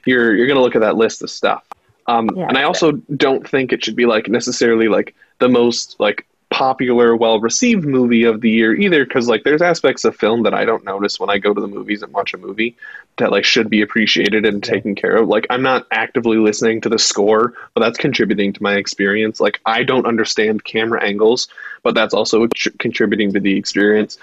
you're 0.05 0.35
you're 0.35 0.47
gonna 0.47 0.61
look 0.61 0.75
at 0.75 0.81
that 0.81 0.95
list 0.95 1.21
of 1.21 1.29
stuff. 1.29 1.63
Um, 2.07 2.29
yeah, 2.35 2.47
and 2.47 2.57
I 2.57 2.63
also 2.63 2.93
don't 2.93 3.47
think 3.47 3.73
it 3.73 3.83
should 3.83 3.95
be 3.95 4.05
like 4.05 4.29
necessarily 4.29 4.87
like 4.87 5.13
the 5.39 5.49
most 5.49 5.99
like 5.99 6.25
popular, 6.49 7.15
well 7.15 7.39
received 7.39 7.83
movie 7.83 8.23
of 8.23 8.41
the 8.41 8.49
year 8.49 8.73
either, 8.73 9.05
because 9.05 9.27
like 9.27 9.43
there's 9.43 9.61
aspects 9.61 10.05
of 10.05 10.15
film 10.15 10.43
that 10.43 10.53
I 10.53 10.63
don't 10.63 10.85
notice 10.85 11.19
when 11.19 11.29
I 11.29 11.37
go 11.37 11.53
to 11.53 11.59
the 11.59 11.67
movies 11.67 12.01
and 12.01 12.13
watch 12.13 12.33
a 12.33 12.37
movie 12.37 12.75
that 13.17 13.31
like 13.31 13.43
should 13.43 13.69
be 13.69 13.81
appreciated 13.81 14.45
and 14.45 14.65
yeah. 14.65 14.73
taken 14.73 14.95
care 14.95 15.17
of. 15.17 15.27
Like 15.27 15.45
I'm 15.49 15.61
not 15.61 15.87
actively 15.91 16.37
listening 16.37 16.81
to 16.81 16.89
the 16.89 16.99
score, 16.99 17.53
but 17.73 17.81
that's 17.81 17.97
contributing 17.97 18.53
to 18.53 18.63
my 18.63 18.75
experience. 18.75 19.39
Like 19.39 19.59
I 19.65 19.83
don't 19.83 20.05
understand 20.05 20.63
camera 20.63 21.03
angles, 21.03 21.49
but 21.87 21.95
that's 21.95 22.13
also 22.13 22.49
contributing 22.79 23.31
to 23.31 23.39
the 23.39 23.55
experience. 23.55 24.17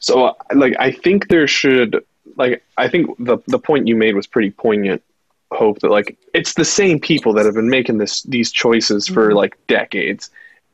So 0.00 0.36
like 0.54 0.74
I 0.78 0.92
think 0.92 1.28
there 1.28 1.48
should 1.48 2.04
like 2.36 2.62
I 2.76 2.88
think 2.88 3.16
the 3.18 3.38
the 3.46 3.58
point 3.58 3.88
you 3.88 3.96
made 3.96 4.14
was 4.14 4.26
pretty 4.26 4.50
poignant 4.50 5.02
hope 5.50 5.78
that 5.80 5.90
like 5.90 6.18
it's 6.34 6.52
the 6.52 6.64
same 6.66 7.00
people 7.00 7.32
that 7.32 7.46
have 7.46 7.54
been 7.54 7.70
making 7.70 7.96
this 7.96 8.22
these 8.24 8.52
choices 8.52 9.08
for 9.08 9.28
mm-hmm. 9.28 9.36
like 9.38 9.56
decades 9.66 10.28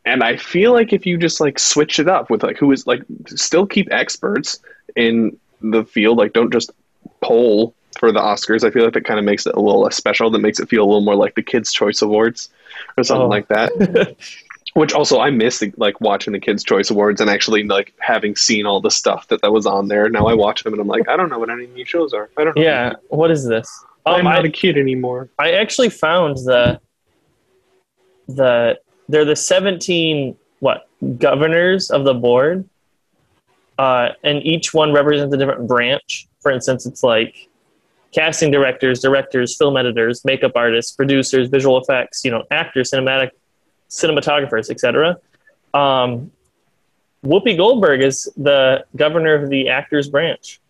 and 0.04 0.24
I 0.24 0.36
feel 0.36 0.72
like 0.72 0.92
if 0.92 1.06
you 1.06 1.16
just 1.16 1.40
like 1.40 1.60
switch 1.60 2.00
it 2.00 2.08
up 2.08 2.28
with 2.28 2.42
like 2.42 2.58
who 2.58 2.72
is 2.72 2.88
like 2.88 3.04
still 3.28 3.68
keep 3.68 3.86
experts 3.92 4.58
in 4.96 5.38
the 5.60 5.84
field, 5.84 6.18
like 6.18 6.32
don't 6.32 6.52
just 6.52 6.72
poll 7.20 7.72
for 8.00 8.10
the 8.10 8.18
Oscars. 8.18 8.64
I 8.64 8.72
feel 8.72 8.82
like 8.82 8.94
that 8.94 9.04
kind 9.04 9.20
of 9.20 9.24
makes 9.24 9.46
it 9.46 9.54
a 9.54 9.60
little 9.60 9.82
less 9.82 9.94
special. 9.94 10.28
That 10.30 10.40
makes 10.40 10.58
it 10.58 10.68
feel 10.68 10.82
a 10.82 10.86
little 10.86 11.02
more 11.02 11.14
like 11.14 11.36
the 11.36 11.42
Kids' 11.42 11.72
Choice 11.72 12.02
Awards 12.02 12.48
or 12.96 13.04
something 13.04 13.26
oh. 13.26 13.28
like 13.28 13.46
that. 13.48 14.16
Which 14.74 14.92
also 14.92 15.18
I 15.18 15.30
miss 15.30 15.64
like 15.76 16.00
watching 16.00 16.32
the 16.32 16.38
Kids' 16.38 16.62
Choice 16.62 16.90
Awards 16.90 17.20
and 17.20 17.28
actually 17.28 17.64
like 17.64 17.92
having 17.98 18.36
seen 18.36 18.66
all 18.66 18.80
the 18.80 18.90
stuff 18.90 19.26
that 19.28 19.42
that 19.42 19.52
was 19.52 19.66
on 19.66 19.88
there. 19.88 20.08
Now 20.08 20.26
I 20.26 20.34
watch 20.34 20.62
them 20.62 20.72
and 20.72 20.80
I'm 20.80 20.86
like, 20.86 21.08
I 21.08 21.16
don't 21.16 21.28
know 21.28 21.38
what 21.40 21.50
any 21.50 21.64
of 21.64 21.74
these 21.74 21.88
shows 21.88 22.12
are. 22.12 22.30
I 22.36 22.44
don't 22.44 22.56
know. 22.56 22.62
Yeah, 22.62 22.92
what 23.08 23.30
is 23.32 23.44
this? 23.44 23.84
I'm 24.06 24.26
um, 24.26 24.32
not 24.32 24.44
I, 24.44 24.48
a 24.48 24.50
kid 24.50 24.78
anymore. 24.78 25.28
I 25.38 25.52
actually 25.52 25.90
found 25.90 26.36
the 26.36 26.80
the 28.28 28.78
they're 29.08 29.24
the 29.24 29.36
17 29.36 30.36
what 30.60 30.88
governors 31.18 31.90
of 31.90 32.04
the 32.04 32.14
board 32.14 32.68
uh, 33.78 34.10
and 34.22 34.44
each 34.44 34.74
one 34.74 34.92
represents 34.92 35.34
a 35.34 35.38
different 35.38 35.66
branch 35.66 36.28
for 36.40 36.52
instance 36.52 36.86
it's 36.86 37.02
like 37.02 37.48
casting 38.12 38.50
directors 38.50 39.00
directors 39.00 39.56
film 39.56 39.76
editors 39.76 40.24
makeup 40.24 40.52
artists 40.54 40.92
producers 40.92 41.48
visual 41.48 41.78
effects 41.78 42.24
you 42.24 42.30
know 42.30 42.44
actors 42.50 42.90
cinematic 42.90 43.30
cinematographers 43.90 44.70
etc 44.70 45.18
um, 45.74 46.30
whoopi 47.24 47.56
goldberg 47.56 48.00
is 48.02 48.30
the 48.36 48.84
governor 48.96 49.34
of 49.34 49.50
the 49.50 49.68
actors 49.68 50.08
branch 50.08 50.60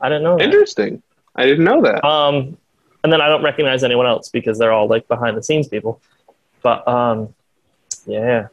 i 0.00 0.08
didn't 0.08 0.22
know 0.22 0.36
that. 0.38 0.44
Interesting. 0.44 1.02
I 1.38 1.44
didn't 1.44 1.64
know 1.64 1.82
that. 1.82 2.02
Um, 2.02 2.56
and 3.04 3.12
then 3.12 3.20
I 3.20 3.28
don't 3.28 3.42
recognize 3.42 3.84
anyone 3.84 4.06
else 4.06 4.30
because 4.30 4.58
they're 4.58 4.72
all 4.72 4.88
like 4.88 5.06
behind 5.06 5.36
the 5.36 5.42
scenes 5.42 5.68
people. 5.68 6.00
But 6.62 6.86
um, 6.88 7.34
yeah, 8.06 8.48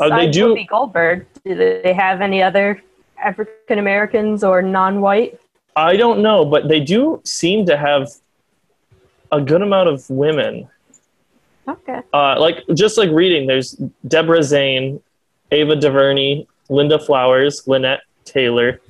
Oh, 0.00 0.10
they 0.10 0.26
Besides 0.26 0.36
do- 0.36 0.54
Whoopi 0.54 0.66
Goldberg, 0.66 1.26
do 1.44 1.54
they 1.54 1.92
have 1.94 2.20
any 2.20 2.42
other 2.42 2.82
African 3.22 3.78
Americans 3.78 4.42
or 4.42 4.62
non-white? 4.62 5.40
I 5.76 5.96
don't 5.96 6.22
know, 6.22 6.44
but 6.44 6.66
they 6.68 6.80
do 6.80 7.20
seem 7.24 7.66
to 7.66 7.76
have 7.76 8.08
a 9.30 9.40
good 9.40 9.62
amount 9.62 9.88
of 9.88 10.08
women. 10.10 10.68
Okay. 11.66 12.00
Uh, 12.12 12.38
like 12.38 12.64
just 12.74 12.98
like 12.98 13.10
reading, 13.10 13.46
there's 13.46 13.80
Debra 14.06 14.42
Zane, 14.42 15.02
Ava 15.50 15.76
DuVernay, 15.76 16.46
Linda 16.68 16.98
Flowers, 16.98 17.66
Lynette 17.66 18.02
Taylor, 18.24 18.80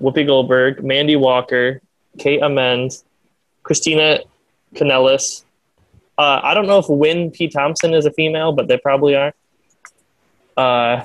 Whoopi 0.00 0.26
Goldberg, 0.26 0.84
Mandy 0.84 1.16
Walker, 1.16 1.80
Kate 2.18 2.42
Amend, 2.42 3.02
Christina 3.62 4.20
Canellis. 4.74 5.44
Uh, 6.16 6.40
I 6.42 6.54
don't 6.54 6.66
know 6.66 6.78
if 6.78 6.88
Wynn 6.88 7.30
P. 7.30 7.48
Thompson 7.48 7.94
is 7.94 8.06
a 8.06 8.12
female, 8.12 8.52
but 8.52 8.68
they 8.68 8.78
probably 8.78 9.16
are. 9.16 9.34
Uh, 10.56 11.04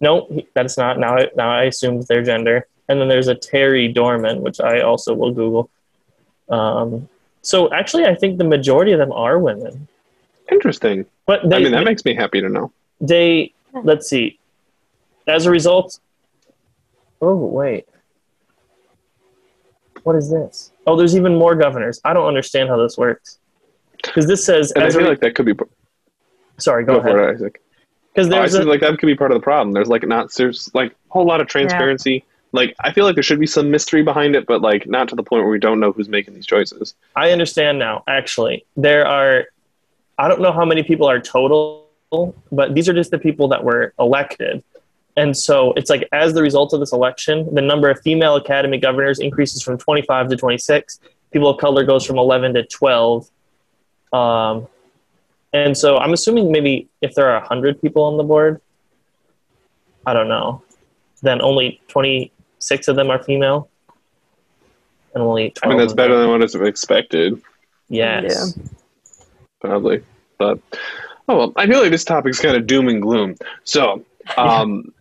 no, 0.00 0.42
that's 0.54 0.76
not. 0.76 0.98
Now, 0.98 1.16
I, 1.16 1.28
now 1.36 1.50
I 1.50 1.64
assumed 1.64 2.06
their 2.08 2.22
gender. 2.22 2.66
And 2.88 3.00
then 3.00 3.08
there's 3.08 3.28
a 3.28 3.34
Terry 3.34 3.88
Dorman, 3.88 4.42
which 4.42 4.60
I 4.60 4.80
also 4.80 5.14
will 5.14 5.32
Google. 5.32 5.70
Um, 6.48 7.08
so 7.44 7.72
actually, 7.72 8.04
I 8.06 8.14
think 8.14 8.38
the 8.38 8.44
majority 8.44 8.92
of 8.92 8.98
them 8.98 9.12
are 9.12 9.38
women. 9.38 9.86
Interesting. 10.50 11.06
But 11.26 11.48
they, 11.48 11.56
I 11.56 11.58
mean, 11.60 11.72
that 11.72 11.84
makes 11.84 12.04
me 12.04 12.14
happy 12.14 12.40
to 12.40 12.48
know. 12.48 12.72
they 13.00 13.52
let's 13.82 14.08
see. 14.08 14.38
As 15.26 15.46
a 15.46 15.50
result, 15.50 15.98
oh 17.22 17.34
wait, 17.34 17.86
what 20.02 20.16
is 20.16 20.30
this? 20.30 20.70
Oh, 20.86 20.96
there's 20.96 21.16
even 21.16 21.36
more 21.36 21.54
governors. 21.54 22.00
I 22.04 22.12
don't 22.12 22.26
understand 22.26 22.68
how 22.68 22.76
this 22.76 22.98
works 22.98 23.38
because 24.02 24.26
this 24.26 24.44
says 24.44 24.70
And 24.72 24.84
I 24.84 24.88
as 24.88 24.94
a 24.94 24.98
feel 24.98 25.06
re- 25.06 25.10
like 25.12 25.20
that 25.20 25.34
could 25.34 25.46
be. 25.46 25.54
sorry, 26.58 26.84
go 26.84 26.94
Go 26.94 27.00
ahead 27.00 27.12
for 27.12 27.28
it, 27.30 27.34
Isaac. 27.36 27.62
because 28.12 28.26
Oh, 28.26 28.30
there's 28.30 28.52
feel 28.52 28.68
a, 28.68 28.70
like 28.70 28.80
that 28.80 28.98
could 28.98 29.06
be 29.06 29.14
part 29.16 29.30
of 29.32 29.36
the 29.36 29.42
problem. 29.42 29.72
There's 29.72 29.88
like 29.88 30.06
not 30.06 30.32
there's 30.34 30.70
like 30.74 30.92
a 30.92 30.94
whole 31.08 31.24
lot 31.26 31.40
of 31.40 31.46
transparency. 31.46 32.24
Like 32.54 32.76
I 32.78 32.92
feel 32.92 33.04
like 33.04 33.16
there 33.16 33.22
should 33.24 33.40
be 33.40 33.48
some 33.48 33.68
mystery 33.68 34.04
behind 34.04 34.36
it, 34.36 34.46
but 34.46 34.62
like 34.62 34.86
not 34.86 35.08
to 35.08 35.16
the 35.16 35.24
point 35.24 35.42
where 35.42 35.50
we 35.50 35.58
don't 35.58 35.80
know 35.80 35.90
who's 35.90 36.08
making 36.08 36.34
these 36.34 36.46
choices. 36.46 36.94
I 37.16 37.32
understand 37.32 37.80
now. 37.80 38.04
Actually, 38.06 38.64
there 38.76 39.04
are 39.04 39.46
I 40.18 40.28
don't 40.28 40.40
know 40.40 40.52
how 40.52 40.64
many 40.64 40.84
people 40.84 41.10
are 41.10 41.18
total, 41.18 41.88
but 42.52 42.74
these 42.76 42.88
are 42.88 42.94
just 42.94 43.10
the 43.10 43.18
people 43.18 43.48
that 43.48 43.64
were 43.64 43.92
elected. 43.98 44.62
And 45.16 45.36
so 45.36 45.72
it's 45.72 45.90
like 45.90 46.08
as 46.12 46.32
the 46.32 46.42
result 46.42 46.72
of 46.72 46.78
this 46.78 46.92
election, 46.92 47.52
the 47.52 47.60
number 47.60 47.90
of 47.90 48.00
female 48.02 48.36
academy 48.36 48.78
governors 48.78 49.18
increases 49.18 49.60
from 49.60 49.76
25 49.76 50.28
to 50.28 50.36
26. 50.36 51.00
People 51.32 51.48
of 51.48 51.58
color 51.58 51.84
goes 51.84 52.06
from 52.06 52.18
11 52.18 52.54
to 52.54 52.64
12. 52.64 53.28
Um, 54.12 54.68
and 55.52 55.76
so 55.76 55.98
I'm 55.98 56.12
assuming 56.12 56.52
maybe 56.52 56.88
if 57.02 57.16
there 57.16 57.28
are 57.30 57.40
100 57.40 57.80
people 57.80 58.04
on 58.04 58.16
the 58.16 58.22
board, 58.22 58.60
I 60.06 60.12
don't 60.12 60.28
know, 60.28 60.62
then 61.22 61.42
only 61.42 61.80
26 62.64 62.88
of 62.88 62.96
them 62.96 63.10
are 63.10 63.22
female. 63.22 63.68
And 65.14 65.22
only 65.22 65.50
12 65.50 65.62
I 65.64 65.68
mean, 65.68 65.78
that's 65.78 65.92
better 65.94 66.18
than 66.18 66.28
what 66.30 66.42
is 66.42 66.54
expected, 66.54 67.40
Yes. 67.88 68.58
probably. 69.60 70.02
But 70.38 70.58
oh 71.28 71.36
well, 71.36 71.52
I 71.56 71.66
feel 71.66 71.80
like 71.80 71.90
this 71.90 72.04
topic's 72.04 72.40
kind 72.40 72.56
of 72.56 72.66
doom 72.66 72.88
and 72.88 73.00
gloom. 73.00 73.36
So, 73.64 74.04
um, 74.36 74.92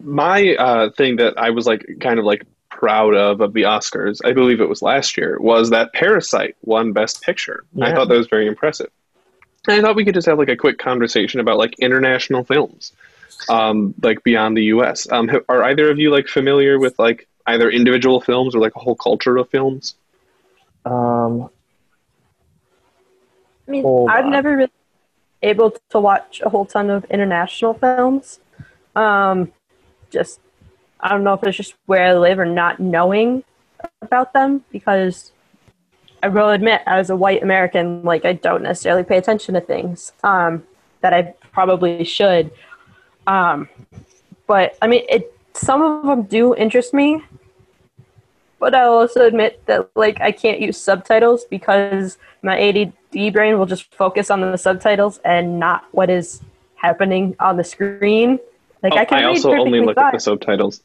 my 0.00 0.54
uh, 0.54 0.90
thing 0.90 1.16
that 1.16 1.36
I 1.36 1.50
was 1.50 1.66
like 1.66 1.84
kind 2.00 2.18
of 2.18 2.24
like 2.24 2.44
proud 2.70 3.14
of 3.14 3.40
of 3.40 3.52
the 3.52 3.62
Oscars, 3.62 4.20
I 4.24 4.32
believe 4.32 4.60
it 4.60 4.68
was 4.68 4.80
last 4.80 5.18
year, 5.18 5.36
was 5.40 5.70
that 5.70 5.92
Parasite 5.92 6.56
won 6.62 6.92
Best 6.92 7.22
Picture. 7.22 7.64
I 7.82 7.92
thought 7.92 8.08
that 8.08 8.16
was 8.16 8.28
very 8.28 8.46
impressive. 8.46 8.90
And 9.68 9.76
I 9.76 9.80
thought 9.80 9.96
we 9.96 10.04
could 10.04 10.14
just 10.14 10.26
have 10.26 10.38
like 10.38 10.48
a 10.48 10.56
quick 10.56 10.78
conversation 10.78 11.38
about 11.38 11.58
like 11.58 11.78
international 11.78 12.44
films, 12.44 12.92
um, 13.48 13.94
like 14.02 14.22
beyond 14.24 14.56
the 14.56 14.64
U.S. 14.64 15.10
Um, 15.10 15.28
ha- 15.28 15.40
are 15.48 15.62
either 15.64 15.90
of 15.90 15.98
you 15.98 16.10
like 16.10 16.28
familiar 16.28 16.78
with 16.78 16.98
like 16.98 17.28
either 17.46 17.70
individual 17.70 18.20
films 18.20 18.54
or 18.54 18.60
like 18.60 18.74
a 18.76 18.78
whole 18.78 18.96
culture 18.96 19.36
of 19.36 19.48
films? 19.50 19.96
Um, 20.84 21.50
I 23.66 23.70
mean, 23.70 23.84
I've 24.08 24.24
on. 24.24 24.30
never 24.30 24.56
really 24.56 24.72
been 25.40 25.50
able 25.50 25.76
to 25.90 26.00
watch 26.00 26.40
a 26.44 26.48
whole 26.48 26.66
ton 26.66 26.90
of 26.90 27.04
international 27.06 27.74
films. 27.74 28.40
Um, 28.94 29.52
just 30.10 30.40
I 31.00 31.08
don't 31.08 31.24
know 31.24 31.34
if 31.34 31.42
it's 31.42 31.56
just 31.56 31.74
where 31.86 32.04
I 32.04 32.14
live 32.14 32.38
or 32.38 32.46
not 32.46 32.78
knowing 32.78 33.44
about 34.00 34.32
them 34.32 34.64
because 34.70 35.32
I 36.22 36.28
will 36.28 36.50
admit, 36.50 36.82
as 36.86 37.10
a 37.10 37.16
white 37.16 37.42
American, 37.42 38.04
like 38.04 38.24
I 38.24 38.34
don't 38.34 38.62
necessarily 38.62 39.02
pay 39.02 39.18
attention 39.18 39.54
to 39.54 39.60
things 39.60 40.12
um, 40.22 40.62
that 41.00 41.12
I 41.12 41.34
probably 41.52 42.04
should. 42.04 42.52
Um, 43.26 43.68
but 44.46 44.76
I 44.82 44.86
mean, 44.86 45.04
it 45.08 45.34
some 45.54 45.82
of 45.82 46.06
them 46.06 46.22
do 46.24 46.54
interest 46.54 46.94
me, 46.94 47.22
but 48.58 48.74
I'll 48.74 48.92
also 48.92 49.26
admit 49.26 49.64
that 49.66 49.88
like 49.94 50.20
I 50.20 50.32
can't 50.32 50.60
use 50.60 50.78
subtitles 50.80 51.44
because 51.44 52.18
my 52.42 52.58
ADD 52.58 53.32
brain 53.32 53.58
will 53.58 53.66
just 53.66 53.94
focus 53.94 54.30
on 54.30 54.40
the 54.40 54.56
subtitles 54.56 55.20
and 55.24 55.58
not 55.58 55.84
what 55.92 56.10
is 56.10 56.40
happening 56.76 57.36
on 57.38 57.56
the 57.56 57.64
screen. 57.64 58.38
Like 58.82 58.92
Oh, 58.94 58.96
I 58.96 59.04
can 59.04 59.18
read 59.18 59.26
also 59.28 59.50
only 59.50 59.78
perfectly 59.78 59.86
look 59.86 59.98
at 59.98 60.12
the 60.12 60.20
subtitles. 60.20 60.82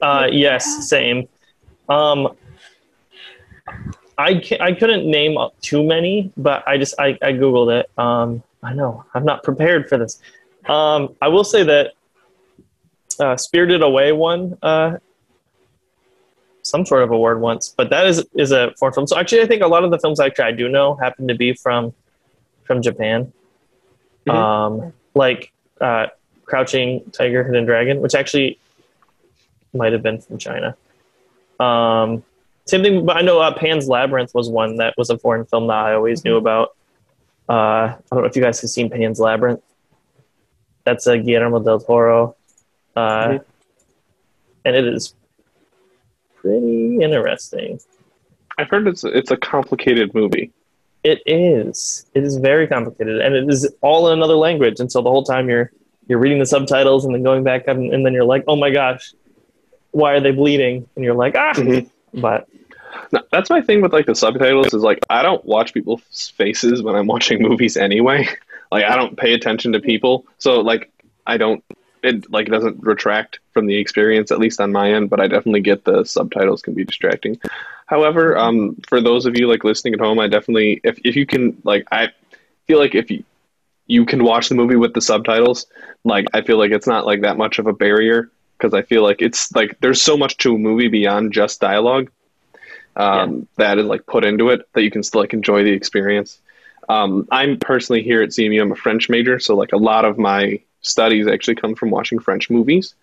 uh, 0.00 0.28
yes, 0.30 0.88
same. 0.88 1.28
Um, 1.88 2.34
I 4.18 4.40
ca- 4.40 4.60
I 4.60 4.72
couldn't 4.72 5.08
name 5.10 5.36
too 5.60 5.84
many, 5.84 6.32
but 6.36 6.66
I 6.66 6.78
just 6.78 6.94
I, 6.98 7.18
I 7.20 7.32
googled 7.32 7.80
it. 7.80 7.90
Um, 7.98 8.42
I 8.62 8.72
know 8.72 9.04
I'm 9.14 9.24
not 9.24 9.42
prepared 9.42 9.88
for 9.88 9.98
this. 9.98 10.20
Um, 10.68 11.14
I 11.22 11.28
will 11.28 11.44
say 11.44 11.62
that 11.62 11.92
uh, 13.20 13.36
Spirited 13.36 13.82
Away 13.82 14.12
won 14.12 14.58
uh, 14.62 14.98
some 16.62 16.84
sort 16.84 17.02
of 17.02 17.10
award 17.10 17.40
once, 17.40 17.72
but 17.76 17.90
that 17.90 18.06
is 18.06 18.24
is 18.34 18.50
a 18.52 18.72
foreign 18.78 18.94
film. 18.94 19.06
So 19.06 19.16
actually, 19.16 19.42
I 19.42 19.46
think 19.46 19.62
a 19.62 19.66
lot 19.68 19.84
of 19.84 19.90
the 19.90 19.98
films 19.98 20.18
actually 20.20 20.44
I 20.46 20.52
do 20.52 20.68
know 20.68 20.94
happen 20.96 21.28
to 21.28 21.34
be 21.34 21.52
from 21.54 21.92
from 22.64 22.82
Japan, 22.82 23.32
Mhm. 24.26 24.34
um, 24.34 24.92
like 25.14 25.52
uh, 25.80 26.08
Crouching 26.44 27.08
Tiger, 27.12 27.44
Hidden 27.44 27.64
Dragon, 27.64 28.00
which 28.00 28.14
actually 28.14 28.58
might 29.72 29.92
have 29.92 30.02
been 30.02 30.20
from 30.20 30.38
China. 30.38 30.76
Um, 31.60 32.24
same 32.64 32.82
thing, 32.82 33.06
but 33.06 33.16
I 33.16 33.20
know 33.22 33.38
uh, 33.40 33.52
Pan's 33.54 33.88
Labyrinth 33.88 34.34
was 34.34 34.50
one 34.50 34.76
that 34.76 34.94
was 34.98 35.10
a 35.10 35.18
foreign 35.18 35.44
film 35.44 35.68
that 35.68 35.76
I 35.76 35.94
always 35.94 36.24
knew 36.24 36.36
about. 36.36 36.74
Uh, 37.48 37.52
I 37.52 37.96
don't 38.10 38.22
know 38.22 38.26
if 38.26 38.34
you 38.34 38.42
guys 38.42 38.60
have 38.60 38.70
seen 38.70 38.90
Pan's 38.90 39.20
Labyrinth. 39.20 39.60
That's 40.86 41.06
a 41.08 41.18
Guillermo 41.18 41.58
del 41.58 41.80
Toro, 41.80 42.36
uh, 42.94 43.26
Mhm. 43.28 43.44
and 44.64 44.76
it 44.76 44.86
is 44.86 45.14
pretty 46.36 46.98
interesting. 47.02 47.80
I've 48.56 48.70
heard 48.70 48.86
it's 48.86 49.02
it's 49.04 49.30
a 49.32 49.36
complicated 49.36 50.14
movie. 50.14 50.52
It 51.02 51.20
is. 51.26 52.06
It 52.14 52.22
is 52.24 52.36
very 52.36 52.66
complicated, 52.68 53.20
and 53.20 53.34
it 53.34 53.48
is 53.48 53.68
all 53.80 54.08
in 54.08 54.18
another 54.18 54.36
language. 54.36 54.78
And 54.80 54.90
so 54.90 55.02
the 55.02 55.10
whole 55.10 55.24
time 55.24 55.48
you're 55.48 55.72
you're 56.08 56.20
reading 56.20 56.38
the 56.38 56.46
subtitles 56.46 57.04
and 57.04 57.12
then 57.12 57.24
going 57.24 57.42
back 57.42 57.66
and, 57.66 57.92
and 57.92 58.06
then 58.06 58.12
you're 58.12 58.24
like, 58.24 58.44
oh 58.46 58.54
my 58.54 58.70
gosh, 58.70 59.12
why 59.90 60.12
are 60.12 60.20
they 60.20 60.30
bleeding? 60.30 60.88
And 60.94 61.04
you're 61.04 61.16
like, 61.16 61.34
ah. 61.36 61.52
Mhm. 61.54 61.90
But 62.14 62.46
No, 63.12 63.20
that's 63.32 63.50
my 63.50 63.60
thing 63.60 63.82
with 63.82 63.92
like 63.92 64.06
the 64.06 64.14
subtitles 64.14 64.72
is 64.72 64.82
like 64.84 65.00
I 65.10 65.22
don't 65.22 65.44
watch 65.44 65.74
people's 65.74 66.32
faces 66.36 66.80
when 66.80 66.94
I'm 66.94 67.08
watching 67.08 67.42
movies 67.48 67.76
anyway. 67.76 68.28
Like 68.70 68.84
I 68.84 68.96
don't 68.96 69.16
pay 69.16 69.34
attention 69.34 69.72
to 69.72 69.80
people, 69.80 70.26
so 70.38 70.60
like 70.60 70.90
I 71.26 71.36
don't. 71.36 71.64
It 72.02 72.30
like 72.30 72.46
doesn't 72.46 72.82
retract 72.82 73.40
from 73.52 73.66
the 73.66 73.76
experience, 73.76 74.30
at 74.30 74.38
least 74.38 74.60
on 74.60 74.70
my 74.70 74.92
end. 74.92 75.10
But 75.10 75.18
I 75.20 75.26
definitely 75.26 75.62
get 75.62 75.84
the 75.84 76.04
subtitles 76.04 76.62
can 76.62 76.74
be 76.74 76.84
distracting. 76.84 77.40
However, 77.86 78.36
um, 78.36 78.76
for 78.88 79.00
those 79.00 79.26
of 79.26 79.36
you 79.36 79.48
like 79.48 79.64
listening 79.64 79.94
at 79.94 80.00
home, 80.00 80.18
I 80.20 80.28
definitely 80.28 80.80
if 80.84 80.98
if 81.04 81.16
you 81.16 81.26
can 81.26 81.60
like 81.64 81.86
I 81.90 82.08
feel 82.66 82.78
like 82.78 82.94
if 82.94 83.10
you 83.10 83.24
you 83.86 84.04
can 84.04 84.24
watch 84.24 84.48
the 84.48 84.54
movie 84.54 84.76
with 84.76 84.94
the 84.94 85.00
subtitles, 85.00 85.66
like 86.04 86.26
I 86.34 86.42
feel 86.42 86.58
like 86.58 86.72
it's 86.72 86.86
not 86.86 87.06
like 87.06 87.22
that 87.22 87.36
much 87.36 87.58
of 87.58 87.66
a 87.66 87.72
barrier 87.72 88.30
because 88.58 88.74
I 88.74 88.82
feel 88.82 89.02
like 89.02 89.22
it's 89.22 89.52
like 89.54 89.78
there's 89.80 90.02
so 90.02 90.16
much 90.16 90.36
to 90.38 90.54
a 90.54 90.58
movie 90.58 90.88
beyond 90.88 91.32
just 91.32 91.60
dialogue 91.60 92.10
um, 92.96 93.46
that 93.56 93.78
is 93.78 93.86
like 93.86 94.06
put 94.06 94.24
into 94.24 94.48
it 94.48 94.66
that 94.72 94.82
you 94.82 94.90
can 94.90 95.02
still 95.02 95.20
like 95.20 95.34
enjoy 95.34 95.62
the 95.62 95.72
experience. 95.72 96.40
Um, 96.88 97.26
I'm 97.30 97.58
personally 97.58 98.02
here 98.02 98.22
at 98.22 98.30
CMU. 98.30 98.60
I'm 98.62 98.72
a 98.72 98.76
French 98.76 99.08
major, 99.08 99.38
so 99.38 99.56
like 99.56 99.72
a 99.72 99.78
lot 99.78 100.04
of 100.04 100.18
my 100.18 100.60
studies 100.82 101.26
actually 101.26 101.56
come 101.56 101.74
from 101.74 101.90
watching 101.90 102.18
French 102.18 102.48
movies. 102.48 102.94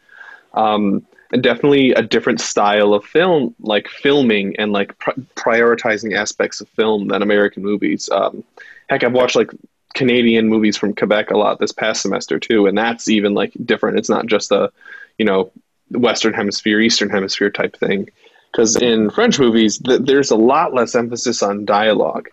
Um, 0.53 1.05
and 1.31 1.41
definitely 1.41 1.91
a 1.93 2.03
different 2.03 2.39
style 2.39 2.93
of 2.93 3.03
film, 3.03 3.55
like 3.59 3.87
filming 3.87 4.55
and 4.57 4.71
like 4.71 4.97
pr- 4.99 5.19
prioritizing 5.35 6.15
aspects 6.15 6.61
of 6.61 6.69
film 6.69 7.07
than 7.07 7.23
American 7.23 7.63
movies. 7.63 8.07
Um, 8.11 8.43
heck, 8.87 9.03
I've 9.03 9.13
watched 9.13 9.35
like 9.35 9.49
Canadian 9.95 10.47
movies 10.47 10.77
from 10.77 10.93
Quebec 10.93 11.31
a 11.31 11.37
lot 11.37 11.59
this 11.59 11.71
past 11.71 12.03
semester 12.03 12.39
too, 12.39 12.67
and 12.67 12.77
that's 12.77 13.07
even 13.07 13.33
like 13.33 13.51
different. 13.65 13.97
It's 13.97 14.09
not 14.09 14.27
just 14.27 14.51
a, 14.51 14.71
you 15.17 15.25
know, 15.25 15.51
Western 15.89 16.33
Hemisphere, 16.33 16.79
Eastern 16.79 17.09
Hemisphere 17.09 17.49
type 17.49 17.75
thing. 17.77 18.09
Because 18.51 18.75
in 18.75 19.09
French 19.09 19.39
movies, 19.39 19.79
th- 19.79 20.01
there's 20.03 20.29
a 20.29 20.35
lot 20.35 20.75
less 20.75 20.93
emphasis 20.93 21.41
on 21.41 21.65
dialogue. 21.65 22.29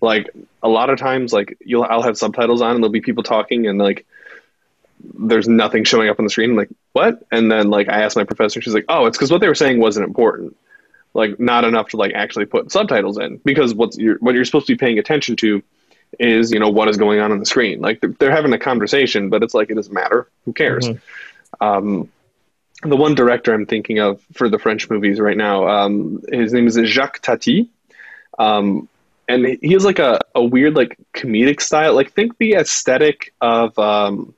Like 0.00 0.30
a 0.62 0.68
lot 0.68 0.90
of 0.90 0.98
times, 0.98 1.32
like 1.32 1.56
you'll 1.60 1.84
I'll 1.84 2.02
have 2.02 2.18
subtitles 2.18 2.60
on 2.60 2.72
and 2.74 2.82
there'll 2.82 2.92
be 2.92 3.00
people 3.00 3.22
talking 3.22 3.66
and 3.66 3.78
like 3.78 4.06
there's 5.00 5.48
nothing 5.48 5.84
showing 5.84 6.08
up 6.08 6.18
on 6.18 6.24
the 6.24 6.30
screen. 6.30 6.50
I'm 6.50 6.56
like 6.56 6.70
what? 6.92 7.24
And 7.30 7.50
then 7.50 7.70
like 7.70 7.88
I 7.88 8.02
asked 8.02 8.16
my 8.16 8.24
professor, 8.24 8.60
she's 8.60 8.74
like, 8.74 8.86
oh, 8.88 9.06
it's 9.06 9.16
because 9.16 9.30
what 9.30 9.40
they 9.40 9.48
were 9.48 9.54
saying 9.54 9.80
wasn't 9.80 10.06
important. 10.06 10.56
Like 11.14 11.40
not 11.40 11.64
enough 11.64 11.90
to 11.90 11.96
like 11.96 12.12
actually 12.14 12.46
put 12.46 12.70
subtitles 12.70 13.18
in 13.18 13.38
because 13.38 13.74
what's 13.74 13.96
you're, 13.96 14.18
what 14.18 14.34
you're 14.34 14.44
supposed 14.44 14.66
to 14.66 14.74
be 14.74 14.78
paying 14.78 14.98
attention 14.98 15.36
to 15.36 15.62
is 16.18 16.52
you 16.52 16.60
know 16.60 16.68
what 16.68 16.88
is 16.88 16.96
going 16.96 17.20
on 17.20 17.32
on 17.32 17.38
the 17.38 17.46
screen. 17.46 17.80
Like 17.80 18.00
they're, 18.00 18.14
they're 18.18 18.30
having 18.30 18.52
a 18.52 18.58
conversation, 18.58 19.30
but 19.30 19.42
it's 19.42 19.54
like 19.54 19.70
it 19.70 19.74
doesn't 19.74 19.92
matter. 19.92 20.28
Who 20.44 20.52
cares? 20.52 20.88
Mm-hmm. 20.88 21.64
Um, 21.64 22.08
the 22.82 22.96
one 22.96 23.14
director 23.14 23.54
I'm 23.54 23.66
thinking 23.66 23.98
of 23.98 24.20
for 24.34 24.48
the 24.48 24.58
French 24.58 24.90
movies 24.90 25.18
right 25.18 25.36
now, 25.36 25.68
um, 25.68 26.22
his 26.30 26.52
name 26.52 26.66
is 26.66 26.78
Jacques 26.84 27.20
Tati. 27.20 27.70
Um, 28.38 28.88
and 29.28 29.58
he 29.60 29.72
has 29.72 29.84
like 29.84 29.98
a, 29.98 30.20
a 30.34 30.42
weird 30.42 30.74
like 30.74 30.96
comedic 31.14 31.60
style. 31.60 31.94
Like 31.94 32.12
think 32.12 32.38
the 32.38 32.54
aesthetic 32.54 33.34
of 33.40 33.78
um, 33.78 34.34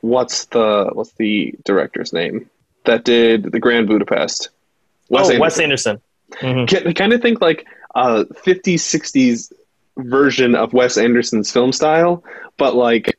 what's 0.00 0.46
the 0.46 0.90
what's 0.92 1.12
the 1.12 1.54
director's 1.64 2.12
name 2.12 2.48
that 2.84 3.04
did 3.04 3.50
the 3.50 3.60
Grand 3.60 3.88
Budapest? 3.88 4.50
Wes 5.08 5.26
oh, 5.26 5.34
Anderson. 5.34 5.40
Wes 5.40 5.58
Anderson. 5.58 6.00
Mm-hmm. 6.32 6.92
Kind 6.92 7.12
of 7.12 7.22
think 7.22 7.40
like 7.40 7.66
a 7.94 8.24
50s 8.24 8.74
60s 8.74 9.52
version 9.96 10.54
of 10.54 10.72
Wes 10.72 10.98
Anderson's 10.98 11.50
film 11.50 11.72
style, 11.72 12.24
but 12.56 12.74
like 12.74 13.16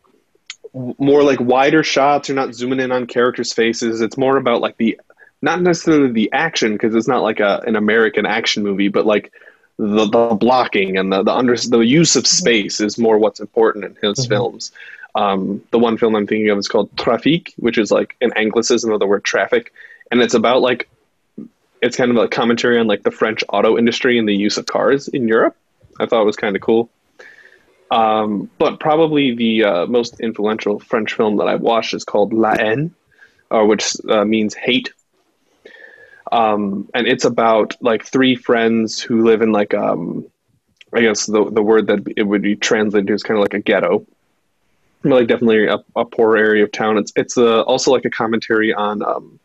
more 0.74 1.24
like 1.24 1.40
wider 1.40 1.84
shots. 1.84 2.30
You're 2.30 2.36
not 2.36 2.54
zooming 2.54 2.80
in 2.80 2.92
on 2.92 3.08
characters' 3.08 3.54
faces. 3.54 4.02
It's 4.02 4.18
more 4.18 4.38
about 4.38 4.62
like 4.62 4.78
the 4.78 5.00
not 5.42 5.62
necessarily 5.62 6.12
the 6.12 6.32
action 6.34 6.74
because 6.74 6.96
it's 6.96 7.08
not 7.08 7.24
like 7.24 7.40
a 7.40 7.62
an 7.66 7.76
American 7.76 8.26
action 8.26 8.64
movie, 8.64 8.90
but 8.90 9.06
like 9.06 9.32
the, 9.78 10.06
the 10.06 10.36
blocking 10.36 10.98
and 10.98 11.12
the 11.12 11.24
the 11.24 11.34
under 11.34 11.56
the 11.56 11.80
use 11.80 12.16
of 12.16 12.26
space 12.26 12.82
is 12.82 12.98
more 12.98 13.18
what's 13.18 13.40
important 13.40 13.86
in 13.86 13.96
his 14.02 14.20
mm-hmm. 14.20 14.30
films. 14.30 14.72
Um, 15.16 15.64
the 15.72 15.80
one 15.80 15.98
film 15.98 16.16
I'm 16.16 16.28
thinking 16.28 16.50
of 16.50 16.58
is 16.58 16.68
called 16.68 16.96
Trafic, 16.96 17.54
which 17.58 17.78
is 17.78 17.92
like 17.92 18.16
an 18.22 18.32
anglicism 18.36 18.92
of 18.92 19.00
the 19.00 19.08
word 19.08 19.24
traffic, 19.24 19.74
and 20.12 20.22
it's 20.22 20.34
about 20.34 20.62
like 20.62 20.90
it's 21.82 21.96
kind 21.96 22.12
of 22.12 22.18
a 22.18 22.28
commentary 22.28 22.80
on 22.80 22.88
like 22.88 23.04
the 23.04 23.12
French 23.12 23.44
auto 23.50 23.78
industry 23.78 24.18
and 24.18 24.28
the 24.28 24.36
use 24.36 24.58
of 24.58 24.66
cars 24.66 25.08
in 25.08 25.28
Europe. 25.28 25.56
I 26.00 26.06
thought 26.06 26.22
it 26.22 26.26
was 26.26 26.36
kind 26.36 26.56
of 26.56 26.62
cool. 26.62 26.90
Um, 27.90 28.50
but 28.58 28.80
probably 28.80 29.34
the 29.36 29.64
uh, 29.64 29.86
most 29.86 30.20
influential 30.20 30.80
French 30.80 31.14
film 31.14 31.38
that 31.38 31.48
I've 31.48 31.62
watched 31.62 31.94
is 31.94 32.04
called 32.04 32.34
La 32.34 32.56
Haine, 32.56 32.94
uh, 33.50 33.64
which 33.64 33.94
uh, 34.10 34.26
means 34.26 34.54
hate. 34.54 34.92
Um, 36.32 36.90
and 36.94 37.08
it's 37.08 37.26
about 37.26 37.76
like 37.82 38.06
three 38.06 38.36
friends 38.36 39.00
who 39.00 39.24
live 39.24 39.42
in 39.42 39.52
like 39.52 39.74
um, 39.74 40.28
I 40.94 41.02
guess 41.02 41.26
the 41.26 41.50
the 41.50 41.62
word 41.62 41.88
that 41.88 42.08
it 42.16 42.24
would 42.24 42.42
be 42.42 42.56
translated 42.56 43.08
to 43.08 43.14
is 43.14 43.24
kind 43.24 43.38
of 43.38 43.42
like 43.42 43.54
a 43.54 43.60
ghetto, 43.60 44.06
but 45.04 45.10
like 45.10 45.28
definitely 45.28 45.68
a, 45.68 45.80
a 45.96 46.06
poor 46.06 46.38
area 46.38 46.64
of 46.64 46.72
town. 46.72 46.98
It's 46.98 47.12
it's 47.16 47.38
a, 47.38 47.60
uh, 47.60 47.62
also 47.62 47.92
like 47.92 48.06
a 48.06 48.10
commentary 48.10 48.74
on 48.74 49.04
um, 49.04 49.40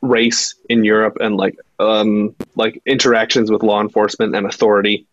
race 0.00 0.54
in 0.68 0.84
Europe 0.84 1.18
and 1.20 1.36
like 1.36 1.56
um, 1.78 2.34
like 2.56 2.82
interactions 2.84 3.50
with 3.50 3.62
law 3.62 3.80
enforcement 3.80 4.34
and 4.34 4.46
authority 4.46 5.06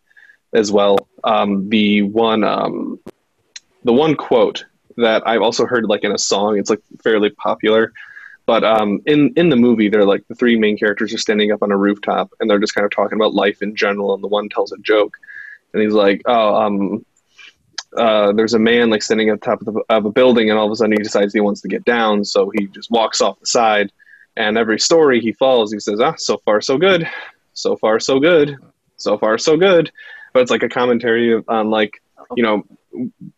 as 0.53 0.71
well. 0.71 1.07
Um, 1.23 1.69
the 1.69 2.01
one 2.01 2.43
um, 2.43 2.99
the 3.83 3.93
one 3.93 4.15
quote 4.15 4.65
that 4.97 5.27
I've 5.27 5.41
also 5.41 5.65
heard 5.65 5.85
like 5.85 6.03
in 6.03 6.11
a 6.11 6.17
song, 6.17 6.57
it's 6.57 6.69
like 6.69 6.81
fairly 7.03 7.29
popular. 7.29 7.93
But 8.51 8.65
um, 8.65 9.01
in 9.05 9.31
in 9.37 9.47
the 9.47 9.55
movie, 9.55 9.87
they're 9.87 10.03
like 10.03 10.27
the 10.27 10.35
three 10.35 10.59
main 10.59 10.77
characters 10.77 11.13
are 11.13 11.17
standing 11.17 11.53
up 11.53 11.63
on 11.63 11.71
a 11.71 11.77
rooftop 11.77 12.33
and 12.37 12.49
they're 12.49 12.59
just 12.59 12.75
kind 12.75 12.83
of 12.83 12.91
talking 12.91 13.17
about 13.17 13.33
life 13.33 13.61
in 13.61 13.77
general. 13.77 14.13
And 14.13 14.21
the 14.21 14.27
one 14.27 14.49
tells 14.49 14.73
a 14.73 14.77
joke, 14.79 15.15
and 15.73 15.81
he's 15.81 15.93
like, 15.93 16.21
"Oh, 16.25 16.55
um, 16.55 17.05
uh, 17.95 18.33
there's 18.33 18.53
a 18.53 18.59
man 18.59 18.89
like 18.89 19.03
standing 19.03 19.29
at 19.29 19.39
the 19.39 19.45
top 19.45 19.61
of, 19.61 19.73
the, 19.73 19.81
of, 19.87 20.05
a 20.05 20.11
building, 20.11 20.49
and 20.49 20.59
all 20.59 20.65
of 20.65 20.71
a 20.73 20.75
sudden 20.75 20.91
he 20.91 20.97
decides 20.97 21.33
he 21.33 21.39
wants 21.39 21.61
to 21.61 21.69
get 21.69 21.85
down, 21.85 22.25
so 22.25 22.51
he 22.53 22.67
just 22.67 22.91
walks 22.91 23.21
off 23.21 23.39
the 23.39 23.45
side. 23.45 23.89
And 24.35 24.57
every 24.57 24.81
story 24.81 25.21
he 25.21 25.31
follows, 25.31 25.71
he 25.71 25.79
says, 25.79 26.01
"Ah, 26.01 26.15
so 26.17 26.37
far 26.43 26.59
so 26.59 26.77
good, 26.77 27.07
so 27.53 27.77
far 27.77 28.01
so 28.01 28.19
good, 28.19 28.57
so 28.97 29.17
far 29.17 29.37
so 29.37 29.55
good." 29.55 29.93
But 30.33 30.41
it's 30.41 30.51
like 30.51 30.63
a 30.63 30.67
commentary 30.67 31.41
on 31.47 31.69
like 31.69 32.01
you 32.35 32.43
know 32.43 32.65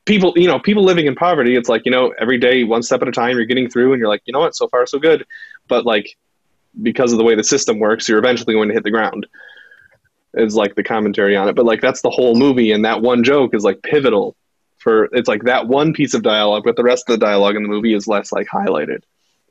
people 0.06 0.34
you 0.36 0.47
know 0.47 0.60
people 0.60 0.84
living 0.84 1.06
in 1.06 1.16
poverty. 1.16 1.56
It's 1.56 1.70
like 1.70 1.84
you 1.86 1.91
know 1.91 2.14
every 2.20 2.38
day 2.38 2.64
one 2.64 2.84
step 2.84 3.01
at 3.01 3.08
a 3.08 3.12
time 3.12 3.36
you're 3.36 3.45
getting 3.45 3.70
through, 3.70 3.93
and 3.93 3.99
you're 3.99 4.10
like 4.10 4.22
you 4.26 4.34
know 4.34 4.39
what, 4.39 4.56
so 4.56 4.68
far 4.68 4.86
so 4.86 4.99
good. 4.99 5.26
But 5.68 5.86
like 5.86 6.18
because 6.82 7.12
of 7.12 7.18
the 7.18 7.24
way 7.24 7.36
the 7.36 7.43
system 7.43 7.80
works, 7.80 8.10
you're 8.10 8.20
eventually 8.20 8.54
going 8.54 8.70
to 8.70 8.74
hit 8.74 8.84
the 8.84 8.91
ground. 8.91 9.28
Is 10.36 10.56
like 10.56 10.74
the 10.74 10.84
commentary 10.84 11.36
on 11.36 11.47
it, 11.47 11.56
but 11.56 11.66
like 11.66 11.82
that's 11.82 12.01
the 12.01 12.10
whole 12.10 12.36
movie, 12.36 12.72
and 12.72 12.86
that 12.86 13.01
one 13.01 13.24
joke 13.24 13.54
is 13.54 13.64
like 13.64 13.84
pivotal 13.84 14.36
for 14.84 15.06
it's 15.14 15.28
like 15.28 15.43
that 15.43 15.68
one 15.68 15.93
piece 15.93 16.14
of 16.14 16.24
dialogue, 16.24 16.64
but 16.66 16.76
the 16.76 16.84
rest 16.84 17.10
of 17.10 17.18
the 17.18 17.26
dialogue 17.26 17.56
in 17.56 17.64
the 17.64 17.70
movie 17.70 17.93
is 17.93 18.08
less 18.08 18.32
like 18.32 18.47
highlighted. 18.47 19.04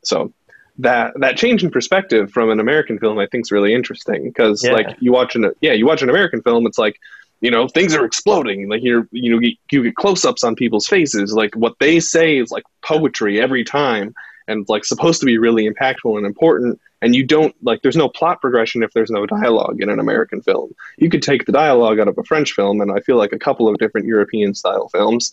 So 0.04 0.32
that 0.78 1.12
that 1.20 1.36
change 1.36 1.64
in 1.64 1.70
perspective 1.70 2.30
from 2.30 2.50
an 2.50 2.60
American 2.60 2.98
film, 2.98 3.18
I 3.18 3.26
think, 3.26 3.46
is 3.46 3.52
really 3.52 3.74
interesting 3.74 4.24
because 4.24 4.64
yeah. 4.64 4.72
like 4.72 4.96
you 5.00 5.12
watch 5.12 5.34
an 5.34 5.52
yeah 5.60 5.72
you 5.72 5.86
watch 5.86 6.02
an 6.02 6.10
American 6.10 6.42
film, 6.42 6.66
it's 6.66 6.78
like 6.78 6.98
you 7.42 7.50
know 7.50 7.68
things 7.68 7.94
are 7.94 8.04
exploding, 8.04 8.68
like 8.70 8.82
you're 8.82 9.06
you 9.10 9.30
know 9.30 9.40
you 9.70 9.82
get 9.82 9.96
close 9.96 10.24
ups 10.24 10.42
on 10.42 10.54
people's 10.54 10.86
faces, 10.86 11.34
like 11.34 11.54
what 11.54 11.74
they 11.80 12.00
say 12.00 12.38
is 12.38 12.50
like 12.50 12.64
poetry 12.82 13.40
every 13.40 13.64
time, 13.64 14.14
and 14.48 14.66
like 14.68 14.84
supposed 14.84 15.20
to 15.20 15.26
be 15.26 15.36
really 15.38 15.68
impactful 15.68 16.16
and 16.16 16.24
important. 16.24 16.80
And 17.02 17.16
you 17.16 17.26
don't 17.26 17.54
like 17.62 17.82
there's 17.82 17.96
no 17.96 18.08
plot 18.08 18.40
progression 18.40 18.84
if 18.84 18.92
there's 18.92 19.10
no 19.10 19.26
dialogue 19.26 19.82
in 19.82 19.90
an 19.90 19.98
american 19.98 20.40
film. 20.40 20.72
You 20.98 21.10
could 21.10 21.22
take 21.22 21.44
the 21.46 21.52
dialogue 21.52 21.98
out 21.98 22.06
of 22.06 22.16
a 22.16 22.22
french 22.22 22.52
film 22.52 22.80
and 22.80 22.92
i 22.92 23.00
feel 23.00 23.16
like 23.16 23.32
a 23.32 23.38
couple 23.40 23.68
of 23.68 23.76
different 23.78 24.06
european 24.06 24.54
style 24.54 24.88
films 24.88 25.32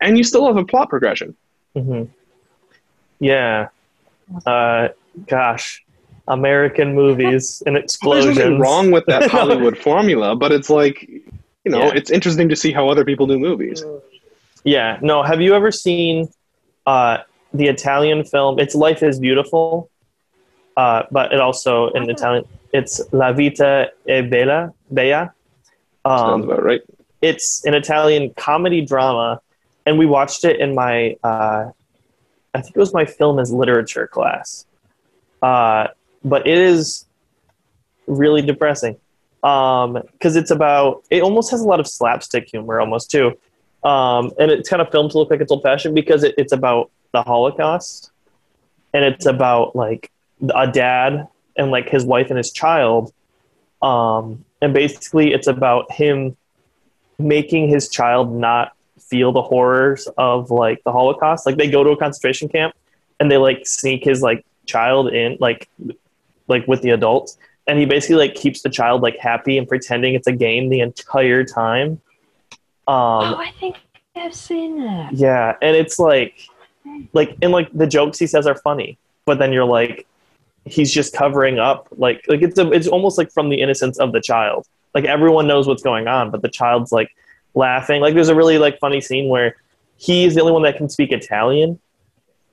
and 0.00 0.18
you 0.18 0.24
still 0.24 0.46
have 0.46 0.56
a 0.56 0.64
plot 0.64 0.90
progression. 0.90 1.34
Mm-hmm. 1.74 2.10
yeah. 3.18 3.68
Uh, 4.44 4.88
gosh. 5.26 5.82
American 6.28 6.94
movies 6.94 7.62
and 7.66 7.76
explosions 7.76 8.36
there's 8.36 8.38
nothing 8.38 8.58
wrong 8.58 8.90
with 8.90 9.06
that 9.06 9.30
hollywood 9.36 9.78
formula 9.78 10.34
but 10.34 10.50
it's 10.50 10.68
like 10.68 11.08
you 11.66 11.70
know 11.70 11.82
yeah. 11.84 11.98
it's 11.98 12.10
interesting 12.10 12.48
to 12.48 12.56
see 12.56 12.72
how 12.72 12.88
other 12.88 13.04
people 13.04 13.26
do 13.26 13.38
movies 13.38 13.84
yeah 14.64 14.98
no 15.02 15.22
have 15.22 15.42
you 15.42 15.54
ever 15.54 15.70
seen 15.70 16.28
uh, 16.86 17.18
the 17.52 17.66
Italian 17.66 18.24
film. 18.24 18.58
It's 18.58 18.74
Life 18.74 19.02
is 19.02 19.18
Beautiful, 19.18 19.90
uh, 20.76 21.04
but 21.10 21.32
it 21.32 21.40
also 21.40 21.90
in 21.90 22.08
Italian 22.08 22.44
it's 22.72 23.00
La 23.12 23.32
Vita 23.32 23.90
è 24.08 24.28
Bella. 24.28 24.72
Bella. 24.90 25.32
Um, 26.04 26.18
Sounds 26.18 26.44
about 26.44 26.62
right. 26.62 26.82
It's 27.22 27.64
an 27.64 27.74
Italian 27.74 28.34
comedy 28.34 28.82
drama, 28.82 29.40
and 29.86 29.98
we 29.98 30.06
watched 30.06 30.44
it 30.44 30.60
in 30.60 30.74
my 30.74 31.16
uh, 31.24 31.70
I 32.54 32.60
think 32.60 32.76
it 32.76 32.80
was 32.80 32.94
my 32.94 33.04
film 33.04 33.38
as 33.38 33.52
literature 33.52 34.06
class. 34.06 34.66
Uh, 35.42 35.88
but 36.24 36.46
it 36.46 36.58
is 36.58 37.04
really 38.06 38.42
depressing 38.42 38.96
because 39.46 40.34
um, 40.34 40.42
it's 40.42 40.50
about 40.50 41.04
it 41.08 41.22
almost 41.22 41.52
has 41.52 41.60
a 41.60 41.64
lot 41.64 41.78
of 41.78 41.86
slapstick 41.86 42.48
humor 42.50 42.80
almost 42.80 43.12
too. 43.12 43.38
Um, 43.84 44.32
and 44.40 44.50
it's 44.50 44.68
kind 44.68 44.82
of 44.82 44.90
filmed 44.90 45.12
to 45.12 45.18
look 45.18 45.30
like 45.30 45.40
it's 45.40 45.52
old 45.52 45.62
fashioned 45.62 45.94
because 45.94 46.24
it, 46.24 46.34
it's 46.36 46.52
about 46.52 46.90
the 47.12 47.22
Holocaust, 47.22 48.10
and 48.92 49.04
it's 49.04 49.24
about 49.24 49.76
like 49.76 50.10
a 50.52 50.66
dad 50.66 51.28
and 51.56 51.70
like 51.70 51.88
his 51.88 52.04
wife 52.04 52.28
and 52.28 52.36
his 52.36 52.50
child, 52.50 53.12
um, 53.82 54.44
and 54.60 54.74
basically 54.74 55.32
it's 55.32 55.46
about 55.46 55.92
him 55.92 56.36
making 57.20 57.68
his 57.68 57.88
child 57.88 58.34
not 58.34 58.72
feel 58.98 59.30
the 59.30 59.42
horrors 59.42 60.08
of 60.18 60.50
like 60.50 60.82
the 60.82 60.90
Holocaust. 60.90 61.46
Like 61.46 61.56
they 61.56 61.70
go 61.70 61.84
to 61.84 61.90
a 61.90 61.96
concentration 61.96 62.48
camp 62.48 62.74
and 63.20 63.30
they 63.30 63.36
like 63.36 63.64
sneak 63.64 64.02
his 64.02 64.22
like 64.22 64.44
child 64.66 65.14
in 65.14 65.36
like 65.38 65.68
like 66.48 66.66
with 66.66 66.82
the 66.82 66.90
adults 66.90 67.38
and 67.66 67.78
he 67.78 67.86
basically 67.86 68.16
like 68.16 68.34
keeps 68.34 68.62
the 68.62 68.70
child 68.70 69.02
like 69.02 69.18
happy 69.18 69.58
and 69.58 69.68
pretending 69.68 70.14
it's 70.14 70.26
a 70.26 70.32
game 70.32 70.68
the 70.68 70.80
entire 70.80 71.44
time. 71.44 72.00
Um, 72.88 73.34
oh, 73.34 73.36
I 73.36 73.52
think 73.58 73.76
I've 74.14 74.34
seen 74.34 74.84
that. 74.84 75.12
Yeah, 75.12 75.56
and 75.60 75.76
it's 75.76 75.98
like 75.98 76.48
like 77.12 77.36
and 77.42 77.52
like 77.52 77.72
the 77.72 77.86
jokes 77.86 78.18
he 78.18 78.26
says 78.26 78.46
are 78.46 78.54
funny, 78.56 78.98
but 79.24 79.38
then 79.38 79.52
you're 79.52 79.64
like, 79.64 80.06
he's 80.64 80.92
just 80.92 81.12
covering 81.12 81.58
up 81.58 81.88
like 81.96 82.24
like 82.28 82.42
it's 82.42 82.58
a, 82.58 82.70
it's 82.70 82.86
almost 82.86 83.18
like 83.18 83.32
from 83.32 83.48
the 83.48 83.60
innocence 83.60 83.98
of 83.98 84.12
the 84.12 84.20
child. 84.20 84.66
like 84.94 85.04
everyone 85.04 85.46
knows 85.46 85.66
what's 85.66 85.82
going 85.82 86.06
on, 86.08 86.30
but 86.30 86.42
the 86.42 86.48
child's 86.48 86.92
like 86.92 87.10
laughing. 87.54 88.00
Like 88.00 88.14
there's 88.14 88.28
a 88.28 88.34
really 88.34 88.58
like 88.58 88.78
funny 88.78 89.00
scene 89.00 89.28
where 89.28 89.56
he's 89.96 90.34
the 90.34 90.40
only 90.40 90.52
one 90.52 90.62
that 90.62 90.76
can 90.76 90.88
speak 90.88 91.10
Italian, 91.10 91.80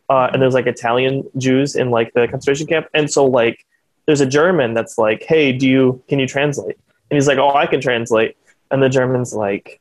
uh, 0.09 0.30
and 0.34 0.41
there's 0.41 0.55
like 0.55 0.68
Italian 0.68 1.30
Jews 1.38 1.76
in 1.76 1.91
like 1.91 2.14
the 2.14 2.28
concentration 2.28 2.66
camp, 2.66 2.88
and 2.95 3.11
so 3.11 3.26
like 3.26 3.64
there's 4.05 4.21
a 4.21 4.25
German 4.25 4.73
that's 4.73 4.97
like, 4.97 5.23
"Hey, 5.23 5.51
do 5.51 5.67
you 5.67 6.01
can 6.07 6.19
you 6.19 6.27
translate?" 6.27 6.77
And 7.09 7.17
he's 7.17 7.27
like, 7.27 7.37
"Oh, 7.37 7.53
I 7.53 7.65
can 7.65 7.81
translate," 7.81 8.37
and 8.71 8.81
the 8.81 8.89
German's 8.89 9.33
like, 9.33 9.79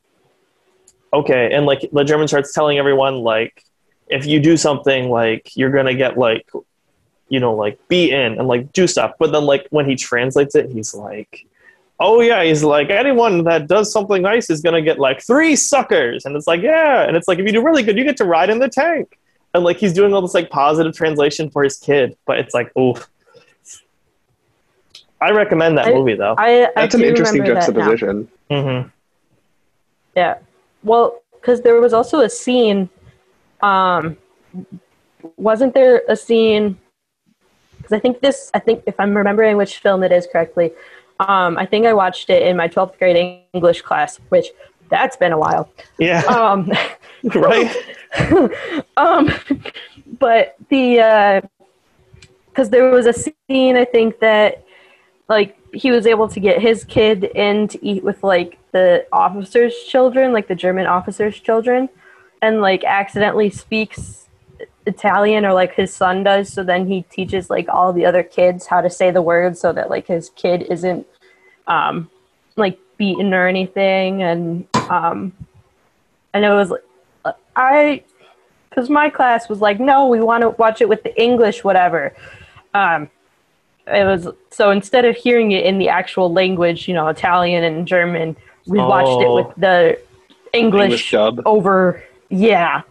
"Okay," 1.13 1.51
and 1.53 1.65
like 1.65 1.89
the 1.91 2.03
German 2.03 2.27
starts 2.27 2.53
telling 2.53 2.77
everyone 2.77 3.19
like, 3.19 3.63
if 4.07 4.25
you 4.25 4.39
do 4.39 4.57
something 4.57 5.09
like 5.09 5.55
you're 5.55 5.71
gonna 5.71 5.93
get 5.93 6.17
like, 6.17 6.49
you 7.29 7.39
know, 7.39 7.53
like 7.53 7.79
beaten 7.87 8.37
and 8.37 8.47
like 8.47 8.71
do 8.73 8.87
stuff, 8.87 9.13
but 9.19 9.31
then 9.31 9.45
like 9.45 9.67
when 9.71 9.87
he 9.89 9.95
translates 9.95 10.55
it, 10.55 10.69
he's 10.69 10.93
like. 10.93 11.45
Oh 11.99 12.19
yeah, 12.21 12.43
he's 12.43 12.63
like 12.63 12.89
anyone 12.89 13.43
that 13.45 13.67
does 13.67 13.93
something 13.93 14.21
nice 14.21 14.49
is 14.49 14.61
gonna 14.61 14.81
get 14.81 14.99
like 14.99 15.21
three 15.21 15.55
suckers, 15.55 16.25
and 16.25 16.35
it's 16.35 16.47
like 16.47 16.61
yeah, 16.61 17.03
and 17.03 17.15
it's 17.15 17.27
like 17.27 17.39
if 17.39 17.45
you 17.45 17.51
do 17.53 17.63
really 17.63 17.83
good, 17.83 17.97
you 17.97 18.03
get 18.03 18.17
to 18.17 18.25
ride 18.25 18.49
in 18.49 18.59
the 18.59 18.67
tank, 18.67 19.17
and 19.53 19.63
like 19.63 19.77
he's 19.77 19.93
doing 19.93 20.11
all 20.13 20.21
this 20.21 20.33
like 20.33 20.49
positive 20.49 20.93
translation 20.93 21.49
for 21.51 21.63
his 21.63 21.77
kid, 21.77 22.17
but 22.25 22.39
it's 22.39 22.53
like 22.53 22.75
oof. 22.77 23.07
I 25.23 25.31
recommend 25.31 25.77
that 25.77 25.87
I- 25.87 25.93
movie 25.93 26.15
though. 26.15 26.35
I, 26.37 26.65
I 26.65 26.71
That's 26.75 26.95
an 26.95 27.03
interesting 27.03 27.41
remember 27.41 27.59
that 27.61 27.73
now. 27.73 27.89
juxtaposition. 27.89 28.27
hmm 28.49 28.89
Yeah. 30.15 30.37
Well, 30.83 31.21
because 31.39 31.61
there 31.61 31.79
was 31.79 31.93
also 31.93 32.19
a 32.21 32.29
scene. 32.29 32.89
Um, 33.61 34.17
wasn't 35.37 35.73
there 35.73 36.03
a 36.09 36.15
scene? 36.15 36.77
Because 37.77 37.93
I 37.93 37.99
think 37.99 38.19
this, 38.21 38.49
I 38.53 38.59
think 38.59 38.83
if 38.85 38.95
I'm 38.99 39.15
remembering 39.15 39.57
which 39.57 39.79
film 39.79 40.03
it 40.03 40.11
is 40.11 40.27
correctly, 40.31 40.71
um, 41.19 41.57
I 41.57 41.65
think 41.65 41.85
I 41.85 41.93
watched 41.93 42.29
it 42.29 42.41
in 42.43 42.57
my 42.57 42.67
12th 42.67 42.97
grade 42.97 43.39
English 43.53 43.81
class, 43.81 44.19
which 44.29 44.47
that's 44.89 45.15
been 45.17 45.31
a 45.31 45.37
while. 45.37 45.69
Yeah, 45.99 46.21
Um, 46.27 46.71
right. 47.35 47.73
um, 48.97 49.31
but 50.19 50.55
the 50.69 51.41
because 52.49 52.69
there 52.69 52.89
was 52.91 53.05
a 53.07 53.13
scene 53.13 53.75
I 53.77 53.85
think 53.85 54.19
that 54.19 54.63
like 55.29 55.57
he 55.73 55.91
was 55.91 56.05
able 56.05 56.27
to 56.27 56.39
get 56.39 56.61
his 56.61 56.83
kid 56.83 57.23
in 57.23 57.67
to 57.69 57.85
eat 57.85 58.03
with 58.03 58.23
like 58.23 58.59
the 58.71 59.05
officers' 59.11 59.75
children, 59.87 60.33
like 60.33 60.47
the 60.47 60.55
German 60.55 60.85
officers' 60.85 61.39
children, 61.39 61.89
and 62.41 62.61
like 62.61 62.83
accidentally 62.83 63.49
speaks 63.49 64.27
Italian 64.85 65.45
or 65.45 65.53
like 65.53 65.73
his 65.73 65.93
son 65.93 66.23
does. 66.23 66.51
So 66.51 66.63
then 66.63 66.87
he 66.87 67.03
teaches 67.03 67.49
like 67.49 67.69
all 67.69 67.93
the 67.93 68.05
other 68.05 68.23
kids 68.23 68.67
how 68.67 68.81
to 68.81 68.89
say 68.89 69.11
the 69.11 69.21
words 69.21 69.59
so 69.59 69.73
that 69.73 69.89
like 69.89 70.07
his 70.07 70.29
kid 70.31 70.63
isn't 70.63 71.07
um, 71.67 72.09
like 72.55 72.77
beaten 72.97 73.33
or 73.33 73.47
anything. 73.47 74.21
And 74.23 74.67
um, 74.89 75.33
and 76.33 76.43
it 76.43 76.49
was 76.49 76.73
I 77.55 78.03
because 78.69 78.89
my 78.89 79.09
class 79.09 79.49
was 79.49 79.61
like, 79.61 79.79
no, 79.79 80.07
we 80.07 80.19
want 80.19 80.41
to 80.41 80.49
watch 80.49 80.81
it 80.81 80.89
with 80.89 81.03
the 81.03 81.21
English, 81.21 81.63
whatever. 81.63 82.15
Um, 82.73 83.09
it 83.87 84.05
was 84.05 84.27
so 84.49 84.71
instead 84.71 85.05
of 85.05 85.15
hearing 85.15 85.51
it 85.51 85.65
in 85.65 85.77
the 85.77 85.89
actual 85.89 86.31
language, 86.31 86.87
you 86.87 86.93
know, 86.93 87.07
Italian 87.07 87.63
and 87.63 87.87
German, 87.87 88.35
we 88.67 88.79
watched 88.79 89.21
it 89.21 89.27
Oh. 89.27 89.35
with 89.35 89.47
the 89.57 89.99
English, 90.53 91.13
English 91.13 91.43
over. 91.45 92.03
Yeah, 92.29 92.81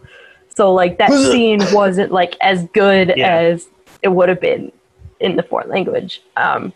so 0.55 0.73
like 0.73 0.97
that 0.99 1.11
scene 1.11 1.59
wasn't 1.73 2.11
like 2.11 2.35
as 2.41 2.63
good 2.73 3.13
Yeah. 3.15 3.35
as 3.35 3.67
it 4.01 4.09
would 4.09 4.29
have 4.29 4.39
been 4.41 4.71
in 5.19 5.35
the 5.35 5.43
foreign 5.43 5.69
language. 5.69 6.21
Um, 6.37 6.73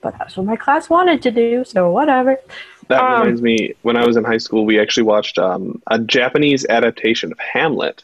but 0.00 0.18
that's 0.18 0.36
what 0.36 0.46
my 0.46 0.56
class 0.56 0.90
wanted 0.90 1.22
to 1.22 1.30
do, 1.30 1.62
so 1.64 1.90
whatever. 1.90 2.38
That 2.88 3.00
Um, 3.02 3.20
reminds 3.20 3.42
me, 3.42 3.74
when 3.82 3.96
I 3.96 4.04
was 4.04 4.16
in 4.16 4.24
high 4.24 4.38
school, 4.38 4.64
we 4.66 4.80
actually 4.80 5.04
watched 5.04 5.38
um, 5.38 5.80
a 5.86 5.98
Japanese 5.98 6.66
adaptation 6.66 7.30
of 7.30 7.38
Hamlet. 7.38 8.02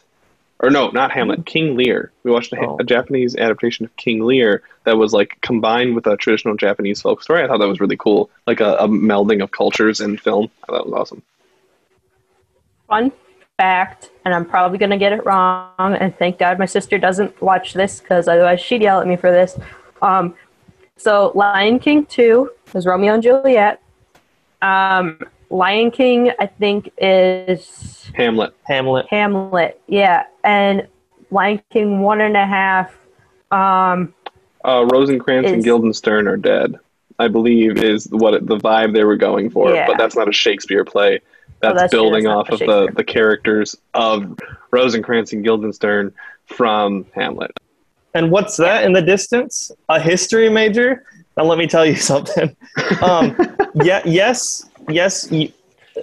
Or 0.61 0.69
no, 0.69 0.89
not 0.89 1.11
Hamlet, 1.11 1.45
King 1.45 1.77
Lear. 1.77 2.11
We 2.23 2.31
watched 2.31 2.51
a, 2.51 2.59
Oh. 2.59 2.75
a 2.79 2.83
Japanese 2.83 3.35
adaptation 3.37 3.85
of 3.85 3.95
King 3.95 4.25
Lear 4.25 4.61
that 4.83 4.97
was 4.97 5.13
like 5.13 5.37
combined 5.41 5.95
with 5.95 6.05
a 6.05 6.17
traditional 6.17 6.55
Japanese 6.55 7.01
folk 7.01 7.23
story. 7.23 7.43
I 7.43 7.47
thought 7.47 7.59
that 7.59 7.67
was 7.67 7.79
really 7.79 7.95
cool, 7.97 8.29
like 8.45 8.59
a, 8.59 8.75
a 8.75 8.87
melding 8.87 9.41
of 9.41 9.51
cultures 9.51 10.01
in 10.01 10.17
film. 10.17 10.49
I 10.63 10.65
thought 10.67 10.83
that 10.83 10.85
was 10.89 10.93
awesome. 11.01 11.21
fun 12.87 13.11
fact, 13.57 14.09
and 14.25 14.33
I'm 14.33 14.45
probably 14.45 14.77
going 14.77 14.89
to 14.89 14.97
get 14.97 15.11
it 15.13 15.25
wrong. 15.25 15.71
And 15.77 16.15
thank 16.17 16.39
God 16.39 16.59
my 16.59 16.65
sister 16.65 16.97
doesn't 16.97 17.41
watch 17.41 17.73
this 17.73 17.99
because 18.01 18.27
otherwise 18.27 18.59
she'd 18.61 18.81
yell 18.81 18.99
at 18.99 19.07
me 19.07 19.15
for 19.15 19.31
this. 19.31 19.57
Um, 20.01 20.33
so, 20.97 21.31
Lion 21.35 21.79
King 21.79 22.05
2 22.05 22.51
was 22.73 22.85
Romeo 22.85 23.13
and 23.13 23.23
Juliet. 23.23 23.81
Um, 24.61 25.19
Lion 25.49 25.91
King, 25.91 26.31
I 26.39 26.45
think, 26.45 26.91
is 26.97 28.09
Hamlet. 28.15 28.53
Hamlet. 28.65 29.07
Hamlet. 29.09 29.81
Yeah. 29.87 30.25
And 30.43 30.87
Lion 31.31 31.61
King 31.71 32.01
one 32.01 32.21
and 32.21 32.37
a 32.37 32.45
half. 32.45 32.95
Um, 33.51 34.13
Uh, 34.63 34.85
Rosencrantz 34.91 35.49
and 35.51 35.63
Guildenstern 35.63 36.27
are 36.27 36.37
dead. 36.37 36.75
I 37.17 37.27
believe 37.27 37.77
is 37.77 38.07
what 38.11 38.33
it- 38.33 38.45
the 38.47 38.57
vibe 38.57 38.93
they 38.93 39.03
were 39.03 39.15
going 39.15 39.49
for, 39.49 39.73
Yeah. 39.73 39.87
but 39.87 39.97
that's 39.97 40.15
not 40.15 40.27
a 40.29 40.33
Shakespeare 40.33 40.83
play. 40.85 41.19
That's, 41.61 41.77
that's 41.81 41.91
building 41.91 42.23
that's 42.25 42.35
off 42.35 42.49
of 42.49 42.59
the, 42.59 42.89
the 42.95 43.03
characters 43.03 43.75
of 43.93 44.37
Rosencrantz 44.71 45.33
and 45.33 45.43
Guildenstern 45.43 46.13
from 46.45 47.05
Hamlet. 47.13 47.51
And 48.13 48.31
what's 48.31 48.55
that 48.57 48.85
in 48.85 48.93
the 48.93 49.01
distance? 49.01 49.71
A 49.89 49.99
history 49.99 50.49
major? 50.49 51.03
Now 51.35 51.43
let 51.43 51.57
me 51.57 51.67
tell 51.67 51.85
you 51.85 51.95
something. 52.13 52.55
Um, 53.01 53.35
yeah, 53.75 54.01
yes, 54.05 54.68
yes, 54.89 55.31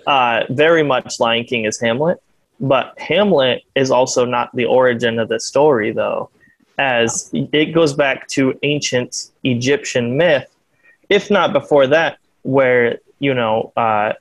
uh, 0.07 0.45
very 0.51 0.83
much 0.83 1.21
Lion 1.21 1.45
King 1.45 1.65
is 1.65 1.81
Hamlet, 1.81 2.23
but 2.61 2.99
Hamlet 2.99 3.63
is 3.75 3.91
also 3.91 4.25
not 4.25 4.55
the 4.55 4.65
origin 4.65 5.19
of 5.19 5.29
the 5.29 5.41
story, 5.41 5.93
though, 5.93 6.31
as 6.79 7.31
it 7.33 7.73
goes 7.73 7.95
back 7.95 8.27
to 8.29 8.59
ancient 8.63 9.31
Egyptian 9.45 10.17
myth, 10.17 10.49
if 11.09 11.31
not 11.31 11.53
before 11.53 11.87
that, 11.87 12.19
where 12.43 12.99
you 13.19 13.35
know 13.35 13.73
uh, 13.77 14.13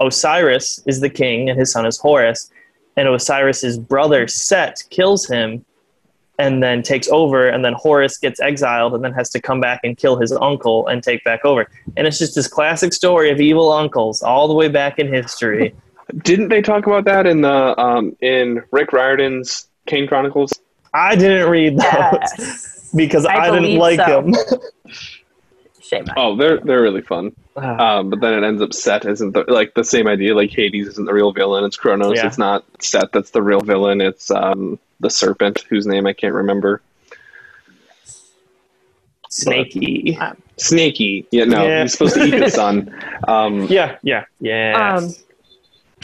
Osiris 0.00 0.80
is 0.86 1.00
the 1.00 1.10
king 1.10 1.48
and 1.48 1.58
his 1.58 1.72
son 1.72 1.86
is 1.86 1.98
Horus, 1.98 2.50
and 2.96 3.08
Osiris's 3.08 3.78
brother 3.78 4.28
Set 4.28 4.82
kills 4.90 5.26
him 5.26 5.64
and 6.38 6.62
then 6.62 6.82
takes 6.82 7.08
over 7.08 7.48
and 7.48 7.64
then 7.64 7.74
Horus 7.74 8.18
gets 8.18 8.40
exiled 8.40 8.94
and 8.94 9.04
then 9.04 9.12
has 9.12 9.30
to 9.30 9.40
come 9.40 9.60
back 9.60 9.80
and 9.84 9.96
kill 9.96 10.16
his 10.16 10.32
uncle 10.32 10.86
and 10.88 11.02
take 11.02 11.22
back 11.24 11.44
over. 11.44 11.68
And 11.96 12.06
it's 12.06 12.18
just 12.18 12.34
this 12.34 12.48
classic 12.48 12.92
story 12.92 13.30
of 13.30 13.40
evil 13.40 13.70
uncles 13.72 14.22
all 14.22 14.48
the 14.48 14.54
way 14.54 14.68
back 14.68 14.98
in 14.98 15.12
history. 15.12 15.74
Didn't 16.22 16.48
they 16.48 16.62
talk 16.62 16.86
about 16.86 17.04
that 17.04 17.26
in 17.26 17.42
the 17.42 17.80
um, 17.80 18.16
in 18.20 18.62
Rick 18.70 18.92
Riordan's 18.92 19.68
Kane 19.86 20.06
Chronicles? 20.06 20.52
I 20.94 21.16
didn't 21.16 21.48
read 21.48 21.78
those 21.78 21.88
yes. 22.38 22.90
because 22.94 23.24
I 23.24 23.46
I, 23.46 23.50
didn't 23.50 23.78
like 23.78 23.98
so. 23.98 24.22
them. 24.22 24.34
Shame. 25.92 26.04
on 26.08 26.14
Oh, 26.16 26.36
they're 26.36 26.58
they're 26.58 26.80
really 26.82 27.02
fun. 27.02 27.34
Um, 27.56 28.08
but 28.10 28.20
then 28.20 28.42
it 28.42 28.46
ends 28.46 28.62
up 28.62 28.72
Set 28.72 29.04
isn't 29.04 29.32
the, 29.32 29.44
like 29.48 29.74
the 29.74 29.84
same 29.84 30.08
idea. 30.08 30.34
Like 30.34 30.50
Hades 30.50 30.88
isn't 30.88 31.04
the 31.04 31.12
real 31.12 31.32
villain. 31.32 31.64
It's 31.64 31.76
Kronos. 31.76 32.16
Yeah. 32.16 32.26
It's 32.26 32.38
not 32.38 32.64
Set 32.80 33.12
that's 33.12 33.30
the 33.30 33.42
real 33.42 33.60
villain. 33.60 34.00
It's 34.00 34.30
um, 34.30 34.78
the 35.00 35.10
serpent 35.10 35.60
whose 35.68 35.86
name 35.86 36.06
I 36.06 36.14
can't 36.14 36.34
remember. 36.34 36.80
Snaky. 39.28 40.18
Snakey. 40.58 41.26
Yeah, 41.30 41.44
no, 41.44 41.66
Yeah. 41.66 41.82
he's 41.82 41.92
supposed 41.92 42.14
to 42.14 42.24
eat 42.24 42.34
his 42.34 42.54
son. 42.54 42.94
Um, 43.28 43.64
Yeah, 43.64 43.96
yeah, 44.02 44.24
yeah. 44.40 44.96
Um, 44.96 45.14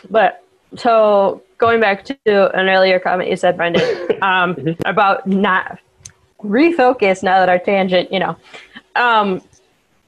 but 0.09 0.45
so 0.77 1.43
going 1.59 1.81
back 1.81 2.05
to 2.05 2.59
an 2.59 2.69
earlier 2.69 3.01
comment 3.01 3.29
you 3.29 3.37
said, 3.37 3.57
Brendan, 3.57 4.09
um, 4.23 4.77
about 4.87 5.27
not 5.27 5.79
refocus 6.41 7.23
now 7.23 7.41
that 7.41 7.49
our 7.49 7.59
tangent, 7.59 8.13
you 8.13 8.21
know, 8.21 8.37
um, 8.97 9.43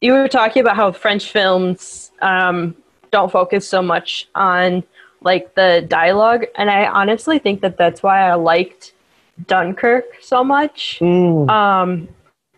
you 0.01 0.13
were 0.13 0.29
talking 0.29 0.61
about 0.61 0.77
how 0.77 0.93
French 0.93 1.31
films 1.31 2.11
um, 2.23 2.75
don't 3.11 3.31
focus 3.31 3.69
so 3.69 3.83
much 3.83 4.29
on 4.35 4.83
like 5.23 5.55
the 5.55 5.85
dialogue, 5.89 6.47
and 6.57 6.71
I 6.71 6.87
honestly 6.87 7.39
think 7.39 7.61
that 7.61 7.77
that's 7.77 8.03
why 8.03 8.29
I 8.29 8.35
liked 8.35 8.95
Dunkirk 9.47 10.05
so 10.23 10.43
much 10.43 10.99
Mm, 11.01 11.51
um, 11.51 12.09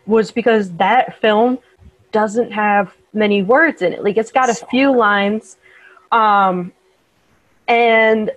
was 0.05 0.31
because 0.31 0.71
that 0.73 1.19
film 1.19 1.59
doesn't 2.11 2.51
have 2.51 2.93
many 3.13 3.43
words 3.43 3.81
in 3.81 3.93
it. 3.93 4.03
Like 4.03 4.17
it's 4.17 4.31
got 4.31 4.49
a 4.49 4.53
few 4.53 4.95
lines, 4.95 5.57
um, 6.11 6.71
and 7.67 8.31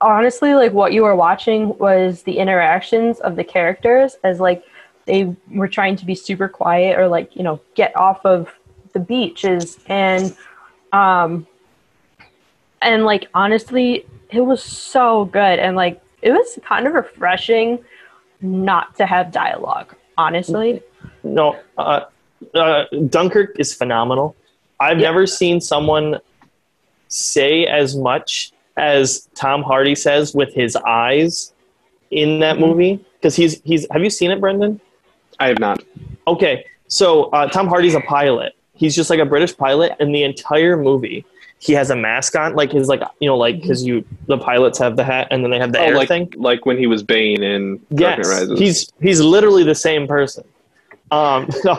honestly, 0.00 0.54
like 0.54 0.72
what 0.72 0.92
you 0.92 1.02
were 1.02 1.16
watching 1.16 1.76
was 1.78 2.22
the 2.22 2.38
interactions 2.38 3.20
of 3.20 3.36
the 3.36 3.44
characters 3.44 4.16
as 4.24 4.40
like 4.40 4.64
they 5.10 5.34
were 5.50 5.68
trying 5.68 5.96
to 5.96 6.06
be 6.06 6.14
super 6.14 6.48
quiet 6.48 6.96
or 6.98 7.08
like 7.08 7.34
you 7.36 7.42
know 7.42 7.60
get 7.74 7.94
off 7.96 8.24
of 8.24 8.48
the 8.92 9.00
beaches 9.00 9.78
and 9.86 10.36
um 10.92 11.46
and 12.80 13.04
like 13.04 13.28
honestly 13.34 14.06
it 14.30 14.40
was 14.40 14.62
so 14.62 15.24
good 15.26 15.58
and 15.58 15.76
like 15.76 16.00
it 16.22 16.30
was 16.30 16.58
kind 16.64 16.86
of 16.86 16.92
refreshing 16.94 17.78
not 18.40 18.94
to 18.96 19.04
have 19.06 19.32
dialogue 19.32 19.94
honestly 20.16 20.80
no, 21.22 21.58
uh, 21.76 22.04
uh, 22.54 22.84
Dunkirk 23.08 23.58
is 23.58 23.74
phenomenal. 23.74 24.34
I've 24.78 24.98
Yeah. 24.98 25.08
never 25.08 25.26
seen 25.26 25.60
someone 25.60 26.18
say 27.08 27.66
as 27.66 27.96
much 27.96 28.52
as 28.76 29.28
Tom 29.34 29.62
Hardy 29.62 29.94
says 29.94 30.34
with 30.34 30.54
his 30.54 30.76
eyes 30.76 31.52
in 32.10 32.40
that 32.40 32.56
Mm-hmm. 32.56 32.64
movie 32.64 33.04
because 33.18 33.36
he's 33.36 33.60
he's. 33.62 33.86
Have 33.92 34.02
you 34.02 34.10
seen 34.10 34.30
it, 34.30 34.40
Brendan? 34.40 34.80
I 35.40 35.48
have 35.48 35.58
not. 35.58 35.82
Okay, 36.28 36.64
so 36.88 37.24
uh, 37.30 37.48
Tom 37.48 37.66
Hardy's 37.66 37.94
a 37.94 38.00
pilot. 38.00 38.54
He's 38.74 38.94
just 38.94 39.10
like 39.10 39.18
a 39.18 39.24
British 39.26 39.56
pilot, 39.56 39.92
and 39.98 40.14
the 40.14 40.22
entire 40.22 40.76
movie 40.76 41.24
he 41.58 41.74
has 41.74 41.90
a 41.90 41.96
mask 41.96 42.34
on, 42.36 42.54
like 42.54 42.72
his 42.72 42.88
like 42.88 43.02
you 43.20 43.28
know 43.28 43.36
like 43.36 43.60
because 43.60 43.84
you 43.84 44.02
the 44.28 44.38
pilots 44.38 44.78
have 44.78 44.96
the 44.96 45.04
hat 45.04 45.28
and 45.30 45.44
then 45.44 45.50
they 45.50 45.58
have 45.58 45.72
the 45.72 45.78
Oh, 45.78 45.82
air 45.84 45.96
like 45.96 46.08
thing. 46.08 46.32
like 46.36 46.64
when 46.64 46.78
he 46.78 46.86
was 46.86 47.02
Bane 47.02 47.42
in 47.42 47.76
Dark 47.94 48.00
Knight 48.16 48.18
Yes, 48.18 48.28
Rises. 48.28 48.58
he's 48.58 48.92
he's 49.02 49.20
literally 49.20 49.62
the 49.64 49.74
same 49.74 50.06
person. 50.06 50.44
Um, 51.10 51.50
so, 51.62 51.76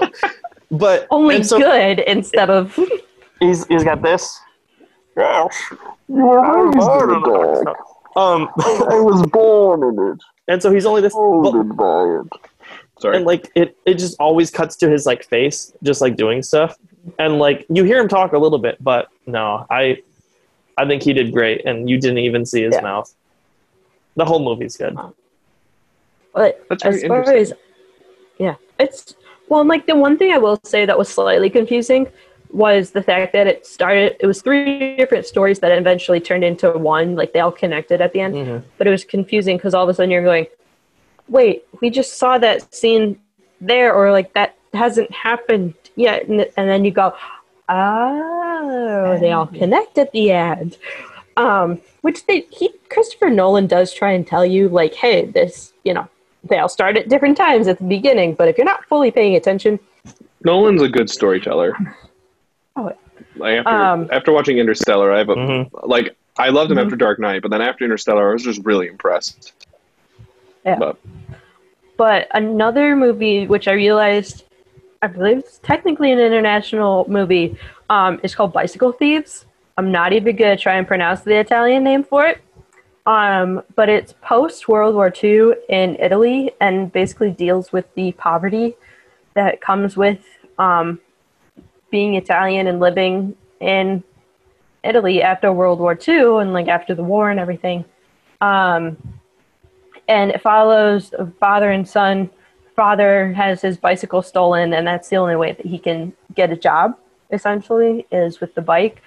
but 0.69 1.07
Only 1.11 1.41
so 1.43 1.57
good 1.57 1.99
instead 2.01 2.49
of. 2.51 2.75
he's 3.39 3.65
he's 3.67 3.83
got 3.83 4.01
this. 4.03 4.39
Um, 5.17 5.49
I 8.59 8.99
was 8.99 9.25
born 9.31 9.83
in 9.83 10.11
it. 10.13 10.19
and 10.47 10.61
so 10.61 10.71
he's 10.71 10.85
only 10.85 11.01
this, 11.01 11.13
but, 11.13 11.63
by 11.75 12.19
it. 12.19 12.27
Sorry. 13.01 13.17
and 13.17 13.25
like 13.25 13.49
it, 13.55 13.75
it 13.85 13.95
just 13.95 14.15
always 14.19 14.51
cuts 14.51 14.75
to 14.77 14.89
his 14.89 15.05
like 15.05 15.23
face, 15.25 15.73
just 15.83 16.01
like 16.01 16.15
doing 16.15 16.43
stuff, 16.43 16.77
and 17.17 17.39
like 17.39 17.65
you 17.69 17.83
hear 17.83 17.99
him 17.99 18.07
talk 18.07 18.33
a 18.33 18.37
little 18.37 18.59
bit, 18.59 18.77
but 18.79 19.09
no, 19.25 19.65
I, 19.69 20.01
I 20.77 20.85
think 20.87 21.01
he 21.03 21.11
did 21.13 21.33
great, 21.33 21.65
and 21.65 21.89
you 21.89 21.99
didn't 21.99 22.19
even 22.19 22.45
see 22.45 22.61
his 22.63 22.75
Yeah. 22.75 22.81
mouth. 22.81 23.13
The 24.15 24.25
whole 24.25 24.43
movie's 24.43 24.77
good. 24.77 24.95
But 26.33 26.63
That's 26.69 26.85
as 26.85 27.03
far 27.03 27.23
as 27.33 27.53
yeah, 28.37 28.55
it's 28.79 29.15
well, 29.49 29.61
and, 29.61 29.69
like 29.69 29.85
the 29.87 29.95
one 29.95 30.17
thing 30.17 30.31
I 30.31 30.37
will 30.37 30.59
say 30.63 30.85
that 30.85 30.97
was 30.97 31.09
slightly 31.09 31.49
confusing 31.49 32.07
was 32.51 32.91
the 32.91 33.01
fact 33.01 33.33
that 33.33 33.47
it 33.47 33.65
started. 33.65 34.15
It 34.19 34.25
was 34.27 34.41
three 34.41 34.95
different 34.95 35.25
stories 35.25 35.59
that 35.59 35.71
eventually 35.77 36.19
turned 36.19 36.43
into 36.43 36.71
one. 36.71 37.15
Like 37.15 37.33
they 37.33 37.39
all 37.39 37.51
connected 37.51 37.99
at 38.01 38.13
the 38.13 38.19
end, 38.21 38.35
Mhm. 38.35 38.63
but 38.77 38.87
it 38.87 38.91
was 38.91 39.03
confusing 39.03 39.57
because 39.57 39.73
all 39.73 39.83
of 39.83 39.89
a 39.89 39.93
sudden 39.93 40.11
you're 40.11 40.23
going, 40.23 40.47
"Wait, 41.31 41.63
we 41.81 41.89
just 41.89 42.17
saw 42.17 42.37
that 42.37 42.73
scene 42.73 43.19
there," 43.59 43.93
or 43.93 44.11
like 44.11 44.33
that 44.33 44.55
hasn't 44.73 45.11
happened 45.11 45.73
yet, 45.95 46.27
and, 46.27 46.41
and 46.41 46.69
then 46.69 46.85
you 46.85 46.91
go, 46.91 47.13
"Oh, 47.69 49.17
they 49.19 49.31
all 49.31 49.47
connect 49.47 49.97
at 49.97 50.11
the 50.11 50.31
end." 50.31 50.77
Um, 51.37 51.79
which 52.01 52.25
they 52.27 52.41
he 52.51 52.69
Christopher 52.89 53.29
Nolan 53.29 53.65
does 53.67 53.93
try 53.93 54.11
and 54.11 54.27
tell 54.27 54.45
you, 54.45 54.69
like, 54.69 54.93
"Hey, 54.93 55.25
this, 55.25 55.73
you 55.83 55.93
know." 55.93 56.07
They 56.43 56.57
all 56.57 56.69
start 56.69 56.97
at 56.97 57.07
different 57.07 57.37
times 57.37 57.67
at 57.67 57.77
the 57.77 57.83
beginning, 57.83 58.33
but 58.33 58.47
if 58.47 58.57
you're 58.57 58.65
not 58.65 58.83
fully 58.85 59.11
paying 59.11 59.35
attention, 59.35 59.79
Nolan's 60.43 60.81
a 60.81 60.89
good 60.89 61.07
storyteller. 61.09 61.77
Oh, 62.75 62.91
Like 63.35 63.59
after, 63.59 63.69
Um, 63.69 64.09
after 64.11 64.31
watching 64.31 64.57
Interstellar, 64.57 65.11
I 65.11 65.19
have 65.19 65.29
a 65.29 65.35
Mhm. 65.35 65.69
like 65.83 66.15
I 66.39 66.49
loved 66.49 66.71
him 66.71 66.77
Mhm. 66.79 66.83
after 66.85 66.95
Dark 66.95 67.19
Knight, 67.19 67.43
but 67.43 67.51
then 67.51 67.61
after 67.61 67.85
Interstellar, 67.85 68.29
I 68.31 68.33
was 68.33 68.43
just 68.43 68.65
really 68.65 68.87
impressed. 68.87 69.53
Yeah. 70.65 70.75
But 70.77 70.97
But 71.97 72.27
another 72.33 72.95
movie, 72.95 73.47
which 73.47 73.67
I 73.67 73.73
realized, 73.73 74.43
I 75.01 75.07
believe 75.07 75.39
it's 75.39 75.59
technically 75.59 76.11
an 76.11 76.19
international 76.19 77.05
movie, 77.07 77.57
um, 77.89 78.19
is 78.23 78.33
called 78.35 78.53
Bicycle 78.53 78.91
Thieves. 78.91 79.45
I'm 79.77 79.91
not 79.91 80.13
even 80.13 80.35
gonna 80.35 80.57
try 80.57 80.75
and 80.75 80.87
pronounce 80.87 81.21
the 81.21 81.39
Italian 81.39 81.83
name 81.83 82.03
for 82.03 82.25
it. 82.25 82.41
Um, 83.05 83.63
but 83.75 83.89
it's 83.89 84.13
post 84.21 84.67
World 84.67 84.93
War 84.95 85.11
II 85.23 85.53
in 85.69 85.95
Italy 85.99 86.51
and 86.61 86.91
basically 86.91 87.31
deals 87.31 87.71
with 87.71 87.85
the 87.95 88.11
poverty 88.13 88.75
that 89.33 89.59
comes 89.59 89.97
with 89.97 90.19
um, 90.59 90.99
being 91.89 92.15
Italian 92.15 92.67
and 92.67 92.79
living 92.79 93.35
in 93.59 94.03
Italy 94.83 95.21
after 95.21 95.51
World 95.51 95.79
War 95.79 95.97
II 96.07 96.41
and 96.41 96.53
like 96.53 96.67
after 96.67 96.93
the 96.93 97.03
war 97.03 97.29
and 97.29 97.39
everything. 97.39 97.85
Um, 98.39 98.97
and 100.07 100.31
it 100.31 100.41
follows 100.41 101.13
a 101.17 101.25
father 101.39 101.71
and 101.71 101.87
son. 101.87 102.29
Father 102.75 103.33
has 103.33 103.61
his 103.61 103.77
bicycle 103.77 104.21
stolen, 104.21 104.73
and 104.73 104.87
that's 104.87 105.09
the 105.09 105.17
only 105.17 105.35
way 105.35 105.51
that 105.53 105.65
he 105.65 105.77
can 105.77 106.13
get 106.33 106.51
a 106.51 106.55
job. 106.55 106.97
Essentially, 107.31 108.05
is 108.11 108.41
with 108.41 108.55
the 108.55 108.61
bike. 108.61 109.01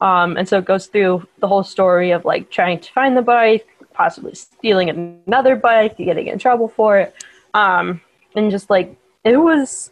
Um, 0.00 0.36
and 0.36 0.46
so 0.46 0.58
it 0.58 0.66
goes 0.66 0.86
through 0.86 1.26
the 1.38 1.48
whole 1.48 1.64
story 1.64 2.10
of 2.10 2.24
like 2.24 2.50
trying 2.50 2.80
to 2.80 2.92
find 2.92 3.16
the 3.16 3.22
bike, 3.22 3.66
possibly 3.94 4.34
stealing 4.34 4.90
another 4.90 5.56
bike, 5.56 5.96
getting 5.96 6.26
in 6.26 6.38
trouble 6.38 6.68
for 6.68 6.98
it, 6.98 7.14
um, 7.54 8.00
and 8.34 8.50
just 8.50 8.68
like 8.68 8.94
it 9.24 9.38
was, 9.38 9.90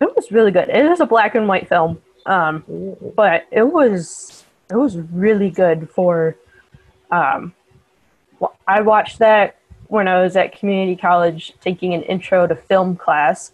it 0.00 0.16
was 0.16 0.32
really 0.32 0.50
good. 0.50 0.70
It 0.70 0.86
is 0.86 1.00
a 1.00 1.06
black 1.06 1.34
and 1.34 1.46
white 1.46 1.68
film, 1.68 2.00
um, 2.24 2.64
but 3.14 3.46
it 3.50 3.64
was 3.64 4.44
it 4.70 4.76
was 4.76 4.96
really 4.96 5.50
good 5.50 5.90
for 5.90 6.36
um, 7.10 7.54
I 8.66 8.80
watched 8.80 9.18
that 9.18 9.56
when 9.88 10.06
I 10.08 10.20
was 10.22 10.36
at 10.36 10.58
community 10.58 10.96
college 10.96 11.54
taking 11.60 11.94
an 11.94 12.02
intro 12.02 12.46
to 12.46 12.54
film 12.54 12.96
class 12.96 13.52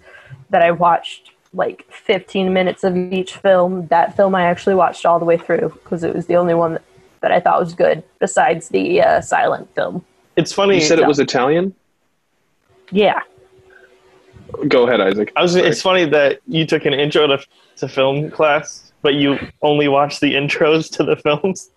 that 0.50 0.62
I 0.62 0.72
watched 0.72 1.30
like 1.52 1.86
15 1.90 2.52
minutes 2.52 2.84
of 2.84 2.96
each 2.96 3.36
film. 3.36 3.86
That 3.88 4.16
film 4.16 4.34
I 4.34 4.42
actually 4.42 4.74
watched 4.74 5.06
all 5.06 5.18
the 5.18 5.24
way 5.24 5.38
through 5.38 5.78
because 5.82 6.02
it 6.02 6.14
was 6.14 6.26
the 6.26 6.36
only 6.36 6.54
one 6.54 6.74
that, 6.74 6.82
that 7.20 7.32
I 7.32 7.40
thought 7.40 7.60
was 7.60 7.74
good 7.74 8.02
besides 8.18 8.68
the 8.68 9.00
uh, 9.00 9.20
silent 9.20 9.72
film. 9.74 10.04
It's 10.36 10.52
funny. 10.52 10.76
you 10.76 10.80
said 10.80 10.98
it 10.98 11.06
was 11.06 11.20
Italian. 11.20 11.74
Yeah. 12.90 13.20
Go 14.68 14.86
ahead, 14.86 15.00
Isaac. 15.00 15.32
I 15.36 15.42
was. 15.42 15.52
Sorry. 15.52 15.66
It's 15.66 15.82
funny 15.82 16.04
that 16.06 16.40
you 16.46 16.66
took 16.66 16.84
an 16.84 16.94
intro 16.94 17.26
to 17.26 17.44
to 17.76 17.88
film 17.88 18.30
class, 18.30 18.83
but 19.04 19.14
you 19.14 19.38
only 19.62 19.86
watch 19.86 20.18
the 20.18 20.32
intros 20.34 20.90
to 20.96 21.04
the 21.04 21.14
films. 21.14 21.70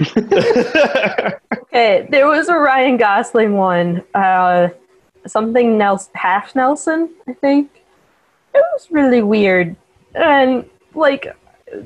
Okay, 1.72 2.08
there 2.10 2.26
was 2.26 2.48
a 2.48 2.56
Ryan 2.56 2.96
Gosling 2.96 3.56
one, 3.56 4.02
uh, 4.12 4.70
something 5.24 5.78
Nelson, 5.78 6.10
half 6.16 6.56
Nelson, 6.56 7.08
I 7.28 7.32
think. 7.32 7.84
It 8.52 8.64
was 8.72 8.88
really 8.90 9.22
weird, 9.22 9.76
and 10.16 10.68
like 10.94 11.28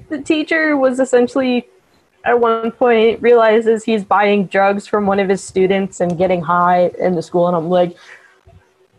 the 0.09 0.23
teacher 0.23 0.79
was 0.79 1.01
essentially 1.01 1.69
at 2.25 2.41
one 2.41 2.71
point 2.71 3.21
realizes 3.21 3.85
he's 3.85 4.03
buying 4.03 4.47
drugs 4.47 4.87
from 4.87 5.05
one 5.07 5.21
of 5.21 5.29
his 5.29 5.45
students 5.45 6.01
and 6.01 6.17
getting 6.17 6.41
high 6.41 6.91
in 6.99 7.15
the 7.15 7.23
school, 7.23 7.47
and 7.47 7.55
I'm 7.55 7.69
like, 7.69 7.95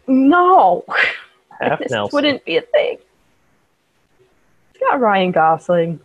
no, 0.05 0.85
Half 1.59 1.79
this 1.79 1.91
Nelson. 1.91 2.15
wouldn't 2.15 2.45
be 2.45 2.57
a 2.57 2.61
thing. 2.61 2.99
Ryan 4.93 5.31
Gosling. 5.31 5.99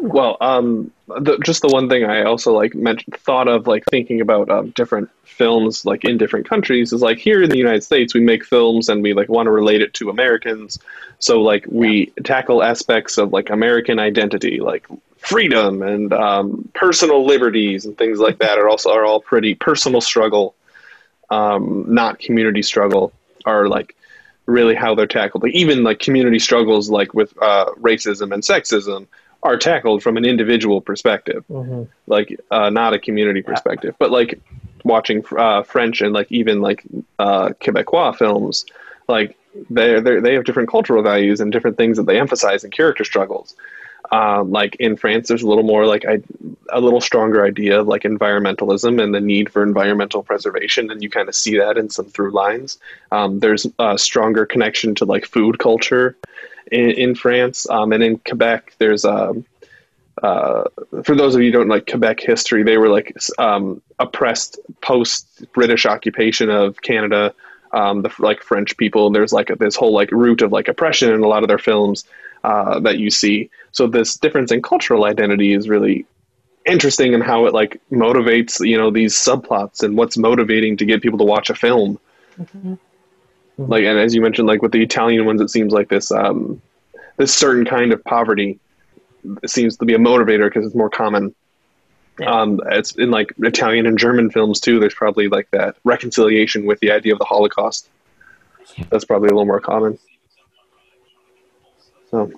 Well, 0.00 0.36
um, 0.40 0.90
the, 1.08 1.38
just 1.38 1.62
the 1.62 1.68
one 1.68 1.88
thing 1.88 2.04
I 2.04 2.24
also 2.24 2.52
like 2.52 2.74
mentioned, 2.74 3.16
thought 3.16 3.48
of 3.48 3.66
like 3.66 3.84
thinking 3.90 4.20
about 4.20 4.50
um, 4.50 4.70
different 4.70 5.10
films 5.24 5.86
like 5.86 6.04
in 6.04 6.18
different 6.18 6.48
countries 6.48 6.92
is 6.92 7.00
like 7.00 7.18
here 7.18 7.42
in 7.42 7.48
the 7.48 7.56
United 7.56 7.82
States 7.82 8.12
we 8.12 8.20
make 8.20 8.44
films 8.44 8.88
and 8.88 9.02
we 9.02 9.14
like 9.14 9.28
want 9.28 9.46
to 9.46 9.50
relate 9.50 9.80
it 9.80 9.94
to 9.94 10.10
Americans, 10.10 10.78
so 11.18 11.40
like 11.40 11.64
we 11.68 12.06
tackle 12.24 12.62
aspects 12.62 13.16
of 13.16 13.32
like 13.32 13.48
American 13.50 13.98
identity, 13.98 14.60
like 14.60 14.86
freedom 15.18 15.82
and 15.82 16.12
um, 16.12 16.68
personal 16.74 17.24
liberties 17.24 17.84
and 17.86 17.96
things 17.96 18.18
like 18.18 18.38
that 18.38 18.58
are 18.58 18.68
also 18.68 18.90
are 18.90 19.04
all 19.04 19.20
pretty 19.20 19.54
personal 19.54 20.00
struggle, 20.00 20.54
um, 21.30 21.84
not 21.88 22.18
community 22.18 22.62
struggle, 22.62 23.12
are 23.46 23.68
like 23.68 23.96
really 24.46 24.74
how 24.74 24.94
they're 24.94 25.06
tackled. 25.06 25.42
Like 25.42 25.54
even 25.54 25.82
like 25.84 25.98
community 25.98 26.38
struggles 26.38 26.90
like 26.90 27.14
with 27.14 27.32
uh, 27.40 27.66
racism 27.80 28.32
and 28.32 28.42
sexism 28.42 29.06
are 29.42 29.56
tackled 29.56 30.02
from 30.02 30.16
an 30.16 30.24
individual 30.24 30.80
perspective, 30.80 31.44
Mhm. 31.50 31.88
like 32.06 32.40
uh, 32.50 32.70
not 32.70 32.92
a 32.94 32.98
community 32.98 33.42
perspective. 33.42 33.94
But 33.98 34.10
like 34.10 34.40
watching 34.84 35.24
uh, 35.36 35.62
French 35.62 36.00
and 36.00 36.12
like 36.12 36.30
even 36.30 36.60
like 36.60 36.82
uh, 37.18 37.50
Quebecois 37.60 38.16
films, 38.16 38.66
like 39.08 39.36
they 39.70 40.00
they 40.00 40.20
they 40.20 40.34
have 40.34 40.44
different 40.44 40.68
cultural 40.70 41.02
values 41.02 41.40
and 41.40 41.52
different 41.52 41.76
things 41.76 41.96
that 41.96 42.06
they 42.06 42.18
emphasize 42.20 42.64
in 42.64 42.70
character 42.70 43.04
struggles. 43.04 43.54
Um, 44.12 44.50
like 44.50 44.76
in 44.76 44.96
France, 44.98 45.28
there's 45.28 45.42
a 45.42 45.48
little 45.48 45.64
more 45.64 45.86
like 45.86 46.04
I, 46.04 46.20
a 46.68 46.80
little 46.80 47.00
stronger 47.00 47.46
idea 47.46 47.80
of 47.80 47.88
like 47.88 48.02
environmentalism 48.02 49.02
and 49.02 49.14
the 49.14 49.20
need 49.20 49.50
for 49.50 49.62
environmental 49.62 50.22
preservation, 50.22 50.90
and 50.90 51.02
you 51.02 51.08
kind 51.08 51.30
of 51.30 51.34
see 51.34 51.56
that 51.56 51.78
in 51.78 51.88
some 51.88 52.04
through 52.04 52.32
lines. 52.32 52.78
Um, 53.10 53.40
there's 53.40 53.66
a 53.78 53.96
stronger 53.96 54.44
connection 54.44 54.94
to 54.96 55.06
like 55.06 55.24
food 55.24 55.58
culture 55.58 56.14
in, 56.70 56.90
in 56.90 57.14
France, 57.14 57.66
um, 57.70 57.90
and 57.90 58.04
in 58.04 58.18
Quebec, 58.18 58.74
there's 58.76 59.06
um, 59.06 59.46
uh, 60.22 60.64
for 61.04 61.16
those 61.16 61.34
of 61.34 61.40
you 61.40 61.50
who 61.50 61.58
don't 61.58 61.68
like 61.68 61.86
Quebec 61.86 62.20
history, 62.20 62.62
they 62.62 62.76
were 62.76 62.90
like 62.90 63.16
um, 63.38 63.80
oppressed 63.98 64.58
post 64.82 65.50
British 65.54 65.86
occupation 65.86 66.50
of 66.50 66.82
Canada. 66.82 67.34
Um, 67.72 68.02
the 68.02 68.12
like 68.18 68.42
French 68.42 68.76
people, 68.76 69.08
there's 69.10 69.32
like 69.32 69.48
this 69.58 69.74
whole 69.74 69.94
like 69.94 70.10
root 70.10 70.42
of 70.42 70.52
like 70.52 70.68
oppression 70.68 71.10
in 71.10 71.22
a 71.22 71.26
lot 71.26 71.42
of 71.42 71.48
their 71.48 71.56
films 71.56 72.04
uh, 72.44 72.80
that 72.80 72.98
you 72.98 73.10
see. 73.10 73.50
So 73.70 73.86
this 73.86 74.16
difference 74.16 74.52
in 74.52 74.62
cultural 74.62 75.04
identity 75.04 75.52
is 75.52 75.68
really 75.68 76.06
interesting 76.64 77.12
in 77.12 77.20
how 77.20 77.46
it 77.46 77.52
like 77.52 77.80
motivates 77.90 78.64
you 78.64 78.78
know 78.78 78.90
these 78.90 79.14
subplots 79.14 79.82
and 79.82 79.96
what's 79.96 80.16
motivating 80.16 80.76
to 80.76 80.84
get 80.84 81.02
people 81.02 81.18
to 81.18 81.24
watch 81.24 81.50
a 81.50 81.56
film 81.56 81.98
like 83.58 83.82
and 83.82 83.98
as 83.98 84.14
you 84.14 84.22
mentioned 84.22 84.46
like 84.46 84.62
with 84.62 84.70
the 84.70 84.80
italian 84.80 85.26
ones 85.26 85.40
it 85.40 85.50
seems 85.50 85.72
like 85.72 85.88
this 85.88 86.12
um 86.12 86.62
this 87.16 87.34
certain 87.34 87.64
kind 87.64 87.92
of 87.92 88.02
poverty 88.04 88.60
seems 89.46 89.76
to 89.76 89.84
be 89.84 89.94
a 89.94 89.98
motivator 89.98 90.46
because 90.48 90.66
it's 90.66 90.74
more 90.74 90.90
common. 90.90 91.34
Yeah. 92.18 92.30
Um, 92.30 92.60
it's 92.66 92.92
in 92.92 93.10
like 93.10 93.32
Italian 93.38 93.86
and 93.86 93.98
German 93.98 94.30
films 94.30 94.60
too. 94.60 94.78
There's 94.78 94.94
probably 94.94 95.28
like 95.28 95.50
that 95.50 95.76
reconciliation 95.84 96.66
with 96.66 96.80
the 96.80 96.90
idea 96.90 97.12
of 97.12 97.18
the 97.18 97.24
Holocaust. 97.24 97.88
That's 98.90 99.04
probably 99.04 99.28
a 99.28 99.32
little 99.32 99.46
more 99.46 99.60
common. 99.60 99.98
So, 102.12 102.30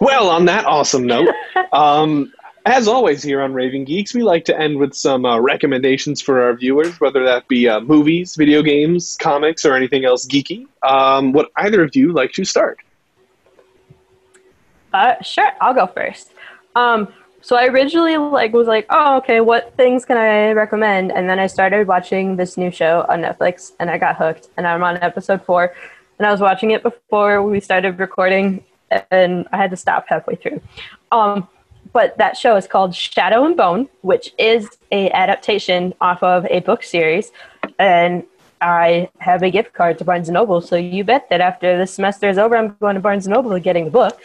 well, 0.00 0.30
on 0.30 0.46
that 0.46 0.64
awesome 0.64 1.04
note, 1.04 1.28
um, 1.72 2.32
as 2.64 2.88
always 2.88 3.22
here 3.22 3.42
on 3.42 3.52
Raving 3.52 3.84
Geeks, 3.84 4.14
we 4.14 4.22
like 4.22 4.46
to 4.46 4.58
end 4.58 4.78
with 4.78 4.94
some 4.94 5.26
uh, 5.26 5.38
recommendations 5.38 6.22
for 6.22 6.42
our 6.42 6.54
viewers, 6.54 6.98
whether 6.98 7.22
that 7.24 7.46
be 7.46 7.68
uh, 7.68 7.80
movies, 7.80 8.36
video 8.36 8.62
games, 8.62 9.18
comics, 9.20 9.66
or 9.66 9.74
anything 9.74 10.06
else 10.06 10.26
geeky. 10.26 10.66
Um, 10.82 11.32
would 11.32 11.46
either 11.56 11.84
of 11.84 11.94
you 11.94 12.12
like 12.12 12.32
to 12.32 12.44
start? 12.44 12.78
Uh, 14.94 15.20
sure, 15.20 15.52
I'll 15.60 15.74
go 15.74 15.86
first. 15.86 16.30
Um, 16.74 17.12
so 17.42 17.56
I 17.56 17.66
originally 17.66 18.16
like 18.16 18.54
was 18.54 18.66
like, 18.66 18.86
oh, 18.88 19.18
okay, 19.18 19.42
what 19.42 19.76
things 19.76 20.06
can 20.06 20.16
I 20.16 20.52
recommend? 20.52 21.12
And 21.12 21.28
then 21.28 21.38
I 21.38 21.46
started 21.46 21.86
watching 21.86 22.36
this 22.36 22.56
new 22.56 22.70
show 22.70 23.04
on 23.10 23.20
Netflix, 23.20 23.72
and 23.78 23.90
I 23.90 23.98
got 23.98 24.16
hooked. 24.16 24.48
And 24.56 24.66
I'm 24.66 24.82
on 24.82 24.96
episode 25.02 25.44
four, 25.44 25.74
and 26.18 26.26
I 26.26 26.30
was 26.30 26.40
watching 26.40 26.70
it 26.70 26.82
before 26.82 27.42
we 27.42 27.60
started 27.60 27.98
recording, 27.98 28.64
and 29.10 29.46
I 29.52 29.56
had 29.56 29.70
to 29.70 29.76
stop 29.76 30.06
halfway 30.08 30.36
through. 30.36 30.60
Um, 31.12 31.48
but 31.92 32.16
that 32.18 32.36
show 32.36 32.56
is 32.56 32.66
called 32.66 32.94
Shadow 32.94 33.44
and 33.44 33.56
Bone, 33.56 33.88
which 34.02 34.34
is 34.38 34.68
a 34.90 35.10
adaptation 35.10 35.94
off 36.00 36.22
of 36.22 36.46
a 36.46 36.60
book 36.60 36.82
series, 36.82 37.30
and 37.78 38.24
I 38.60 39.10
have 39.18 39.42
a 39.42 39.50
gift 39.50 39.74
card 39.74 39.98
to 39.98 40.04
Barnes 40.04 40.28
and 40.28 40.34
Noble. 40.34 40.60
So 40.60 40.76
you 40.76 41.04
bet 41.04 41.28
that 41.28 41.40
after 41.40 41.76
this 41.76 41.92
semester 41.92 42.28
is 42.28 42.38
over, 42.38 42.56
I'm 42.56 42.74
going 42.80 42.94
to 42.94 43.00
Barnes 43.00 43.26
and 43.26 43.34
Noble 43.34 43.52
and 43.52 43.62
getting 43.62 43.84
the 43.84 43.90
book. 43.90 44.20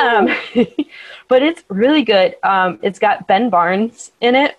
Um, 0.00 0.28
but 1.28 1.42
it's 1.42 1.64
really 1.68 2.02
good. 2.02 2.36
Um, 2.44 2.78
it's 2.82 2.98
got 2.98 3.26
Ben 3.26 3.50
Barnes 3.50 4.12
in 4.20 4.36
it, 4.36 4.56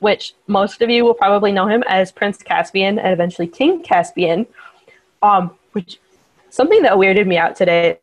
which 0.00 0.34
most 0.48 0.82
of 0.82 0.90
you 0.90 1.04
will 1.04 1.14
probably 1.14 1.52
know 1.52 1.68
him 1.68 1.84
as 1.86 2.10
Prince 2.10 2.42
Caspian 2.42 2.98
and 2.98 3.12
eventually 3.12 3.46
King 3.46 3.82
Caspian. 3.82 4.46
Um, 5.22 5.52
which 5.72 5.98
something 6.50 6.82
that 6.82 6.92
weirded 6.92 7.26
me 7.26 7.38
out 7.38 7.56
today 7.56 7.98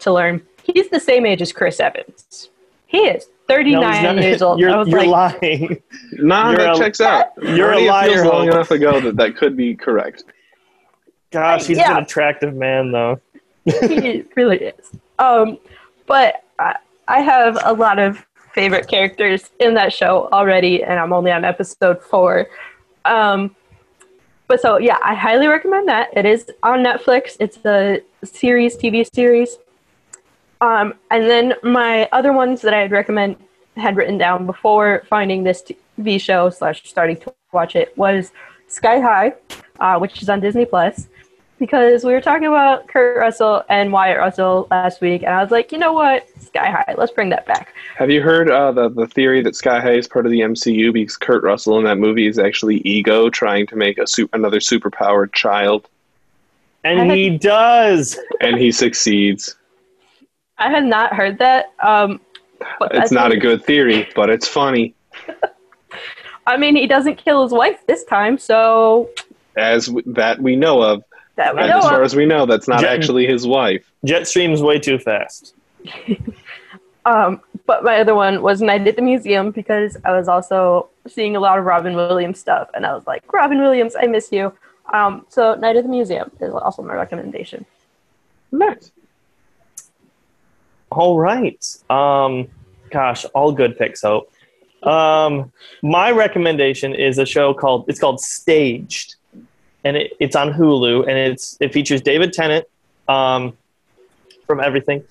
to 0.00 0.12
learn. 0.12 0.42
He's 0.62 0.88
the 0.90 1.00
same 1.00 1.26
age 1.26 1.42
as 1.42 1.52
Chris 1.52 1.80
Evans. 1.80 2.50
He 2.86 2.98
is 2.98 3.26
39 3.48 3.80
No, 3.80 3.90
he's 3.90 4.02
not- 4.02 4.16
years 4.22 4.42
old. 4.42 4.60
You're, 4.60 4.76
was 4.78 4.88
you're 4.88 5.06
like, 5.06 5.42
lying. 5.42 5.82
Nah, 6.12 6.50
You're 6.50 6.58
that 6.58 6.76
a- 6.76 6.78
checks 6.78 7.00
out. 7.00 7.28
you're 7.42 7.72
a 7.72 7.80
liar, 7.86 8.10
feels 8.12 8.26
long 8.26 8.46
enough 8.48 8.70
ago 8.70 9.00
that 9.00 9.16
that 9.16 9.36
could 9.36 9.56
be 9.56 9.74
correct. 9.74 10.24
Gosh, 11.30 11.66
he's 11.66 11.78
Yeah. 11.78 11.96
an 11.96 12.02
attractive 12.04 12.54
man, 12.54 12.92
though. 12.92 13.20
he 13.64 14.24
really 14.36 14.58
is. 14.58 14.90
Um, 15.18 15.58
but 16.06 16.44
I, 16.58 16.76
I 17.08 17.20
have 17.20 17.58
a 17.64 17.72
lot 17.72 17.98
of 17.98 18.24
favorite 18.54 18.86
characters 18.88 19.50
in 19.58 19.72
that 19.74 19.92
show 19.92 20.28
already, 20.32 20.82
and 20.84 21.00
I'm 21.00 21.12
only 21.14 21.30
on 21.32 21.44
episode 21.44 22.02
four. 22.02 22.48
Um, 23.06 23.56
but 24.52 24.60
so 24.60 24.76
yeah, 24.76 24.98
I 25.02 25.14
highly 25.14 25.46
recommend 25.46 25.88
that. 25.88 26.10
It 26.14 26.26
is 26.26 26.50
on 26.62 26.80
Netflix. 26.80 27.38
It's 27.40 27.56
a 27.64 28.02
series, 28.22 28.76
TV 28.76 29.08
series. 29.10 29.56
Um, 30.60 30.92
and 31.10 31.24
then 31.24 31.54
my 31.62 32.06
other 32.12 32.34
ones 32.34 32.60
that 32.60 32.74
I'd 32.74 32.92
recommend 32.92 33.36
had 33.78 33.96
written 33.96 34.18
down 34.18 34.44
before 34.44 35.04
finding 35.08 35.42
this 35.42 35.62
TV 35.98 36.20
show 36.20 36.50
slash 36.50 36.82
starting 36.84 37.16
to 37.20 37.32
watch 37.54 37.76
it 37.76 37.96
was 37.96 38.30
Sky 38.68 39.00
High, 39.00 39.32
uh, 39.80 39.98
which 39.98 40.20
is 40.20 40.28
on 40.28 40.40
Disney 40.40 40.66
Plus 40.66 41.08
because 41.62 42.02
we 42.04 42.12
were 42.12 42.20
talking 42.20 42.48
about 42.48 42.88
Kurt 42.88 43.16
Russell 43.16 43.62
and 43.68 43.92
Wyatt 43.92 44.18
Russell 44.18 44.66
last 44.72 45.00
week, 45.00 45.22
and 45.22 45.32
I 45.32 45.40
was 45.40 45.52
like, 45.52 45.70
you 45.70 45.78
know 45.78 45.92
what, 45.92 46.26
Sky 46.42 46.70
High, 46.70 46.94
let's 46.98 47.12
bring 47.12 47.28
that 47.30 47.46
back. 47.46 47.72
Have 47.96 48.10
you 48.10 48.20
heard 48.20 48.50
uh, 48.50 48.72
the 48.72 48.88
the 48.88 49.06
theory 49.06 49.42
that 49.42 49.54
Sky 49.54 49.80
High 49.80 49.92
is 49.94 50.08
part 50.08 50.26
of 50.26 50.32
the 50.32 50.40
MCU 50.40 50.92
because 50.92 51.16
Kurt 51.16 51.44
Russell 51.44 51.78
in 51.78 51.84
that 51.84 51.98
movie 51.98 52.26
is 52.26 52.38
actually 52.38 52.78
ego 52.78 53.30
trying 53.30 53.66
to 53.68 53.76
make 53.76 53.98
a 53.98 54.06
su- 54.08 54.28
another 54.32 54.58
superpowered 54.58 55.32
child, 55.32 55.88
And 56.82 57.12
he 57.12 57.30
does. 57.38 58.18
and 58.40 58.58
he 58.58 58.72
succeeds. 58.72 59.54
I 60.58 60.68
had 60.68 60.84
not 60.84 61.14
heard 61.14 61.38
that. 61.38 61.72
Um, 61.80 62.20
but 62.80 62.92
It's 62.94 63.12
not 63.12 63.30
a 63.30 63.36
good 63.36 63.64
theory, 63.64 64.08
but 64.16 64.30
it's 64.30 64.48
funny. 64.48 64.94
I 66.46 66.56
mean, 66.56 66.74
he 66.74 66.88
doesn't 66.88 67.16
kill 67.18 67.44
his 67.44 67.52
wife 67.52 67.86
this 67.86 68.02
time, 68.04 68.36
so 68.36 69.10
As 69.56 69.86
w- 69.86 70.12
that 70.14 70.40
we 70.40 70.56
know 70.56 70.82
of, 70.82 71.04
that 71.36 71.54
we 71.54 71.62
know 71.66 71.78
as 71.78 71.84
far 71.84 72.00
of. 72.00 72.04
as 72.04 72.16
we 72.16 72.26
know, 72.26 72.46
that's 72.46 72.68
not 72.68 72.80
Jen- 72.80 72.90
actually 72.90 73.26
his 73.26 73.46
wife. 73.46 73.84
Jetstream's 74.06 74.62
way 74.62 74.78
too 74.78 74.98
fast. 74.98 75.54
Um, 77.04 77.40
but 77.66 77.82
my 77.82 77.98
other 77.98 78.14
one 78.14 78.42
was 78.42 78.62
Night 78.62 78.86
at 78.86 78.96
the 78.96 79.02
Museum 79.02 79.50
because 79.50 79.96
I 80.04 80.12
was 80.12 80.28
also 80.28 80.88
seeing 81.06 81.36
a 81.36 81.40
lot 81.40 81.58
of 81.58 81.64
Robin 81.64 81.94
Williams 81.94 82.38
stuff, 82.38 82.70
and 82.74 82.86
I 82.86 82.94
was 82.94 83.06
like, 83.06 83.32
Robin 83.32 83.60
Williams, 83.60 83.96
I 84.00 84.06
miss 84.06 84.30
you. 84.30 84.52
Um, 84.92 85.26
so 85.28 85.54
Night 85.54 85.76
at 85.76 85.84
the 85.84 85.88
Museum 85.88 86.30
is 86.40 86.52
also 86.52 86.82
my 86.82 86.94
recommendation. 86.94 87.64
Nice. 88.50 88.92
All 90.90 91.18
right. 91.18 91.64
Um, 91.88 92.48
gosh, 92.90 93.24
all 93.34 93.52
good 93.52 93.78
picks, 93.78 94.02
Hope. 94.02 94.30
Um, 94.82 95.52
my 95.82 96.10
recommendation 96.10 96.94
is 96.94 97.18
a 97.18 97.26
show 97.26 97.54
called 97.54 97.84
it's 97.88 98.00
called 98.00 98.20
Staged, 98.20 99.14
and 99.84 99.96
it, 99.96 100.12
it's 100.20 100.36
on 100.36 100.52
Hulu, 100.52 101.02
and 101.08 101.16
it's 101.16 101.56
it 101.60 101.72
features 101.72 102.00
David 102.00 102.32
Tennant 102.32 102.66
um, 103.08 103.56
from 104.46 104.60
Everything, 104.60 105.04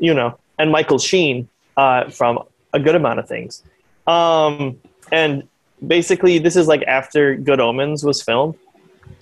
you 0.00 0.14
know, 0.14 0.38
and 0.58 0.70
Michael 0.70 0.98
Sheen 0.98 1.48
uh, 1.76 2.10
from 2.10 2.40
a 2.72 2.80
good 2.80 2.94
amount 2.94 3.18
of 3.18 3.28
things. 3.28 3.62
Um, 4.06 4.78
and 5.12 5.46
basically, 5.86 6.38
this 6.38 6.56
is 6.56 6.66
like 6.68 6.82
after 6.84 7.36
Good 7.36 7.60
Omens 7.60 8.04
was 8.04 8.22
filmed, 8.22 8.56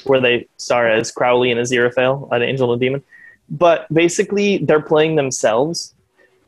where 0.05 0.21
they 0.21 0.47
star 0.57 0.89
as 0.89 1.11
Crowley 1.11 1.51
and 1.51 1.61
Aziraphale, 1.61 2.31
an 2.33 2.43
angel 2.43 2.73
and 2.73 2.81
demon. 2.81 3.03
But 3.51 3.93
basically, 3.93 4.59
they're 4.59 4.81
playing 4.81 5.17
themselves 5.17 5.95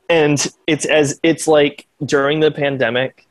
and 0.08 0.52
it's 0.66 0.84
as 0.84 1.18
it's 1.22 1.48
like 1.48 1.86
during 2.04 2.40
the 2.40 2.50
pandemic 2.50 3.26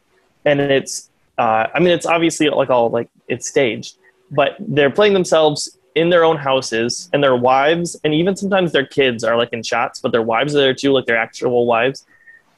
and 0.45 0.59
it's 0.59 1.09
uh, 1.37 1.67
i 1.73 1.79
mean 1.79 1.89
it's 1.89 2.05
obviously 2.05 2.49
like 2.49 2.69
all 2.69 2.89
like 2.89 3.09
it's 3.27 3.47
staged 3.47 3.97
but 4.31 4.55
they're 4.59 4.89
playing 4.89 5.13
themselves 5.13 5.77
in 5.95 6.09
their 6.09 6.23
own 6.23 6.37
houses 6.37 7.09
and 7.13 7.23
their 7.23 7.35
wives 7.35 7.97
and 8.03 8.13
even 8.13 8.35
sometimes 8.35 8.71
their 8.71 8.85
kids 8.85 9.23
are 9.23 9.37
like 9.37 9.49
in 9.53 9.63
shots 9.63 9.99
but 10.01 10.11
their 10.11 10.21
wives 10.21 10.55
are 10.55 10.59
there 10.59 10.73
too 10.73 10.91
like 10.91 11.05
their 11.05 11.17
actual 11.17 11.65
wives 11.65 12.05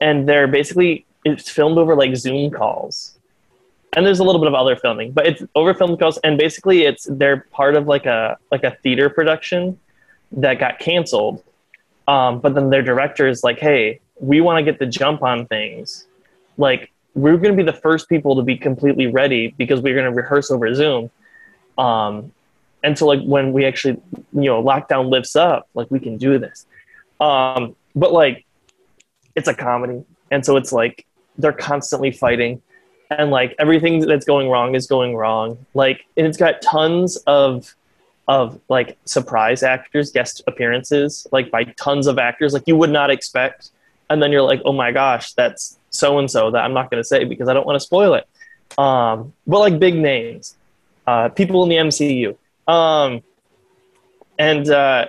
and 0.01 0.27
they're 0.27 0.47
basically 0.47 1.05
it's 1.23 1.49
filmed 1.49 1.77
over 1.77 1.95
like 1.95 2.15
zoom 2.15 2.49
calls 2.49 3.17
and 3.95 4.05
there's 4.05 4.19
a 4.19 4.23
little 4.23 4.41
bit 4.41 4.47
of 4.47 4.55
other 4.55 4.75
filming 4.75 5.11
but 5.11 5.27
it's 5.27 5.43
over 5.53 5.73
filmed 5.73 5.99
calls 5.99 6.17
and 6.19 6.37
basically 6.37 6.83
it's 6.83 7.07
they're 7.11 7.41
part 7.51 7.75
of 7.75 7.87
like 7.87 8.05
a 8.05 8.37
like 8.51 8.63
a 8.63 8.71
theater 8.81 9.09
production 9.09 9.79
that 10.31 10.59
got 10.59 10.79
canceled 10.79 11.43
um, 12.07 12.39
but 12.39 12.55
then 12.55 12.69
their 12.69 12.81
director 12.81 13.27
is 13.27 13.43
like 13.43 13.59
hey 13.59 13.99
we 14.19 14.41
want 14.41 14.57
to 14.57 14.63
get 14.63 14.79
the 14.79 14.85
jump 14.85 15.23
on 15.23 15.45
things. 15.47 16.07
Like 16.57 16.91
we're 17.13 17.37
going 17.37 17.55
to 17.55 17.63
be 17.63 17.69
the 17.69 17.77
first 17.77 18.09
people 18.09 18.35
to 18.35 18.41
be 18.41 18.57
completely 18.57 19.07
ready 19.07 19.53
because 19.57 19.81
we're 19.81 19.95
going 19.95 20.11
to 20.11 20.15
rehearse 20.15 20.51
over 20.51 20.73
Zoom. 20.73 21.09
Um, 21.77 22.31
and 22.83 22.97
so 22.97 23.05
like 23.07 23.21
when 23.23 23.53
we 23.53 23.65
actually, 23.65 24.01
you 24.33 24.45
know, 24.45 24.63
lockdown 24.63 25.09
lifts 25.09 25.35
up, 25.35 25.67
like 25.73 25.89
we 25.89 25.99
can 25.99 26.17
do 26.17 26.37
this. 26.39 26.65
Um, 27.19 27.75
but 27.95 28.13
like 28.13 28.45
it's 29.35 29.47
a 29.47 29.53
comedy. 29.53 30.03
And 30.31 30.45
so 30.45 30.57
it's 30.57 30.71
like 30.71 31.05
they're 31.37 31.53
constantly 31.53 32.11
fighting 32.11 32.61
and 33.09 33.31
like 33.31 33.55
everything 33.59 33.99
that's 33.99 34.25
going 34.25 34.49
wrong 34.49 34.75
is 34.75 34.87
going 34.87 35.15
wrong. 35.15 35.65
Like, 35.73 36.05
and 36.17 36.27
it's 36.27 36.37
got 36.37 36.61
tons 36.61 37.17
of, 37.27 37.73
of 38.27 38.59
like 38.67 38.97
surprise 39.05 39.63
actors, 39.63 40.11
guest 40.11 40.41
appearances, 40.47 41.25
like 41.31 41.49
by 41.49 41.63
tons 41.63 42.07
of 42.07 42.19
actors, 42.19 42.53
like 42.53 42.63
you 42.65 42.75
would 42.75 42.89
not 42.89 43.09
expect 43.09 43.71
and 44.09 44.21
then 44.21 44.31
you're 44.31 44.41
like, 44.41 44.61
oh 44.65 44.73
my 44.73 44.91
gosh, 44.91 45.33
that's 45.33 45.77
so 45.89 46.19
and 46.19 46.29
so 46.29 46.51
that 46.51 46.63
I'm 46.63 46.73
not 46.73 46.91
going 46.91 47.01
to 47.01 47.07
say 47.07 47.23
because 47.23 47.47
I 47.47 47.53
don't 47.53 47.65
want 47.65 47.77
to 47.77 47.85
spoil 47.85 48.13
it. 48.15 48.27
Um, 48.77 49.33
but 49.45 49.59
like 49.59 49.79
big 49.79 49.95
names, 49.95 50.56
uh, 51.07 51.29
people 51.29 51.63
in 51.63 51.69
the 51.69 51.75
MCU. 51.77 52.37
Um, 52.71 53.23
and 54.37 54.69
uh, 54.69 55.07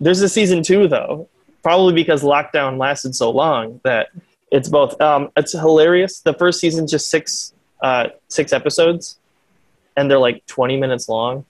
there's 0.00 0.22
a 0.22 0.28
season 0.28 0.62
two 0.62 0.88
though, 0.88 1.28
probably 1.62 1.92
because 1.92 2.22
lockdown 2.22 2.78
lasted 2.78 3.14
so 3.14 3.30
long 3.30 3.80
that 3.84 4.08
it's 4.50 4.68
both. 4.68 4.98
Um, 5.00 5.30
it's 5.36 5.52
hilarious. 5.52 6.20
The 6.20 6.32
first 6.34 6.60
season 6.60 6.86
just 6.86 7.10
six 7.10 7.52
uh, 7.82 8.08
six 8.28 8.52
episodes, 8.52 9.18
and 9.96 10.10
they're 10.10 10.18
like 10.18 10.46
20 10.46 10.78
minutes 10.78 11.08
long, 11.08 11.44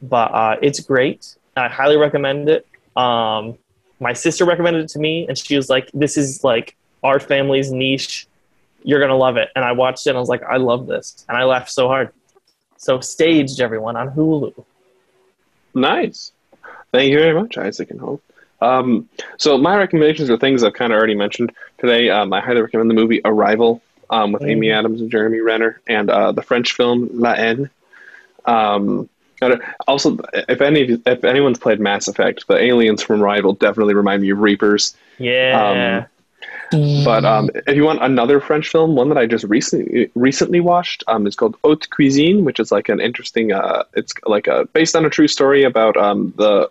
but 0.00 0.32
uh, 0.32 0.56
it's 0.62 0.78
great. 0.78 1.36
I 1.56 1.68
highly 1.68 1.96
recommend 1.96 2.48
it. 2.48 2.66
Um, 2.94 3.58
my 4.00 4.12
sister 4.12 4.44
recommended 4.44 4.84
it 4.84 4.88
to 4.90 4.98
me 4.98 5.26
and 5.28 5.36
she 5.38 5.56
was 5.56 5.68
like 5.70 5.90
this 5.92 6.16
is 6.16 6.44
like 6.44 6.76
our 7.02 7.18
family's 7.18 7.70
niche 7.70 8.26
you're 8.82 9.00
gonna 9.00 9.16
love 9.16 9.36
it 9.36 9.48
and 9.56 9.64
i 9.64 9.72
watched 9.72 10.06
it 10.06 10.10
and 10.10 10.16
i 10.16 10.20
was 10.20 10.28
like 10.28 10.42
i 10.44 10.56
love 10.56 10.86
this 10.86 11.24
and 11.28 11.36
i 11.36 11.44
laughed 11.44 11.70
so 11.70 11.88
hard 11.88 12.12
so 12.86 13.00
staged 13.00 13.60
everyone 13.60 13.96
on 13.96 14.10
hulu 14.10 14.64
Nice. 15.74 16.32
Thank 16.92 17.10
you 17.10 17.18
very 17.18 17.38
much, 17.38 17.58
Isaac 17.58 17.90
and 17.90 18.00
Hope. 18.00 18.22
Um, 18.62 19.10
so 19.36 19.58
my 19.58 19.76
recommendations 19.76 20.30
are 20.30 20.38
things 20.38 20.64
I've 20.64 20.72
kind 20.72 20.90
of 20.90 20.96
already 20.96 21.14
mentioned 21.14 21.52
today. 21.76 22.08
Um, 22.08 22.32
I 22.32 22.40
highly 22.40 22.62
recommend 22.62 22.88
the 22.88 22.94
movie 22.94 23.20
Arrival 23.26 23.82
um, 24.08 24.32
with 24.32 24.42
Amy 24.42 24.70
Adams 24.70 25.02
and 25.02 25.10
Jeremy 25.10 25.40
Renner, 25.40 25.78
and 25.86 26.08
uh, 26.08 26.32
the 26.32 26.40
French 26.40 26.72
film 26.72 27.10
La 27.12 27.34
Haine. 27.34 27.68
Um, 28.46 29.10
also, 29.86 30.16
if 30.32 30.62
any 30.62 30.98
if 31.04 31.24
anyone's 31.24 31.58
played 31.58 31.80
Mass 31.80 32.08
Effect, 32.08 32.46
the 32.46 32.56
aliens 32.56 33.02
from 33.02 33.22
Arrival 33.22 33.52
definitely 33.52 33.94
remind 33.94 34.22
me 34.22 34.30
of 34.30 34.38
Reapers. 34.38 34.96
Yeah. 35.18 36.06
But 36.70 37.24
um, 37.24 37.50
if 37.66 37.76
you 37.76 37.84
want 37.84 38.02
another 38.02 38.40
French 38.40 38.68
film, 38.68 38.96
one 38.96 39.08
that 39.08 39.18
I 39.18 39.26
just 39.26 39.44
recently 39.44 40.10
recently 40.14 40.60
watched, 40.60 41.04
um, 41.06 41.26
is 41.26 41.36
called 41.36 41.56
Haute 41.62 41.88
Cuisine, 41.90 42.44
which 42.44 42.60
is 42.60 42.72
like 42.72 42.88
an 42.88 43.00
interesting. 43.00 43.52
Uh, 43.52 43.84
it's 43.94 44.12
like 44.24 44.46
a 44.46 44.66
based 44.72 44.96
on 44.96 45.04
a 45.04 45.10
true 45.10 45.28
story 45.28 45.62
about 45.62 45.96
um, 45.96 46.34
the 46.36 46.70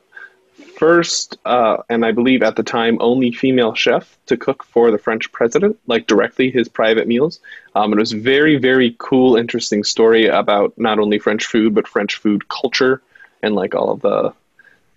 first 0.78 1.38
uh, 1.46 1.78
and 1.90 2.06
I 2.06 2.12
believe 2.12 2.44
at 2.44 2.58
the 2.58 2.64
time 2.64 2.98
only 3.00 3.32
female 3.32 3.74
chef 3.74 4.18
to 4.26 4.36
cook 4.36 4.64
for 4.66 4.92
the 4.92 4.98
French 4.98 5.32
president, 5.32 5.80
like 5.88 6.08
directly 6.08 6.52
his 6.52 6.68
private 6.68 7.08
meals. 7.08 7.40
Um, 7.76 7.94
it 7.94 8.00
was 8.00 8.12
very 8.12 8.58
very 8.58 8.96
cool, 9.00 9.38
interesting 9.38 9.84
story 9.84 10.28
about 10.28 10.78
not 10.78 11.00
only 11.00 11.20
French 11.20 11.46
food 11.46 11.74
but 11.74 11.88
French 11.88 12.18
food 12.18 12.50
culture 12.50 13.02
and 13.42 13.56
like 13.56 13.76
all 13.76 13.92
of 13.92 14.02
the 14.02 14.34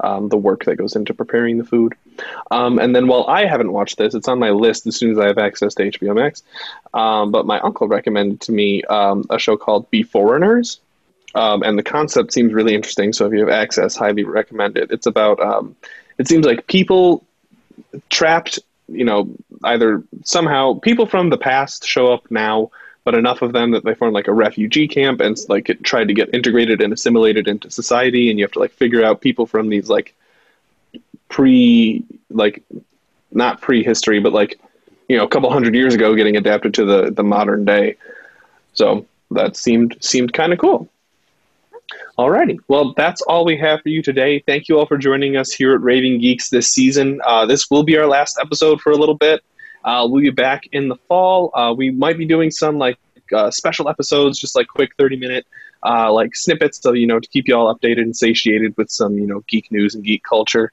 um, 0.00 0.28
the 0.28 0.36
work 0.36 0.64
that 0.64 0.76
goes 0.76 0.96
into 0.96 1.14
preparing 1.14 1.58
the 1.58 1.64
food. 1.64 1.94
Um, 2.50 2.78
and 2.78 2.94
then 2.94 3.06
while 3.06 3.24
I 3.26 3.46
haven't 3.46 3.72
watched 3.72 3.98
this, 3.98 4.14
it's 4.14 4.28
on 4.28 4.38
my 4.38 4.50
list 4.50 4.86
as 4.86 4.96
soon 4.96 5.12
as 5.12 5.18
I 5.18 5.26
have 5.26 5.38
access 5.38 5.74
to 5.74 5.84
HBO 5.84 6.14
Max. 6.14 6.42
Um, 6.94 7.30
but 7.30 7.46
my 7.46 7.60
uncle 7.60 7.88
recommended 7.88 8.40
to 8.42 8.52
me 8.52 8.82
um, 8.84 9.24
a 9.30 9.38
show 9.38 9.56
called 9.56 9.90
Beforeigners. 9.90 10.78
Um, 11.34 11.62
and 11.62 11.78
the 11.78 11.82
concept 11.82 12.32
seems 12.32 12.52
really 12.52 12.74
interesting. 12.74 13.12
So 13.12 13.26
if 13.26 13.32
you 13.32 13.40
have 13.40 13.48
access, 13.48 13.96
highly 13.96 14.24
recommend 14.24 14.78
it. 14.78 14.90
It's 14.90 15.06
about, 15.06 15.40
um, 15.40 15.76
it 16.16 16.26
seems 16.26 16.46
like 16.46 16.66
people 16.66 17.24
trapped, 18.08 18.58
you 18.88 19.04
know, 19.04 19.30
either 19.62 20.02
somehow 20.24 20.78
people 20.80 21.06
from 21.06 21.30
the 21.30 21.38
past 21.38 21.86
show 21.86 22.12
up 22.12 22.30
now 22.30 22.70
but 23.08 23.14
enough 23.14 23.40
of 23.40 23.54
them 23.54 23.70
that 23.70 23.84
they 23.84 23.94
form 23.94 24.12
like 24.12 24.28
a 24.28 24.32
refugee 24.34 24.86
camp 24.86 25.22
and 25.22 25.38
like 25.48 25.70
it 25.70 25.82
tried 25.82 26.08
to 26.08 26.12
get 26.12 26.34
integrated 26.34 26.82
and 26.82 26.92
assimilated 26.92 27.48
into 27.48 27.70
society 27.70 28.28
and 28.28 28.38
you 28.38 28.44
have 28.44 28.52
to 28.52 28.58
like 28.58 28.70
figure 28.72 29.02
out 29.02 29.22
people 29.22 29.46
from 29.46 29.70
these 29.70 29.88
like 29.88 30.14
pre 31.28 32.04
like 32.30 32.62
not 33.32 33.60
prehistory 33.60 34.20
but 34.20 34.32
like 34.32 34.58
you 35.08 35.16
know 35.16 35.24
a 35.24 35.28
couple 35.28 35.50
hundred 35.52 35.74
years 35.74 35.94
ago 35.94 36.14
getting 36.14 36.36
adapted 36.36 36.74
to 36.74 36.84
the 36.84 37.10
the 37.10 37.22
modern 37.22 37.64
day 37.64 37.96
so 38.72 39.06
that 39.30 39.56
seemed 39.56 39.96
seemed 40.00 40.32
kind 40.32 40.52
of 40.52 40.58
cool 40.58 40.88
Alrighty, 42.18 42.58
well, 42.68 42.92
that's 42.96 43.22
all 43.22 43.44
we 43.46 43.56
have 43.56 43.80
for 43.80 43.88
you 43.88 44.02
today. 44.02 44.42
Thank 44.44 44.68
you 44.68 44.78
all 44.78 44.86
for 44.86 44.98
joining 44.98 45.36
us 45.36 45.52
here 45.52 45.72
at 45.72 45.80
Raving 45.80 46.20
Geeks 46.20 46.50
this 46.50 46.68
season. 46.68 47.20
Uh, 47.24 47.46
this 47.46 47.70
will 47.70 47.84
be 47.84 47.96
our 47.96 48.06
last 48.06 48.38
episode 48.38 48.80
for 48.80 48.90
a 48.90 48.96
little 48.96 49.14
bit. 49.14 49.42
Uh, 49.84 50.06
we'll 50.10 50.20
be 50.20 50.30
back 50.30 50.64
in 50.72 50.88
the 50.88 50.96
fall. 51.08 51.50
Uh, 51.54 51.72
we 51.74 51.90
might 51.90 52.18
be 52.18 52.26
doing 52.26 52.50
some 52.50 52.76
like 52.76 52.98
uh, 53.32 53.50
special 53.50 53.88
episodes, 53.88 54.38
just 54.38 54.54
like 54.56 54.66
quick 54.66 54.90
thirty 54.98 55.16
minute 55.16 55.46
uh, 55.84 56.12
like 56.12 56.34
snippets, 56.34 56.80
so 56.80 56.92
you 56.92 57.06
know 57.06 57.20
to 57.20 57.28
keep 57.28 57.46
you 57.48 57.54
all 57.54 57.74
updated 57.74 58.02
and 58.02 58.16
satiated 58.16 58.76
with 58.76 58.90
some 58.90 59.16
you 59.18 59.26
know 59.26 59.44
geek 59.48 59.70
news 59.70 59.94
and 59.94 60.04
geek 60.04 60.22
culture. 60.24 60.72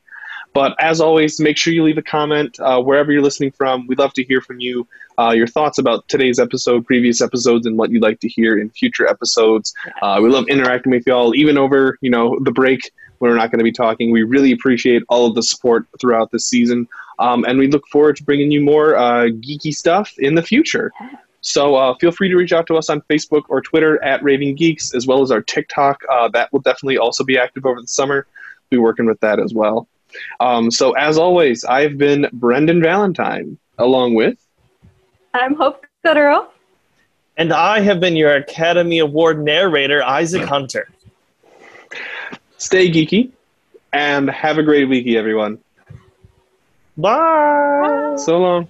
But 0.56 0.74
as 0.80 1.02
always, 1.02 1.38
make 1.38 1.58
sure 1.58 1.74
you 1.74 1.84
leave 1.84 1.98
a 1.98 2.02
comment 2.02 2.58
uh, 2.62 2.82
wherever 2.82 3.12
you're 3.12 3.22
listening 3.22 3.52
from. 3.52 3.88
We'd 3.88 4.00
love 4.00 4.14
to 4.14 4.24
hear 4.24 4.40
from 4.40 4.62
you, 4.62 4.88
uh, 5.20 5.34
your 5.36 5.48
thoughts 5.48 5.80
about 5.80 6.08
today's 6.08 6.40
episode, 6.40 6.86
previous 6.86 7.20
episodes, 7.20 7.66
and 7.66 7.78
what 7.78 7.92
you'd 7.92 8.02
like 8.02 8.22
to 8.22 8.30
hear 8.30 8.58
in 8.58 8.70
future 8.70 9.06
episodes. 9.06 9.74
Uh, 10.02 10.18
we 10.24 10.30
love 10.30 10.48
interacting 10.48 10.94
with 10.94 11.06
y'all, 11.06 11.36
even 11.36 11.58
over 11.58 11.98
you 12.00 12.10
know 12.10 12.40
the 12.40 12.54
break 12.54 12.90
when 13.20 13.30
we're 13.30 13.38
not 13.38 13.52
going 13.52 13.60
to 13.60 13.66
be 13.66 13.72
talking. 13.74 14.12
We 14.12 14.24
really 14.24 14.54
appreciate 14.54 15.04
all 15.10 15.26
of 15.26 15.36
the 15.36 15.44
support 15.44 15.88
throughout 16.00 16.32
this 16.32 16.48
season. 16.48 16.88
Um, 17.20 17.44
and 17.44 17.60
we 17.60 17.68
look 17.68 17.86
forward 17.88 18.16
to 18.16 18.24
bringing 18.24 18.50
you 18.50 18.62
more 18.62 18.96
uh, 18.96 19.26
geeky 19.26 19.76
stuff 19.76 20.14
in 20.18 20.36
the 20.36 20.42
future. 20.42 20.94
So 21.42 21.76
uh, 21.76 21.96
feel 21.96 22.14
free 22.14 22.30
to 22.30 22.36
reach 22.38 22.54
out 22.54 22.66
to 22.68 22.78
us 22.78 22.90
on 22.90 23.02
Facebook 23.10 23.44
or 23.50 23.60
Twitter 23.60 24.02
at 24.02 24.24
Raving 24.24 24.56
Geeks, 24.56 24.96
as 24.96 25.06
well 25.06 25.22
as 25.22 25.32
our 25.32 25.42
TikTok. 25.42 26.02
Uh, 26.10 26.30
that 26.30 26.54
will 26.54 26.62
definitely 26.62 26.98
also 26.98 27.26
be 27.26 27.38
active 27.38 27.66
over 27.66 27.82
the 27.82 27.88
summer. 27.88 28.26
Be 28.70 28.78
working 28.78 29.06
with 29.06 29.20
that 29.20 29.40
as 29.40 29.54
well. 29.54 29.90
Um, 30.40 30.72
so 30.72 30.94
as 30.94 31.18
always, 31.18 31.64
I've 31.64 31.98
been 31.98 32.28
Brendan 32.34 32.82
Valentine, 32.82 33.58
along 33.78 34.16
with. 34.16 34.38
I'm 35.34 35.56
Hope 35.56 35.86
Gooderl. 36.06 36.48
And 37.38 37.52
I 37.52 37.82
have 37.82 38.00
been 38.00 38.16
your 38.16 38.32
Academy 38.32 39.00
Award 39.00 39.44
narrator, 39.44 40.02
Isaac 40.04 40.44
Hunter. 40.44 40.88
Stay 42.58 42.90
geeky, 42.90 43.32
and 43.92 44.30
have 44.30 44.58
a 44.58 44.64
great 44.64 44.88
weeky, 44.88 45.16
everyone. 45.16 45.60
Bye. 46.98 48.16
So 48.18 48.38
long. 48.38 48.68